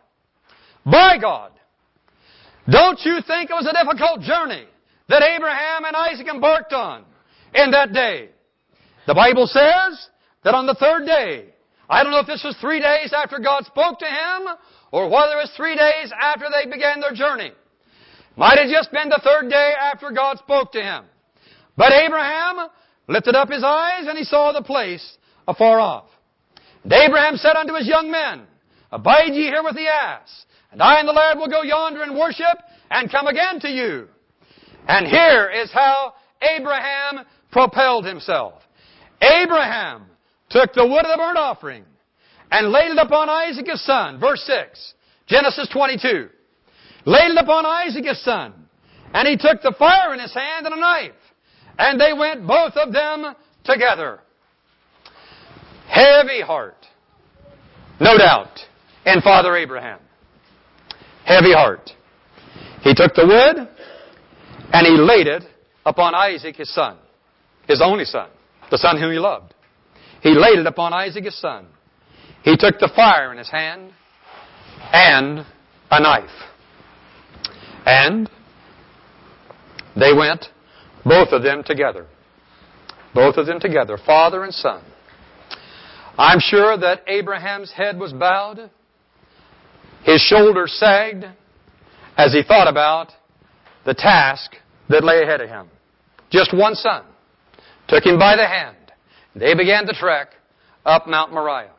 By 0.85 1.17
God. 1.21 1.53
Don't 2.71 3.01
you 3.05 3.21
think 3.27 3.51
it 3.51 3.55
was 3.55 3.67
a 3.67 3.73
difficult 3.73 4.21
journey 4.21 4.65
that 5.09 5.23
Abraham 5.23 5.85
and 5.85 5.97
Isaac 5.97 6.27
embarked 6.29 6.73
on 6.73 7.05
in 7.55 7.71
that 7.71 7.93
day? 7.93 8.29
The 9.07 9.15
Bible 9.15 9.47
says 9.47 10.09
that 10.45 10.55
on 10.55 10.67
the 10.67 10.75
third 10.75 11.07
day, 11.07 11.47
I 11.89 12.03
don't 12.03 12.13
know 12.13 12.21
if 12.21 12.27
this 12.27 12.45
was 12.45 12.57
three 12.61 12.81
days 12.81 13.13
after 13.13 13.39
God 13.39 13.65
spoke 13.65 13.99
to 13.99 14.07
him 14.07 14.49
or 14.93 15.09
whether 15.09 15.35
it 15.35 15.43
was 15.43 15.53
three 15.57 15.77
days 15.77 16.13
after 16.21 16.47
they 16.51 16.71
began 16.71 17.01
their 17.01 17.15
journey. 17.15 17.53
Might 18.37 18.59
have 18.59 18.71
just 18.71 18.91
been 18.93 19.09
the 19.09 19.21
third 19.23 19.51
day 19.51 19.73
after 19.79 20.11
God 20.11 20.39
spoke 20.39 20.73
to 20.73 20.83
him. 20.83 21.05
But 21.77 21.93
Abraham 21.93 22.69
lifted 23.09 23.35
up 23.35 23.51
his 23.51 23.65
eyes 23.65 24.07
and 24.07 24.17
he 24.17 24.25
saw 24.25 24.53
the 24.53 24.63
place 24.63 25.19
afar 25.47 25.81
off. 25.81 26.07
And 26.85 26.93
Abraham 26.93 27.37
said 27.37 27.57
unto 27.57 27.75
his 27.75 27.87
young 27.87 28.11
men, 28.11 28.43
Abide 28.93 29.35
ye 29.35 29.45
here 29.45 29.63
with 29.63 29.77
the 29.77 29.87
ass, 29.87 30.47
and 30.73 30.83
I 30.83 30.99
and 30.99 31.09
the 31.09 31.13
lad 31.13 31.39
will 31.39 31.49
go 31.49 31.63
yonder 31.63 32.03
and 32.03 32.19
worship, 32.19 32.59
and 32.91 33.11
come 33.11 33.29
again 33.29 33.61
to 33.61 33.69
you. 33.69 34.09
And 34.89 35.07
here 35.07 35.49
is 35.49 35.71
how 35.73 36.15
Abraham 36.43 37.25
propelled 37.53 38.05
himself. 38.05 38.55
Abraham 39.23 40.07
took 40.49 40.73
the 40.73 40.87
wood 40.87 41.05
of 41.05 41.13
the 41.13 41.17
burnt 41.19 41.39
offering 41.39 41.85
and 42.51 42.71
laid 42.71 42.91
it 42.91 42.99
upon 42.99 43.29
Isaac 43.29 43.67
his 43.67 43.85
son. 43.85 44.19
Verse 44.21 44.43
6. 44.47 44.95
Genesis 45.27 45.69
22 45.73 46.29
laid 47.07 47.31
it 47.31 47.39
upon 47.39 47.67
Isaac 47.67 48.05
his 48.05 48.23
son. 48.23 48.53
And 49.13 49.27
he 49.27 49.37
took 49.37 49.63
the 49.63 49.75
fire 49.79 50.15
in 50.15 50.21
his 50.21 50.33
hand 50.33 50.67
and 50.67 50.75
a 50.75 50.81
knife. 50.81 51.13
And 51.79 52.01
they 52.01 52.13
went 52.13 52.47
both 52.47 52.75
of 52.77 52.93
them 52.93 53.35
together. 53.65 54.21
Heavy 55.89 56.41
heart. 56.41 56.87
No 58.01 58.17
doubt. 58.17 58.59
In 59.07 59.21
Father 59.23 59.57
Abraham. 59.57 59.99
Heavy 61.25 61.53
heart. 61.53 61.91
He 62.83 62.95
took 62.95 63.15
the 63.15 63.27
wood 63.27 63.69
and 64.73 64.87
he 64.87 64.97
laid 64.97 65.27
it 65.27 65.43
upon 65.85 66.15
Isaac, 66.15 66.57
his 66.57 66.73
son. 66.73 66.97
His 67.67 67.81
only 67.83 68.05
son. 68.05 68.29
The 68.71 68.79
son 68.79 69.01
whom 69.01 69.11
he 69.11 69.19
loved. 69.19 69.55
He 70.23 70.31
laid 70.31 70.59
it 70.59 70.67
upon 70.67 70.93
Isaac, 70.93 71.25
his 71.25 71.39
son. 71.41 71.67
He 72.43 72.57
took 72.57 72.79
the 72.79 72.91
fire 72.95 73.33
in 73.33 73.39
his 73.39 73.51
hand 73.51 73.93
and 74.93 75.47
a 75.91 76.01
knife. 76.01 76.31
And 77.85 78.31
they 79.97 80.13
went, 80.13 80.47
both 81.05 81.29
of 81.33 81.43
them 81.43 81.63
together. 81.65 82.07
Both 83.15 83.37
of 83.37 83.47
them 83.47 83.61
together, 83.61 83.99
father 84.05 84.45
and 84.45 84.55
son. 84.55 84.83
I'm 86.17 86.39
sure 86.41 86.77
that 86.79 87.03
Abraham's 87.09 87.73
head 87.73 87.99
was 87.99 88.13
bowed, 88.13 88.71
his 90.03 90.21
shoulders 90.21 90.73
sagged, 90.79 91.25
as 92.17 92.33
he 92.33 92.43
thought 92.43 92.69
about 92.69 93.13
the 93.85 93.95
task 93.95 94.53
that 94.89 95.03
lay 95.03 95.23
ahead 95.23 95.41
of 95.41 95.49
him. 95.49 95.69
Just 96.31 96.55
one 96.55 96.75
son 96.75 97.05
took 97.89 98.05
him 98.05 98.19
by 98.19 98.37
the 98.37 98.47
hand. 98.47 98.77
They 99.35 99.55
began 99.55 99.87
to 99.87 99.93
trek 99.93 100.29
up 100.85 101.07
Mount 101.07 101.33
Moriah. 101.33 101.73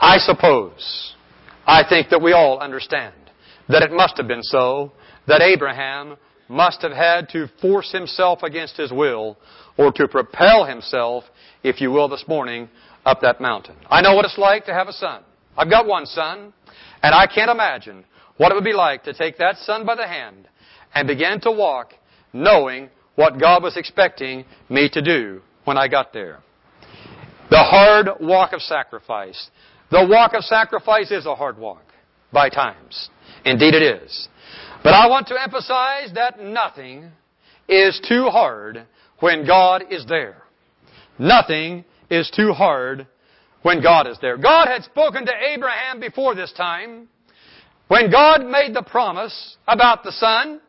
I 0.00 0.18
suppose, 0.18 1.14
I 1.66 1.82
think 1.88 2.10
that 2.10 2.22
we 2.22 2.32
all 2.32 2.58
understand 2.58 3.14
that 3.68 3.82
it 3.82 3.90
must 3.90 4.16
have 4.16 4.28
been 4.28 4.42
so 4.42 4.92
that 5.26 5.42
Abraham 5.42 6.16
must 6.48 6.82
have 6.82 6.92
had 6.92 7.28
to 7.30 7.48
force 7.60 7.92
himself 7.92 8.42
against 8.42 8.76
his 8.76 8.90
will 8.92 9.36
or 9.76 9.92
to 9.92 10.08
propel 10.08 10.64
himself, 10.64 11.24
if 11.62 11.80
you 11.80 11.90
will, 11.90 12.08
this 12.08 12.24
morning 12.26 12.68
up 13.04 13.20
that 13.20 13.40
mountain. 13.40 13.76
I 13.90 14.00
know 14.00 14.14
what 14.14 14.24
it's 14.24 14.38
like 14.38 14.64
to 14.66 14.74
have 14.74 14.88
a 14.88 14.92
son. 14.92 15.22
I've 15.56 15.70
got 15.70 15.86
one 15.86 16.06
son, 16.06 16.52
and 17.02 17.14
I 17.14 17.26
can't 17.26 17.50
imagine 17.50 18.04
what 18.36 18.52
it 18.52 18.54
would 18.54 18.64
be 18.64 18.72
like 18.72 19.02
to 19.04 19.12
take 19.12 19.36
that 19.38 19.56
son 19.58 19.84
by 19.84 19.96
the 19.96 20.06
hand 20.06 20.48
and 20.94 21.08
begin 21.08 21.40
to 21.40 21.50
walk 21.50 21.92
knowing 22.32 22.88
what 23.16 23.40
God 23.40 23.62
was 23.62 23.76
expecting 23.76 24.44
me 24.68 24.88
to 24.90 25.02
do 25.02 25.42
when 25.64 25.76
I 25.76 25.88
got 25.88 26.12
there. 26.12 26.40
The 27.50 27.58
hard 27.58 28.08
walk 28.20 28.52
of 28.52 28.60
sacrifice. 28.60 29.50
The 29.90 30.06
walk 30.08 30.34
of 30.34 30.44
sacrifice 30.44 31.10
is 31.10 31.26
a 31.26 31.34
hard 31.34 31.58
walk 31.58 31.82
by 32.32 32.50
times. 32.50 33.08
Indeed 33.44 33.74
it 33.74 33.82
is. 33.82 34.28
But 34.82 34.92
I 34.92 35.08
want 35.08 35.26
to 35.28 35.42
emphasize 35.42 36.12
that 36.14 36.40
nothing 36.40 37.10
is 37.68 38.00
too 38.06 38.26
hard 38.26 38.86
when 39.20 39.46
God 39.46 39.84
is 39.90 40.04
there. 40.06 40.42
Nothing 41.18 41.84
is 42.10 42.30
too 42.34 42.52
hard 42.52 43.06
when 43.62 43.82
God 43.82 44.06
is 44.06 44.18
there. 44.20 44.36
God 44.36 44.68
had 44.68 44.84
spoken 44.84 45.26
to 45.26 45.32
Abraham 45.52 46.00
before 46.00 46.34
this 46.34 46.52
time 46.52 47.08
when 47.88 48.10
God 48.10 48.44
made 48.44 48.74
the 48.74 48.82
promise 48.82 49.56
about 49.66 50.04
the 50.04 50.12
son. 50.12 50.60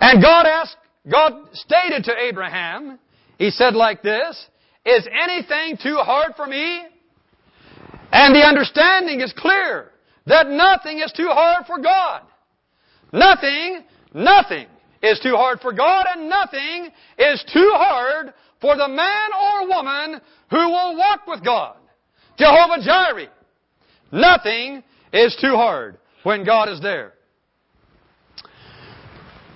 And 0.00 0.22
God 0.22 0.46
asked, 0.46 0.76
God 1.10 1.32
stated 1.52 2.04
to 2.04 2.12
Abraham, 2.16 2.98
He 3.38 3.50
said 3.50 3.74
like 3.74 4.02
this, 4.02 4.46
Is 4.84 5.06
anything 5.06 5.78
too 5.82 5.96
hard 5.96 6.32
for 6.36 6.46
me? 6.46 6.82
And 8.12 8.34
the 8.34 8.40
understanding 8.40 9.20
is 9.20 9.32
clear 9.36 9.90
that 10.26 10.48
nothing 10.48 10.98
is 11.00 11.12
too 11.12 11.28
hard 11.28 11.66
for 11.66 11.78
God. 11.78 12.22
Nothing, 13.12 13.84
nothing 14.14 14.66
is 15.02 15.20
too 15.20 15.34
hard 15.36 15.60
for 15.60 15.72
God 15.72 16.06
and 16.14 16.28
nothing 16.28 16.90
is 17.18 17.44
too 17.52 17.72
hard 17.74 18.32
for 18.60 18.76
the 18.76 18.88
man 18.88 19.30
or 19.40 19.68
woman 19.68 20.20
who 20.50 20.56
will 20.56 20.96
walk 20.96 21.26
with 21.26 21.44
God. 21.44 21.76
Jehovah 22.38 22.82
Jireh. 22.82 23.28
Nothing 24.10 24.82
is 25.12 25.36
too 25.40 25.54
hard 25.54 25.98
when 26.22 26.44
God 26.44 26.68
is 26.68 26.80
there. 26.80 27.12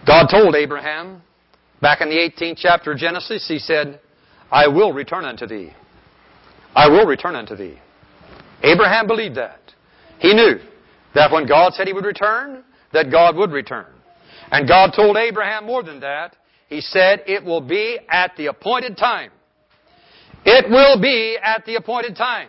God 0.07 0.26
told 0.30 0.55
Abraham 0.55 1.22
back 1.80 2.00
in 2.00 2.09
the 2.09 2.16
18th 2.16 2.57
chapter 2.59 2.92
of 2.92 2.98
Genesis, 2.98 3.46
He 3.48 3.59
said, 3.59 4.00
I 4.50 4.68
will 4.68 4.92
return 4.92 5.24
unto 5.24 5.46
thee. 5.46 5.72
I 6.74 6.88
will 6.88 7.07
return 7.07 7.36
unto 7.36 7.57
thee. 7.57 7.78
Abraham 8.62 9.06
believed 9.06 9.36
that. 9.36 9.60
He 10.18 10.34
knew 10.34 10.58
that 11.14 11.30
when 11.32 11.46
God 11.46 11.74
said 11.74 11.86
He 11.86 11.92
would 11.92 12.04
return, 12.04 12.64
that 12.92 13.10
God 13.10 13.36
would 13.36 13.50
return. 13.50 13.86
And 14.50 14.68
God 14.68 14.92
told 14.94 15.16
Abraham 15.16 15.66
more 15.66 15.82
than 15.82 16.00
that. 16.00 16.36
He 16.68 16.80
said, 16.80 17.22
it 17.26 17.44
will 17.44 17.60
be 17.60 17.98
at 18.08 18.32
the 18.36 18.46
appointed 18.46 18.96
time. 18.96 19.30
It 20.44 20.70
will 20.70 21.00
be 21.00 21.38
at 21.42 21.64
the 21.64 21.76
appointed 21.76 22.16
time. 22.16 22.48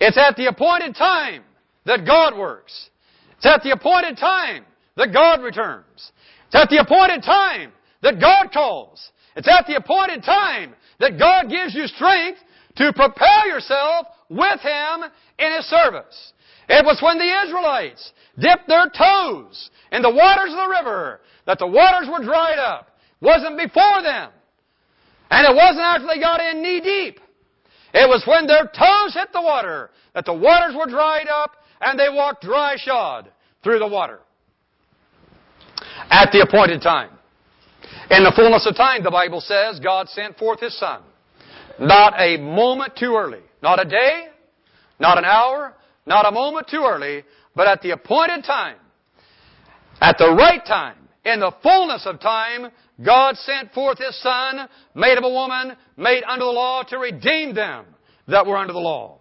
It's 0.00 0.18
at 0.18 0.36
the 0.36 0.46
appointed 0.46 0.94
time 0.94 1.42
that 1.84 2.04
God 2.04 2.36
works. 2.36 2.90
It's 3.36 3.46
at 3.46 3.62
the 3.62 3.70
appointed 3.70 4.16
time 4.16 4.64
that 4.96 5.12
God 5.12 5.40
returns. 5.40 6.12
It's 6.46 6.54
at 6.54 6.68
the 6.68 6.78
appointed 6.78 7.22
time 7.22 7.72
that 8.02 8.20
God 8.20 8.50
calls. 8.52 9.10
It's 9.36 9.48
at 9.48 9.66
the 9.66 9.76
appointed 9.76 10.22
time 10.22 10.74
that 11.00 11.18
God 11.18 11.48
gives 11.48 11.74
you 11.74 11.86
strength 11.86 12.40
to 12.76 12.92
propel 12.92 13.46
yourself 13.46 14.06
with 14.28 14.60
Him 14.60 15.04
in 15.38 15.52
His 15.56 15.66
service. 15.66 16.32
It 16.68 16.84
was 16.84 17.00
when 17.02 17.18
the 17.18 17.42
Israelites 17.46 18.12
dipped 18.38 18.68
their 18.68 18.90
toes 18.90 19.70
in 19.90 20.02
the 20.02 20.10
waters 20.10 20.50
of 20.50 20.56
the 20.56 20.68
river 20.68 21.20
that 21.46 21.58
the 21.58 21.66
waters 21.66 22.08
were 22.10 22.24
dried 22.24 22.58
up. 22.58 22.98
It 23.20 23.24
wasn't 23.24 23.56
before 23.56 24.02
them. 24.02 24.30
And 25.30 25.46
it 25.46 25.56
wasn't 25.56 25.80
after 25.80 26.06
they 26.06 26.20
got 26.20 26.40
in 26.40 26.62
knee 26.62 26.80
deep. 26.80 27.20
It 27.94 28.08
was 28.08 28.22
when 28.26 28.46
their 28.46 28.64
toes 28.64 29.14
hit 29.14 29.32
the 29.32 29.40
water 29.40 29.90
that 30.14 30.24
the 30.24 30.34
waters 30.34 30.74
were 30.76 30.86
dried 30.86 31.28
up 31.28 31.52
and 31.80 31.98
they 31.98 32.08
walked 32.10 32.42
dry 32.42 32.76
shod 32.76 33.30
through 33.62 33.78
the 33.78 33.86
water. 33.86 34.20
At 36.10 36.30
the 36.32 36.40
appointed 36.40 36.82
time. 36.82 37.10
In 38.10 38.24
the 38.24 38.32
fullness 38.34 38.66
of 38.66 38.76
time, 38.76 39.02
the 39.02 39.10
Bible 39.10 39.40
says, 39.40 39.80
God 39.80 40.08
sent 40.08 40.36
forth 40.38 40.60
His 40.60 40.78
Son. 40.78 41.02
Not 41.78 42.14
a 42.18 42.36
moment 42.38 42.96
too 42.96 43.14
early. 43.16 43.42
Not 43.62 43.84
a 43.84 43.88
day, 43.88 44.26
not 44.98 45.18
an 45.18 45.24
hour, 45.24 45.74
not 46.06 46.26
a 46.26 46.30
moment 46.30 46.68
too 46.68 46.84
early, 46.86 47.24
but 47.54 47.66
at 47.66 47.82
the 47.82 47.90
appointed 47.90 48.44
time, 48.44 48.76
at 50.00 50.16
the 50.18 50.30
right 50.30 50.64
time, 50.64 50.96
in 51.24 51.40
the 51.40 51.52
fullness 51.62 52.06
of 52.06 52.20
time, 52.20 52.70
God 53.04 53.36
sent 53.36 53.72
forth 53.72 53.98
His 53.98 54.20
Son, 54.22 54.68
made 54.94 55.18
of 55.18 55.24
a 55.24 55.28
woman, 55.28 55.76
made 55.96 56.22
under 56.24 56.44
the 56.44 56.50
law, 56.50 56.82
to 56.84 56.98
redeem 56.98 57.54
them 57.54 57.84
that 58.28 58.46
were 58.46 58.56
under 58.56 58.72
the 58.72 58.78
law. 58.78 59.18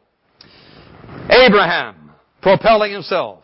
Abraham, 1.30 2.12
propelling 2.42 2.92
himself. 2.92 3.44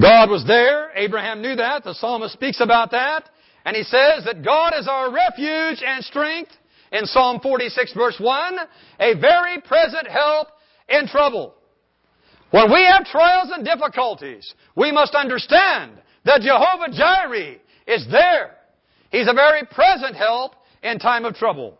God 0.00 0.30
was 0.30 0.44
there. 0.46 0.90
Abraham 0.96 1.42
knew 1.42 1.56
that. 1.56 1.84
The 1.84 1.94
psalmist 1.94 2.32
speaks 2.32 2.60
about 2.60 2.90
that. 2.92 3.28
And 3.64 3.76
he 3.76 3.82
says 3.82 4.24
that 4.24 4.44
God 4.44 4.72
is 4.78 4.88
our 4.88 5.12
refuge 5.12 5.82
and 5.84 6.04
strength 6.04 6.52
in 6.92 7.06
Psalm 7.06 7.40
46 7.40 7.92
verse 7.94 8.16
1, 8.18 8.56
a 9.00 9.14
very 9.20 9.60
present 9.60 10.06
help 10.08 10.48
in 10.88 11.06
trouble. 11.06 11.54
When 12.50 12.72
we 12.72 12.84
have 12.84 13.04
trials 13.04 13.50
and 13.54 13.64
difficulties, 13.64 14.54
we 14.74 14.90
must 14.90 15.14
understand 15.14 15.92
that 16.24 16.40
Jehovah 16.40 16.92
Jireh 16.92 17.56
is 17.86 18.06
there. 18.10 18.56
He's 19.10 19.28
a 19.28 19.34
very 19.34 19.64
present 19.66 20.16
help 20.16 20.54
in 20.82 20.98
time 20.98 21.24
of 21.24 21.34
trouble. 21.34 21.78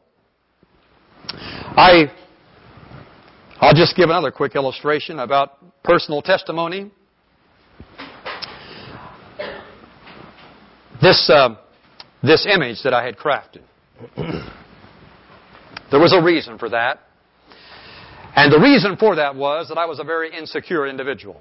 I, 1.30 2.10
I'll 3.60 3.74
just 3.74 3.96
give 3.96 4.10
another 4.10 4.30
quick 4.30 4.54
illustration 4.54 5.18
about 5.20 5.82
personal 5.82 6.22
testimony. 6.22 6.90
This, 11.00 11.30
uh, 11.32 11.56
this 12.22 12.46
image 12.46 12.82
that 12.82 12.92
I 12.92 13.04
had 13.04 13.16
crafted. 13.16 13.62
there 15.90 16.00
was 16.00 16.12
a 16.12 16.22
reason 16.22 16.58
for 16.58 16.68
that. 16.70 17.00
And 18.36 18.52
the 18.52 18.60
reason 18.60 18.96
for 18.96 19.16
that 19.16 19.34
was 19.34 19.68
that 19.68 19.78
I 19.78 19.86
was 19.86 19.98
a 19.98 20.04
very 20.04 20.36
insecure 20.36 20.86
individual. 20.86 21.40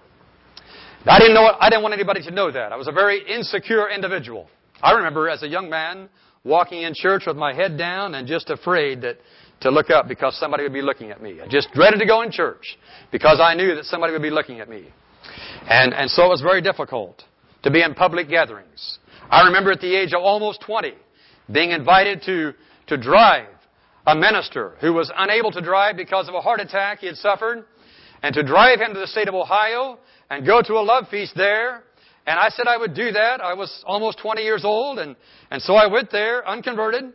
I 1.06 1.20
didn't 1.20 1.36
know 1.36 1.52
I 1.60 1.70
didn't 1.70 1.84
want 1.84 1.94
anybody 1.94 2.22
to 2.24 2.32
know 2.32 2.52
that. 2.52 2.72
I 2.72 2.76
was 2.76 2.88
a 2.88 2.92
very 2.92 3.24
insecure 3.28 3.90
individual. 3.90 4.50
I 4.82 4.94
remember 4.94 5.30
as 5.30 5.44
a 5.44 5.48
young 5.48 5.70
man 5.70 6.10
walking 6.44 6.82
in 6.84 6.94
church 6.94 7.24
with 7.28 7.38
my 7.38 7.54
head 7.54 7.78
down 7.78 8.16
and 8.16 8.28
just 8.28 8.50
afraid 8.50 9.02
that 9.02 9.18
to 9.62 9.72
look 9.72 9.90
up 9.90 10.08
because 10.08 10.38
somebody 10.40 10.64
would 10.64 10.74
be 10.74 10.82
looking 10.82 11.12
at 11.12 11.22
me. 11.22 11.42
I 11.42 11.48
just 11.48 11.72
dreaded 11.74 12.00
to 12.00 12.06
go 12.06 12.22
in 12.22 12.32
church 12.32 12.78
because 13.12 13.40
I 13.42 13.56
knew 13.56 13.76
that 13.76 13.86
somebody 13.86 14.14
would 14.14 14.22
be 14.22 14.30
looking 14.30 14.60
at 14.60 14.70
me. 14.70 14.88
And, 15.68 15.94
and 15.94 16.10
so 16.10 16.26
it 16.26 16.30
was 16.30 16.42
very 16.42 16.62
difficult 16.62 17.24
to 17.64 17.72
be 17.72 17.82
in 17.82 17.94
public 17.94 18.30
gatherings. 18.30 19.00
I 19.30 19.46
remember 19.48 19.72
at 19.72 19.82
the 19.82 19.96
age 19.96 20.14
of 20.14 20.22
almost 20.22 20.62
20 20.62 20.94
being 21.52 21.72
invited 21.72 22.22
to, 22.24 22.54
to 22.88 22.98
drive 22.98 23.48
a 24.08 24.16
minister 24.16 24.74
who 24.80 24.94
was 24.94 25.12
unable 25.18 25.52
to 25.52 25.62
drive 25.62 25.98
because 25.98 26.30
of 26.30 26.34
a 26.34 26.40
heart 26.40 26.62
attack 26.62 27.00
he 27.00 27.08
had 27.08 27.18
suffered, 27.18 27.66
and 28.24 28.34
to 28.34 28.42
drive 28.42 28.80
him 28.80 28.94
to 28.94 29.00
the 29.00 29.06
state 29.06 29.28
of 29.28 29.36
Ohio 29.36 30.00
and 30.30 30.46
go 30.46 30.62
to 30.62 30.74
a 30.76 30.82
love 30.82 31.08
feast 31.10 31.34
there. 31.36 31.84
And 32.26 32.40
I 32.40 32.48
said 32.50 32.68
I 32.68 32.78
would 32.78 32.94
do 32.94 33.12
that. 33.12 33.42
I 33.42 33.54
was 33.54 33.84
almost 33.86 34.20
20 34.20 34.42
years 34.42 34.64
old, 34.64 34.98
and, 35.00 35.16
and 35.52 35.62
so 35.62 35.76
I 35.76 35.88
went 35.88 36.10
there, 36.10 36.48
unconverted. 36.48 37.14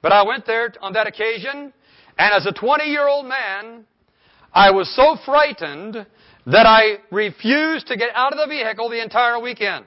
But 0.00 0.12
I 0.12 0.22
went 0.22 0.46
there 0.46 0.72
on 0.80 0.92
that 0.92 1.08
occasion, 1.08 1.72
And 2.18 2.34
as 2.34 2.46
a 2.46 2.52
20 2.52 2.84
year 2.84 3.08
old 3.08 3.26
man, 3.26 3.84
I 4.52 4.70
was 4.70 4.94
so 4.94 5.16
frightened 5.24 6.06
that 6.46 6.66
I 6.66 6.98
refused 7.10 7.88
to 7.88 7.96
get 7.96 8.10
out 8.14 8.32
of 8.32 8.38
the 8.38 8.46
vehicle 8.46 8.88
the 8.88 9.02
entire 9.02 9.40
weekend. 9.40 9.84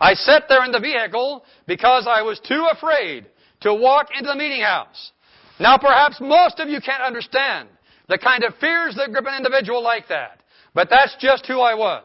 I 0.00 0.14
sat 0.14 0.44
there 0.48 0.64
in 0.64 0.70
the 0.70 0.80
vehicle 0.80 1.44
because 1.66 2.06
I 2.06 2.22
was 2.22 2.38
too 2.40 2.68
afraid 2.70 3.26
to 3.62 3.74
walk 3.74 4.08
into 4.14 4.28
the 4.28 4.36
meeting 4.36 4.60
house. 4.60 5.12
Now 5.60 5.78
perhaps 5.78 6.20
most 6.20 6.60
of 6.60 6.68
you 6.68 6.80
can't 6.80 7.02
understand 7.02 7.68
the 8.08 8.18
kind 8.18 8.44
of 8.44 8.54
fears 8.56 8.94
that 8.96 9.10
grip 9.10 9.26
an 9.26 9.36
individual 9.36 9.82
like 9.82 10.08
that. 10.08 10.40
But 10.74 10.88
that's 10.90 11.16
just 11.20 11.46
who 11.46 11.60
I 11.60 11.74
was. 11.74 12.04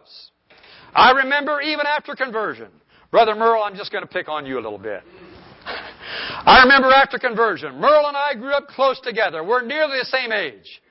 I 0.93 1.12
remember 1.12 1.62
even 1.62 1.86
after 1.86 2.16
conversion, 2.16 2.70
Brother 3.12 3.36
Merle, 3.36 3.64
I'm 3.64 3.76
just 3.76 3.91
going 3.91 4.04
to 4.04 4.10
pick 4.10 4.30
on 4.30 4.45
you 4.45 4.56
a 4.56 4.62
little 4.62 4.78
bit. 4.78 5.04
I 5.66 6.62
remember 6.64 6.89
after 6.89 7.18
conversion, 7.18 7.80
Merle 7.80 8.08
and 8.08 8.18
I 8.18 8.34
grew 8.36 8.51
up 8.51 8.68
close 8.68 8.99
together. 9.01 9.43
We're 9.43 9.66
nearly 9.66 9.99
the 9.99 10.06
same 10.06 10.32
age. 10.32 10.82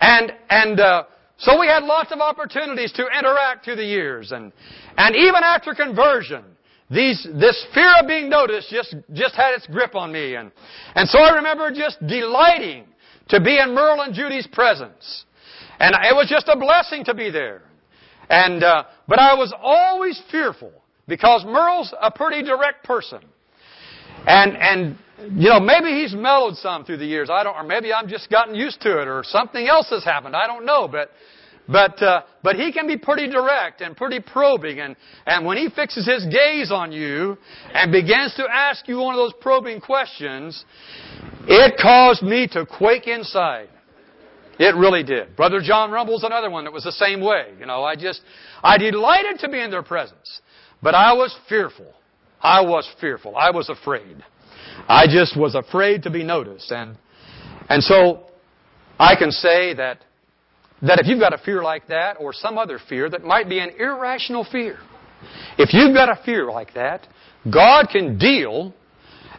And, 0.00 0.32
and, 0.50 0.80
uh, 0.80 1.04
so 1.38 1.58
we 1.58 1.66
had 1.68 1.84
lots 1.84 2.10
of 2.10 2.18
opportunities 2.18 2.92
to 2.92 3.06
interact 3.16 3.64
through 3.64 3.76
the 3.76 3.84
years. 3.84 4.32
And, 4.32 4.52
and 4.96 5.14
even 5.14 5.42
after 5.44 5.72
conversion, 5.72 6.42
these, 6.90 7.26
this 7.34 7.66
fear 7.74 7.92
of 8.00 8.06
being 8.06 8.30
noticed 8.30 8.70
just, 8.70 8.94
just 9.12 9.34
had 9.34 9.54
its 9.54 9.66
grip 9.66 9.94
on 9.94 10.10
me. 10.10 10.34
And, 10.36 10.50
and 10.94 11.08
so 11.08 11.18
I 11.18 11.36
remember 11.36 11.70
just 11.70 11.98
delighting 12.06 12.86
to 13.28 13.40
be 13.40 13.58
in 13.58 13.74
Merle 13.74 14.02
and 14.02 14.14
Judy's 14.14 14.46
presence. 14.46 15.24
And 15.78 15.94
it 15.94 16.14
was 16.14 16.28
just 16.28 16.48
a 16.48 16.56
blessing 16.56 17.04
to 17.04 17.14
be 17.14 17.30
there. 17.30 17.62
And, 18.30 18.62
uh, 18.64 18.84
but 19.06 19.18
I 19.18 19.34
was 19.34 19.54
always 19.60 20.20
fearful 20.30 20.72
because 21.06 21.44
Merle's 21.44 21.94
a 22.00 22.10
pretty 22.10 22.42
direct 22.42 22.84
person. 22.84 23.20
And, 24.26 24.56
and, 24.56 24.98
you 25.38 25.48
know, 25.48 25.60
maybe 25.60 26.00
he's 26.00 26.14
mellowed 26.14 26.56
some 26.56 26.84
through 26.84 26.98
the 26.98 27.06
years. 27.06 27.28
I 27.30 27.44
don't, 27.44 27.54
or 27.54 27.64
maybe 27.64 27.92
I'm 27.92 28.08
just 28.08 28.30
gotten 28.30 28.54
used 28.54 28.80
to 28.82 29.00
it 29.00 29.08
or 29.08 29.22
something 29.24 29.66
else 29.66 29.88
has 29.90 30.04
happened. 30.04 30.34
I 30.34 30.46
don't 30.46 30.64
know. 30.64 30.88
But, 30.88 31.10
but, 31.68 32.02
uh, 32.02 32.22
but 32.42 32.56
he 32.56 32.72
can 32.72 32.86
be 32.86 32.96
pretty 32.96 33.28
direct 33.28 33.82
and 33.82 33.96
pretty 33.96 34.20
probing. 34.20 34.80
And, 34.80 34.96
and 35.26 35.44
when 35.44 35.58
he 35.58 35.68
fixes 35.68 36.06
his 36.06 36.24
gaze 36.26 36.72
on 36.72 36.92
you 36.92 37.36
and 37.74 37.92
begins 37.92 38.34
to 38.36 38.46
ask 38.50 38.88
you 38.88 38.98
one 38.98 39.14
of 39.14 39.18
those 39.18 39.34
probing 39.40 39.80
questions, 39.80 40.64
it 41.46 41.78
caused 41.80 42.22
me 42.22 42.48
to 42.52 42.64
quake 42.64 43.06
inside. 43.06 43.68
It 44.58 44.74
really 44.74 45.04
did. 45.04 45.36
Brother 45.36 45.60
John 45.62 45.90
Rumble's 45.90 46.24
another 46.24 46.50
one 46.50 46.64
that 46.64 46.72
was 46.72 46.84
the 46.84 46.92
same 46.92 47.20
way. 47.20 47.52
You 47.60 47.66
know, 47.66 47.84
I 47.84 47.94
just, 47.94 48.22
I 48.62 48.78
delighted 48.78 49.38
to 49.40 49.48
be 49.48 49.60
in 49.60 49.70
their 49.70 49.84
presence. 49.84 50.40
But 50.82 50.94
I 50.94 51.12
was 51.12 51.36
fearful. 51.48 51.92
I 52.40 52.62
was 52.62 52.88
fearful. 53.00 53.36
I 53.36 53.50
was 53.50 53.68
afraid. 53.68 54.24
I 54.88 55.06
just 55.06 55.36
was 55.36 55.54
afraid 55.54 56.04
to 56.04 56.10
be 56.10 56.24
noticed. 56.24 56.70
And, 56.70 56.96
and 57.68 57.82
so 57.82 58.26
I 58.98 59.16
can 59.16 59.30
say 59.30 59.74
that, 59.74 60.04
that 60.82 61.00
if 61.00 61.06
you've 61.06 61.20
got 61.20 61.34
a 61.34 61.38
fear 61.38 61.62
like 61.62 61.88
that 61.88 62.16
or 62.20 62.32
some 62.32 62.58
other 62.58 62.78
fear 62.88 63.10
that 63.10 63.24
might 63.24 63.48
be 63.48 63.58
an 63.58 63.70
irrational 63.78 64.46
fear, 64.50 64.78
if 65.58 65.72
you've 65.72 65.94
got 65.94 66.08
a 66.08 66.22
fear 66.24 66.46
like 66.50 66.74
that, 66.74 67.06
God 67.52 67.88
can 67.90 68.18
deal 68.18 68.74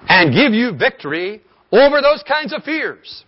and 0.08 0.34
give 0.34 0.54
you 0.54 0.76
victory 0.78 1.42
over 1.72 2.02
those 2.02 2.24
kinds 2.28 2.54
of 2.54 2.64
fears. 2.64 3.24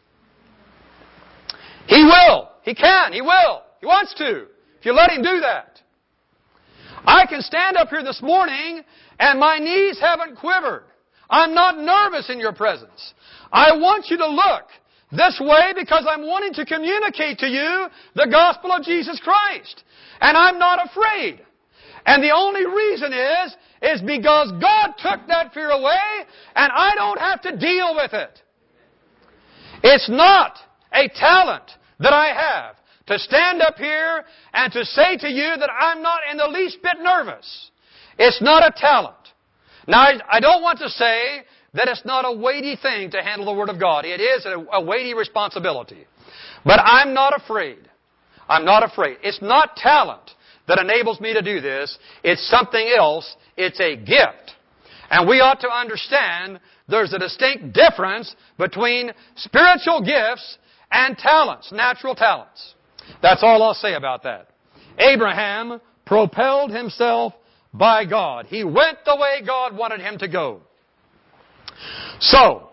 He 1.87 2.03
will. 2.03 2.49
He 2.63 2.75
can. 2.75 3.13
He 3.13 3.21
will. 3.21 3.63
He 3.79 3.85
wants 3.85 4.13
to. 4.15 4.45
If 4.79 4.85
you 4.85 4.93
let 4.93 5.11
Him 5.11 5.21
do 5.21 5.39
that. 5.41 5.79
I 7.05 7.25
can 7.25 7.41
stand 7.41 7.77
up 7.77 7.89
here 7.89 8.03
this 8.03 8.21
morning 8.21 8.81
and 9.19 9.39
my 9.39 9.57
knees 9.57 9.99
haven't 9.99 10.37
quivered. 10.37 10.83
I'm 11.29 11.53
not 11.53 11.77
nervous 11.77 12.29
in 12.29 12.39
your 12.39 12.53
presence. 12.53 13.13
I 13.51 13.71
want 13.77 14.07
you 14.09 14.17
to 14.17 14.27
look 14.27 14.65
this 15.11 15.39
way 15.41 15.73
because 15.75 16.05
I'm 16.07 16.25
wanting 16.25 16.53
to 16.53 16.65
communicate 16.65 17.39
to 17.39 17.47
you 17.47 17.87
the 18.15 18.27
gospel 18.29 18.71
of 18.71 18.83
Jesus 18.83 19.19
Christ. 19.23 19.83
And 20.19 20.37
I'm 20.37 20.57
not 20.57 20.79
afraid. 20.89 21.41
And 22.05 22.23
the 22.23 22.31
only 22.31 22.65
reason 22.65 23.13
is, 23.13 23.55
is 23.81 24.01
because 24.01 24.51
God 24.61 24.93
took 24.97 25.27
that 25.27 25.53
fear 25.53 25.69
away 25.69 26.25
and 26.55 26.71
I 26.71 26.93
don't 26.95 27.19
have 27.19 27.41
to 27.41 27.57
deal 27.57 27.95
with 27.95 28.13
it. 28.13 28.41
It's 29.83 30.09
not 30.09 30.57
a 30.93 31.09
talent 31.09 31.71
that 31.99 32.13
I 32.13 32.27
have 32.27 32.75
to 33.07 33.19
stand 33.19 33.61
up 33.61 33.77
here 33.77 34.23
and 34.53 34.71
to 34.73 34.85
say 34.85 35.17
to 35.17 35.27
you 35.27 35.55
that 35.59 35.69
I'm 35.69 36.01
not 36.01 36.21
in 36.31 36.37
the 36.37 36.47
least 36.47 36.81
bit 36.81 36.97
nervous. 37.01 37.71
It's 38.17 38.41
not 38.41 38.63
a 38.63 38.73
talent. 38.75 39.15
Now, 39.87 40.07
I 40.29 40.39
don't 40.39 40.61
want 40.61 40.79
to 40.79 40.89
say 40.89 41.43
that 41.73 41.87
it's 41.87 42.03
not 42.05 42.25
a 42.25 42.37
weighty 42.37 42.75
thing 42.75 43.11
to 43.11 43.21
handle 43.21 43.45
the 43.45 43.53
Word 43.53 43.69
of 43.69 43.79
God. 43.79 44.05
It 44.05 44.19
is 44.19 44.45
a, 44.45 44.81
weighty 44.81 45.13
responsibility. 45.13 46.05
But 46.65 46.79
I'm 46.83 47.13
not 47.13 47.39
afraid. 47.39 47.79
I'm 48.49 48.65
not 48.65 48.83
afraid. 48.83 49.17
It's 49.23 49.41
not 49.41 49.77
talent 49.77 50.31
that 50.67 50.79
enables 50.79 51.19
me 51.21 51.33
to 51.33 51.41
do 51.41 51.61
this. 51.61 51.97
It's 52.23 52.47
something 52.49 52.93
else. 52.95 53.35
It's 53.55 53.79
a 53.79 53.95
gift. 53.95 54.55
And 55.09 55.27
we 55.27 55.39
ought 55.39 55.61
to 55.61 55.69
understand 55.69 56.59
there's 56.87 57.13
a 57.13 57.19
distinct 57.19 57.73
difference 57.73 58.35
between 58.57 59.11
spiritual 59.35 60.01
gifts 60.01 60.57
and 60.91 61.17
talents, 61.17 61.71
natural 61.71 62.15
talents. 62.15 62.75
That's 63.21 63.43
all 63.43 63.63
I'll 63.63 63.73
say 63.73 63.93
about 63.93 64.23
that. 64.23 64.49
Abraham 64.97 65.79
propelled 66.05 66.71
himself 66.71 67.33
by 67.73 68.05
God. 68.05 68.47
He 68.47 68.63
went 68.63 68.97
the 69.05 69.15
way 69.15 69.41
God 69.45 69.75
wanted 69.75 70.01
him 70.01 70.17
to 70.19 70.27
go. 70.27 70.61
So, 72.19 72.69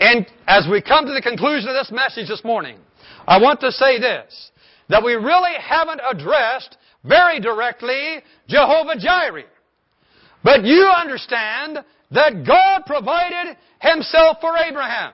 and 0.00 0.26
as 0.46 0.66
we 0.70 0.82
come 0.82 1.06
to 1.06 1.12
the 1.12 1.22
conclusion 1.22 1.68
of 1.68 1.74
this 1.74 1.90
message 1.90 2.28
this 2.28 2.44
morning, 2.44 2.78
I 3.26 3.40
want 3.40 3.60
to 3.60 3.72
say 3.72 3.98
this, 3.98 4.50
that 4.88 5.02
we 5.02 5.14
really 5.14 5.54
haven't 5.60 6.00
addressed 6.08 6.76
very 7.04 7.40
directly 7.40 8.22
Jehovah 8.48 8.98
Jireh. 8.98 9.44
But 10.44 10.64
you 10.64 10.88
understand 10.96 11.78
that 12.10 12.46
God 12.46 12.82
provided 12.86 13.56
Himself 13.80 14.38
for 14.40 14.56
Abraham. 14.56 15.12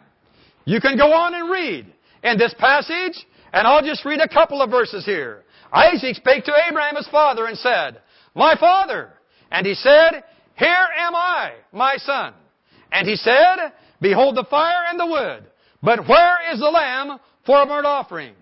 You 0.65 0.81
can 0.81 0.97
go 0.97 1.13
on 1.13 1.35
and 1.35 1.51
read 1.51 1.93
in 2.23 2.39
this 2.39 2.55
passage, 2.59 3.27
and 3.53 3.67
I'll 3.67 3.83
just 3.83 4.05
read 4.05 4.21
a 4.21 4.29
couple 4.29 4.63
of 4.63 4.71
verses 4.71 5.05
here. 5.05 5.45
Isaac 5.73 6.17
spake 6.17 6.45
to 6.45 6.53
Abraham 6.69 6.97
his 6.97 7.09
father 7.09 7.47
and 7.47 7.57
said, 7.57 8.01
My 8.35 8.55
father. 8.57 9.15
And 9.51 9.67
he 9.67 9.75
said, 9.75 10.23
Here 10.55 10.87
am 10.99 11.15
I, 11.15 11.53
my 11.73 11.97
son. 11.97 12.35
And 12.93 13.09
he 13.09 13.17
said, 13.17 13.73
Behold 14.01 14.37
the 14.37 14.45
fire 14.45 14.85
and 14.89 15.01
the 15.01 15.07
wood, 15.07 15.45
but 15.83 16.07
where 16.07 16.53
is 16.53 16.61
the 16.61 16.71
lamb 16.71 17.19
for 17.47 17.63
a 17.63 17.67
burnt 17.67 17.87
offering? 17.87 18.35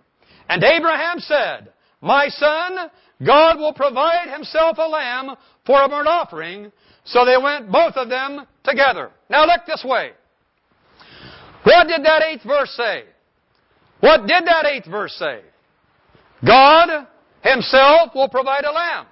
And 0.49 0.63
Abraham 0.63 1.21
said, 1.21 1.73
My 2.01 2.29
son, 2.29 2.91
God 3.25 3.59
will 3.59 3.73
provide 3.73 4.33
himself 4.33 4.79
a 4.79 4.89
lamb 4.89 5.37
for 5.65 5.83
a 5.83 5.89
burnt 5.89 6.09
offering. 6.09 6.73
So 7.05 7.25
they 7.25 7.37
went 7.43 7.71
both 7.71 7.95
of 7.97 8.09
them 8.09 8.47
together. 8.65 9.11
Now 9.29 9.47
look 9.47 9.61
this 9.67 9.85
way. 9.85 10.11
What 11.63 11.89
did 11.89 12.05
that 12.05 12.23
eighth 12.23 12.43
verse 12.43 12.71
say? 12.77 13.05
What 14.01 14.27
did 14.27 14.47
that 14.47 14.67
eighth 14.67 14.87
verse 14.87 15.15
say? 15.15 15.41
God 16.45 17.07
Himself 17.43 18.15
will 18.15 18.29
provide 18.29 18.65
a 18.65 18.73
lamb. 18.73 19.07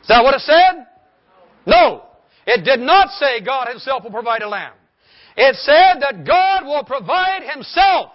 Is 0.00 0.08
that 0.08 0.22
what 0.22 0.34
it 0.34 0.40
said? 0.40 0.86
No. 1.66 2.05
It 2.46 2.64
did 2.64 2.80
not 2.80 3.10
say 3.10 3.40
God 3.40 3.68
Himself 3.68 4.04
will 4.04 4.10
provide 4.10 4.42
a 4.42 4.48
lamb. 4.48 4.72
It 5.36 5.56
said 5.56 6.00
that 6.00 6.26
God 6.26 6.64
will 6.64 6.84
provide 6.84 7.42
Himself 7.42 8.12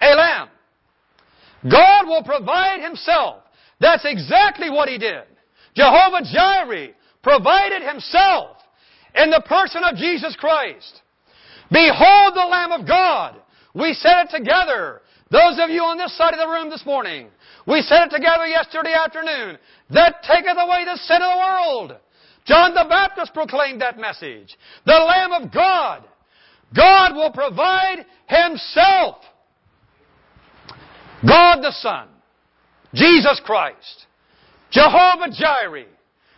a 0.00 0.14
lamb. 0.14 0.48
God 1.70 2.06
will 2.06 2.22
provide 2.22 2.82
Himself. 2.82 3.42
That's 3.80 4.04
exactly 4.04 4.70
what 4.70 4.88
He 4.88 4.98
did. 4.98 5.24
Jehovah 5.74 6.22
Jireh 6.32 6.90
provided 7.22 7.82
Himself 7.82 8.58
in 9.14 9.30
the 9.30 9.42
person 9.46 9.82
of 9.82 9.96
Jesus 9.96 10.36
Christ. 10.36 11.00
Behold 11.70 12.34
the 12.34 12.46
Lamb 12.48 12.72
of 12.72 12.86
God 12.86 13.40
we 13.74 13.92
said 13.94 14.26
it 14.26 14.30
together. 14.30 15.02
Those 15.30 15.58
of 15.60 15.68
you 15.68 15.82
on 15.82 15.98
this 15.98 16.16
side 16.16 16.32
of 16.32 16.38
the 16.38 16.46
room 16.46 16.70
this 16.70 16.86
morning, 16.86 17.28
we 17.66 17.82
said 17.82 18.06
it 18.06 18.10
together 18.10 18.46
yesterday 18.46 18.94
afternoon. 18.94 19.58
That 19.90 20.22
taketh 20.22 20.56
away 20.56 20.84
the 20.84 20.96
sin 20.96 21.20
of 21.20 21.32
the 21.32 21.38
world. 21.38 22.00
John 22.46 22.74
the 22.74 22.84
Baptist 22.88 23.32
proclaimed 23.32 23.80
that 23.80 23.98
message. 23.98 24.56
The 24.84 24.92
Lamb 24.92 25.32
of 25.32 25.52
God. 25.52 26.04
God 26.74 27.14
will 27.14 27.32
provide 27.32 28.04
Himself. 28.26 29.16
God 31.26 31.62
the 31.62 31.72
Son. 31.72 32.08
Jesus 32.92 33.40
Christ. 33.44 34.06
Jehovah 34.70 35.30
Jireh. 35.32 35.86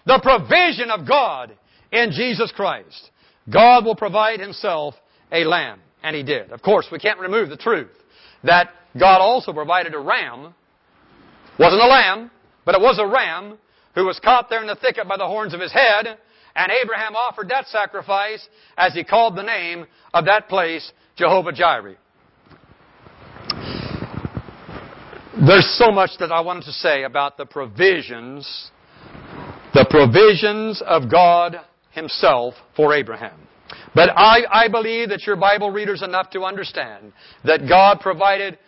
The 0.04 0.20
provision 0.22 0.90
of 0.90 1.06
God 1.06 1.56
in 1.90 2.12
Jesus 2.12 2.52
Christ. 2.54 3.10
God 3.52 3.84
will 3.84 3.96
provide 3.96 4.38
Himself 4.38 4.94
a 5.32 5.44
lamb. 5.44 5.80
And 6.02 6.14
he 6.14 6.22
did. 6.22 6.52
Of 6.52 6.62
course, 6.62 6.86
we 6.92 7.00
can't 7.00 7.18
remove 7.18 7.48
the 7.48 7.56
truth 7.56 7.90
that 8.44 8.70
God 8.98 9.20
also 9.20 9.52
provided 9.52 9.94
a 9.94 9.98
ram. 9.98 10.54
Wasn't 11.58 11.82
a 11.82 11.86
lamb, 11.86 12.30
but 12.64 12.76
it 12.76 12.80
was 12.80 12.98
a 13.00 13.06
ram 13.06 13.58
who 13.96 14.04
was 14.04 14.20
caught 14.20 14.48
there 14.48 14.60
in 14.60 14.68
the 14.68 14.76
thicket 14.76 15.08
by 15.08 15.16
the 15.16 15.26
horns 15.26 15.54
of 15.54 15.60
his 15.60 15.72
head. 15.72 16.18
And 16.54 16.72
Abraham 16.82 17.16
offered 17.16 17.48
that 17.48 17.66
sacrifice 17.66 18.46
as 18.78 18.92
he 18.94 19.02
called 19.02 19.36
the 19.36 19.42
name 19.42 19.86
of 20.14 20.26
that 20.26 20.48
place 20.48 20.92
Jehovah 21.16 21.52
Jireh. 21.52 21.96
There's 25.46 25.76
so 25.78 25.90
much 25.90 26.10
that 26.20 26.30
I 26.30 26.40
wanted 26.40 26.64
to 26.64 26.72
say 26.72 27.02
about 27.02 27.36
the 27.36 27.44
provisions, 27.44 28.70
the 29.74 29.86
provisions 29.90 30.82
of 30.86 31.10
God 31.10 31.56
Himself 31.90 32.54
for 32.74 32.94
Abraham. 32.94 33.38
But 33.94 34.10
I, 34.16 34.44
I 34.50 34.68
believe 34.68 35.10
that 35.10 35.26
you're 35.26 35.36
Bible 35.36 35.70
readers 35.70 36.02
enough 36.02 36.30
to 36.30 36.44
understand 36.44 37.12
that 37.44 37.68
God 37.68 38.00
provided 38.00 38.58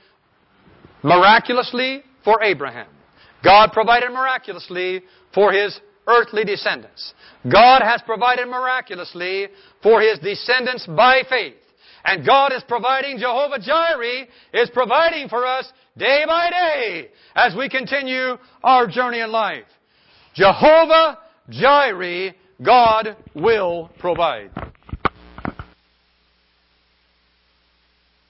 miraculously 1.02 2.02
for 2.24 2.42
Abraham. 2.42 2.88
God 3.44 3.72
provided 3.72 4.10
miraculously 4.10 5.02
for 5.34 5.52
his 5.52 5.78
earthly 6.06 6.44
descendants. 6.44 7.14
God 7.50 7.82
has 7.82 8.02
provided 8.02 8.48
miraculously 8.48 9.48
for 9.82 10.00
his 10.00 10.18
descendants 10.18 10.86
by 10.86 11.22
faith. 11.28 11.54
And 12.04 12.26
God 12.26 12.52
is 12.52 12.62
providing, 12.66 13.18
Jehovah 13.18 13.58
Jireh 13.60 14.26
is 14.54 14.70
providing 14.70 15.28
for 15.28 15.44
us 15.44 15.70
day 15.96 16.24
by 16.26 16.48
day 16.50 17.08
as 17.34 17.54
we 17.54 17.68
continue 17.68 18.38
our 18.62 18.86
journey 18.86 19.20
in 19.20 19.30
life. 19.30 19.64
Jehovah 20.34 21.18
Jireh, 21.50 22.32
God 22.62 23.16
will 23.34 23.90
provide. 23.98 24.50